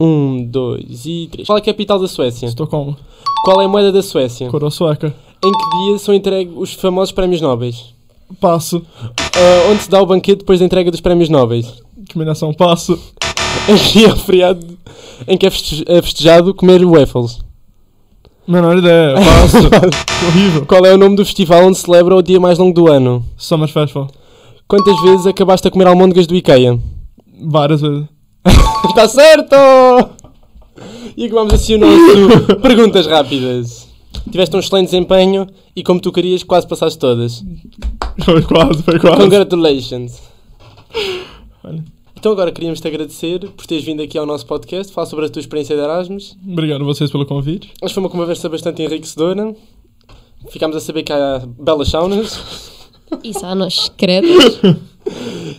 Um, 0.00 0.44
dois 0.46 1.04
e 1.06 1.28
três. 1.30 1.46
Qual 1.46 1.58
é 1.58 1.60
a 1.60 1.64
capital 1.64 1.98
da 2.00 2.08
Suécia? 2.08 2.46
Estou 2.46 2.66
com 2.66 2.96
Qual 3.44 3.60
é 3.60 3.66
a 3.66 3.68
moeda 3.68 3.92
da 3.92 4.02
Suécia? 4.02 4.48
coroa 4.48 4.70
sueca. 4.70 5.14
Em 5.44 5.52
que 5.52 5.88
dia 5.90 5.98
são 5.98 6.14
entregues 6.14 6.54
os 6.56 6.72
famosos 6.72 7.12
prémios 7.12 7.40
nobres? 7.40 7.94
Passo. 8.40 8.82
Ah, 8.96 9.70
onde 9.70 9.82
se 9.82 9.90
dá 9.90 10.00
o 10.00 10.06
banquete 10.06 10.38
depois 10.38 10.58
da 10.60 10.64
entrega 10.66 10.90
dos 10.90 11.00
prémios 11.00 11.28
nobres? 11.28 11.82
Combinação 12.12 12.52
passo. 12.54 12.98
Em 13.68 13.76
que 13.76 14.04
é 14.06 14.08
o 14.12 14.16
feriado 14.16 14.66
em 15.28 15.36
que 15.36 15.46
é 15.46 15.50
feste- 15.50 15.84
é 15.86 16.00
festejado 16.02 16.54
comer 16.54 16.84
waffles? 16.84 17.38
Menor 18.46 18.78
ideia. 18.78 19.14
Passo. 19.14 19.56
Horrível. 20.26 20.66
Qual 20.66 20.84
é 20.84 20.92
o 20.92 20.98
nome 20.98 21.16
do 21.16 21.24
festival 21.24 21.64
onde 21.66 21.78
se 21.78 21.84
celebra 21.84 22.16
o 22.16 22.22
dia 22.22 22.40
mais 22.40 22.58
longo 22.58 22.74
do 22.74 22.88
ano? 22.88 23.24
Summer 23.36 23.68
Festival. 23.68 24.08
Quantas 24.66 25.00
vezes 25.02 25.26
acabaste 25.26 25.68
a 25.68 25.70
comer 25.70 25.86
almôndegas 25.86 26.26
do 26.26 26.34
IKEA? 26.34 26.78
Várias 27.44 27.80
vezes. 27.80 28.04
Está 28.88 29.06
certo! 29.06 29.56
E 31.16 31.26
acabamos 31.26 31.54
assim 31.54 31.74
o 31.74 31.78
nosso 31.78 32.56
Perguntas 32.60 33.06
Rápidas. 33.06 33.88
Tiveste 34.30 34.56
um 34.56 34.60
excelente 34.60 34.86
desempenho 34.86 35.46
e, 35.74 35.82
como 35.82 36.00
tu 36.00 36.12
querias, 36.12 36.42
quase 36.42 36.66
passaste 36.66 36.98
todas. 36.98 37.44
Foi 38.24 38.42
quase, 38.42 38.82
foi 38.82 38.98
quase. 38.98 39.16
Congratulations! 39.16 40.20
Olha. 41.64 41.82
Então 42.22 42.30
agora 42.30 42.52
queríamos 42.52 42.80
te 42.80 42.86
agradecer 42.86 43.40
por 43.50 43.66
teres 43.66 43.82
vindo 43.82 44.00
aqui 44.00 44.16
ao 44.16 44.24
nosso 44.24 44.46
podcast, 44.46 44.92
falar 44.92 45.08
sobre 45.08 45.26
a 45.26 45.28
tua 45.28 45.40
experiência 45.40 45.74
de 45.74 45.82
Erasmus. 45.82 46.36
Obrigado 46.48 46.82
a 46.82 46.84
vocês 46.84 47.10
pelo 47.10 47.26
convite. 47.26 47.72
Acho 47.82 47.88
que 47.88 47.94
foi 47.94 48.00
uma 48.04 48.08
conversa 48.08 48.48
bastante 48.48 48.80
enriquecedora. 48.80 49.52
Ficámos 50.48 50.76
a 50.76 50.80
saber 50.80 51.02
que 51.02 51.12
há 51.12 51.42
belas 51.58 51.88
saunas. 51.88 52.40
Isso 53.24 53.44
há 53.44 53.56
nós 53.56 53.90
credos. 53.98 54.60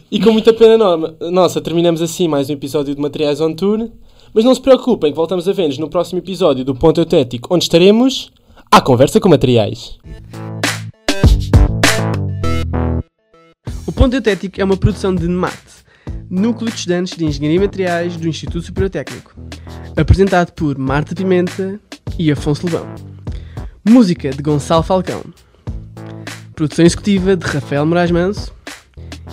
E 0.09 0.21
com 0.21 0.31
muita 0.31 0.53
pena 0.53 0.77
no- 0.77 1.31
nossa, 1.31 1.59
terminamos 1.59 2.01
assim 2.01 2.29
mais 2.29 2.49
um 2.49 2.53
episódio 2.53 2.95
de 2.95 3.01
Materiais 3.01 3.41
on 3.41 3.53
Tour. 3.53 3.89
Mas 4.33 4.45
não 4.45 4.55
se 4.55 4.61
preocupem 4.61 5.11
que 5.11 5.17
voltamos 5.17 5.49
a 5.49 5.51
ver-nos 5.51 5.77
no 5.77 5.89
próximo 5.89 6.19
episódio 6.19 6.63
do 6.63 6.73
Ponto 6.73 7.01
Eutético, 7.01 7.53
onde 7.53 7.65
estaremos 7.65 8.31
à 8.71 8.79
conversa 8.79 9.19
com 9.19 9.27
materiais. 9.27 9.97
O 13.85 13.91
Ponto 13.91 14.15
Eutético 14.15 14.61
é 14.61 14.63
uma 14.63 14.77
produção 14.77 15.13
de 15.13 15.27
NEMAT, 15.27 15.57
Núcleo 16.29 16.69
de 16.69 16.77
Estudantes 16.77 17.17
de 17.17 17.25
Engenharia 17.25 17.57
e 17.57 17.59
Materiais 17.59 18.17
do 18.17 18.27
Instituto 18.27 18.61
Superior 18.61 18.89
Técnico, 18.89 19.35
apresentado 19.95 20.51
por 20.51 20.77
Marta 20.77 21.15
Pimenta 21.15 21.79
e 22.17 22.31
Afonso 22.31 22.65
Lebão. 22.65 22.87
Música 23.83 24.29
de 24.29 24.41
Gonçalo 24.41 24.83
Falcão. 24.83 25.23
Produção 26.55 26.85
executiva 26.85 27.35
de 27.35 27.45
Rafael 27.45 27.85
Moraes 27.85 28.11
Manso. 28.11 28.53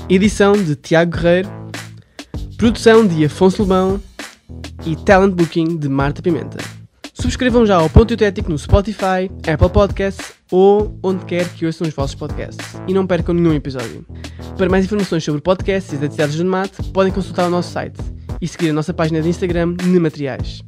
Edição 0.09 0.53
de 0.53 0.75
Tiago 0.75 1.17
Guerreiro. 1.17 1.49
Produção 2.57 3.07
de 3.07 3.25
Afonso 3.25 3.63
Lebão. 3.63 4.01
E 4.85 4.97
Talent 4.97 5.35
Booking 5.35 5.77
de 5.77 5.89
Marta 5.89 6.23
Pimenta. 6.23 6.59
Subscrevam 7.13 7.67
já 7.67 7.81
o 7.83 7.91
Ponto 7.91 8.13
Eutético 8.13 8.51
no 8.51 8.59
Spotify, 8.59 9.31
Apple 9.47 9.71
Podcasts 9.71 10.40
ou 10.51 10.99
onde 11.03 11.25
quer 11.25 11.49
que 11.55 11.67
ouçam 11.67 11.87
os 11.87 11.95
vossos 11.95 12.15
podcasts. 12.15 12.81
E 12.87 12.95
não 12.95 13.07
percam 13.07 13.35
nenhum 13.35 13.55
episódio. 13.55 14.05
Para 14.57 14.69
mais 14.69 14.85
informações 14.85 15.25
sobre 15.25 15.41
podcasts 15.41 15.93
e 15.93 15.97
as 15.97 16.03
atividades 16.03 16.37
do 16.37 16.45
NEMAT, 16.45 16.71
podem 16.93 17.13
consultar 17.13 17.47
o 17.47 17.51
nosso 17.51 17.71
site 17.71 17.99
e 18.41 18.49
seguir 18.49 18.71
a 18.71 18.75
nossa 18.75 18.93
página 18.93 19.21
de 19.23 19.29
Instagram 19.29 19.77
Nemateriais. 19.85 20.63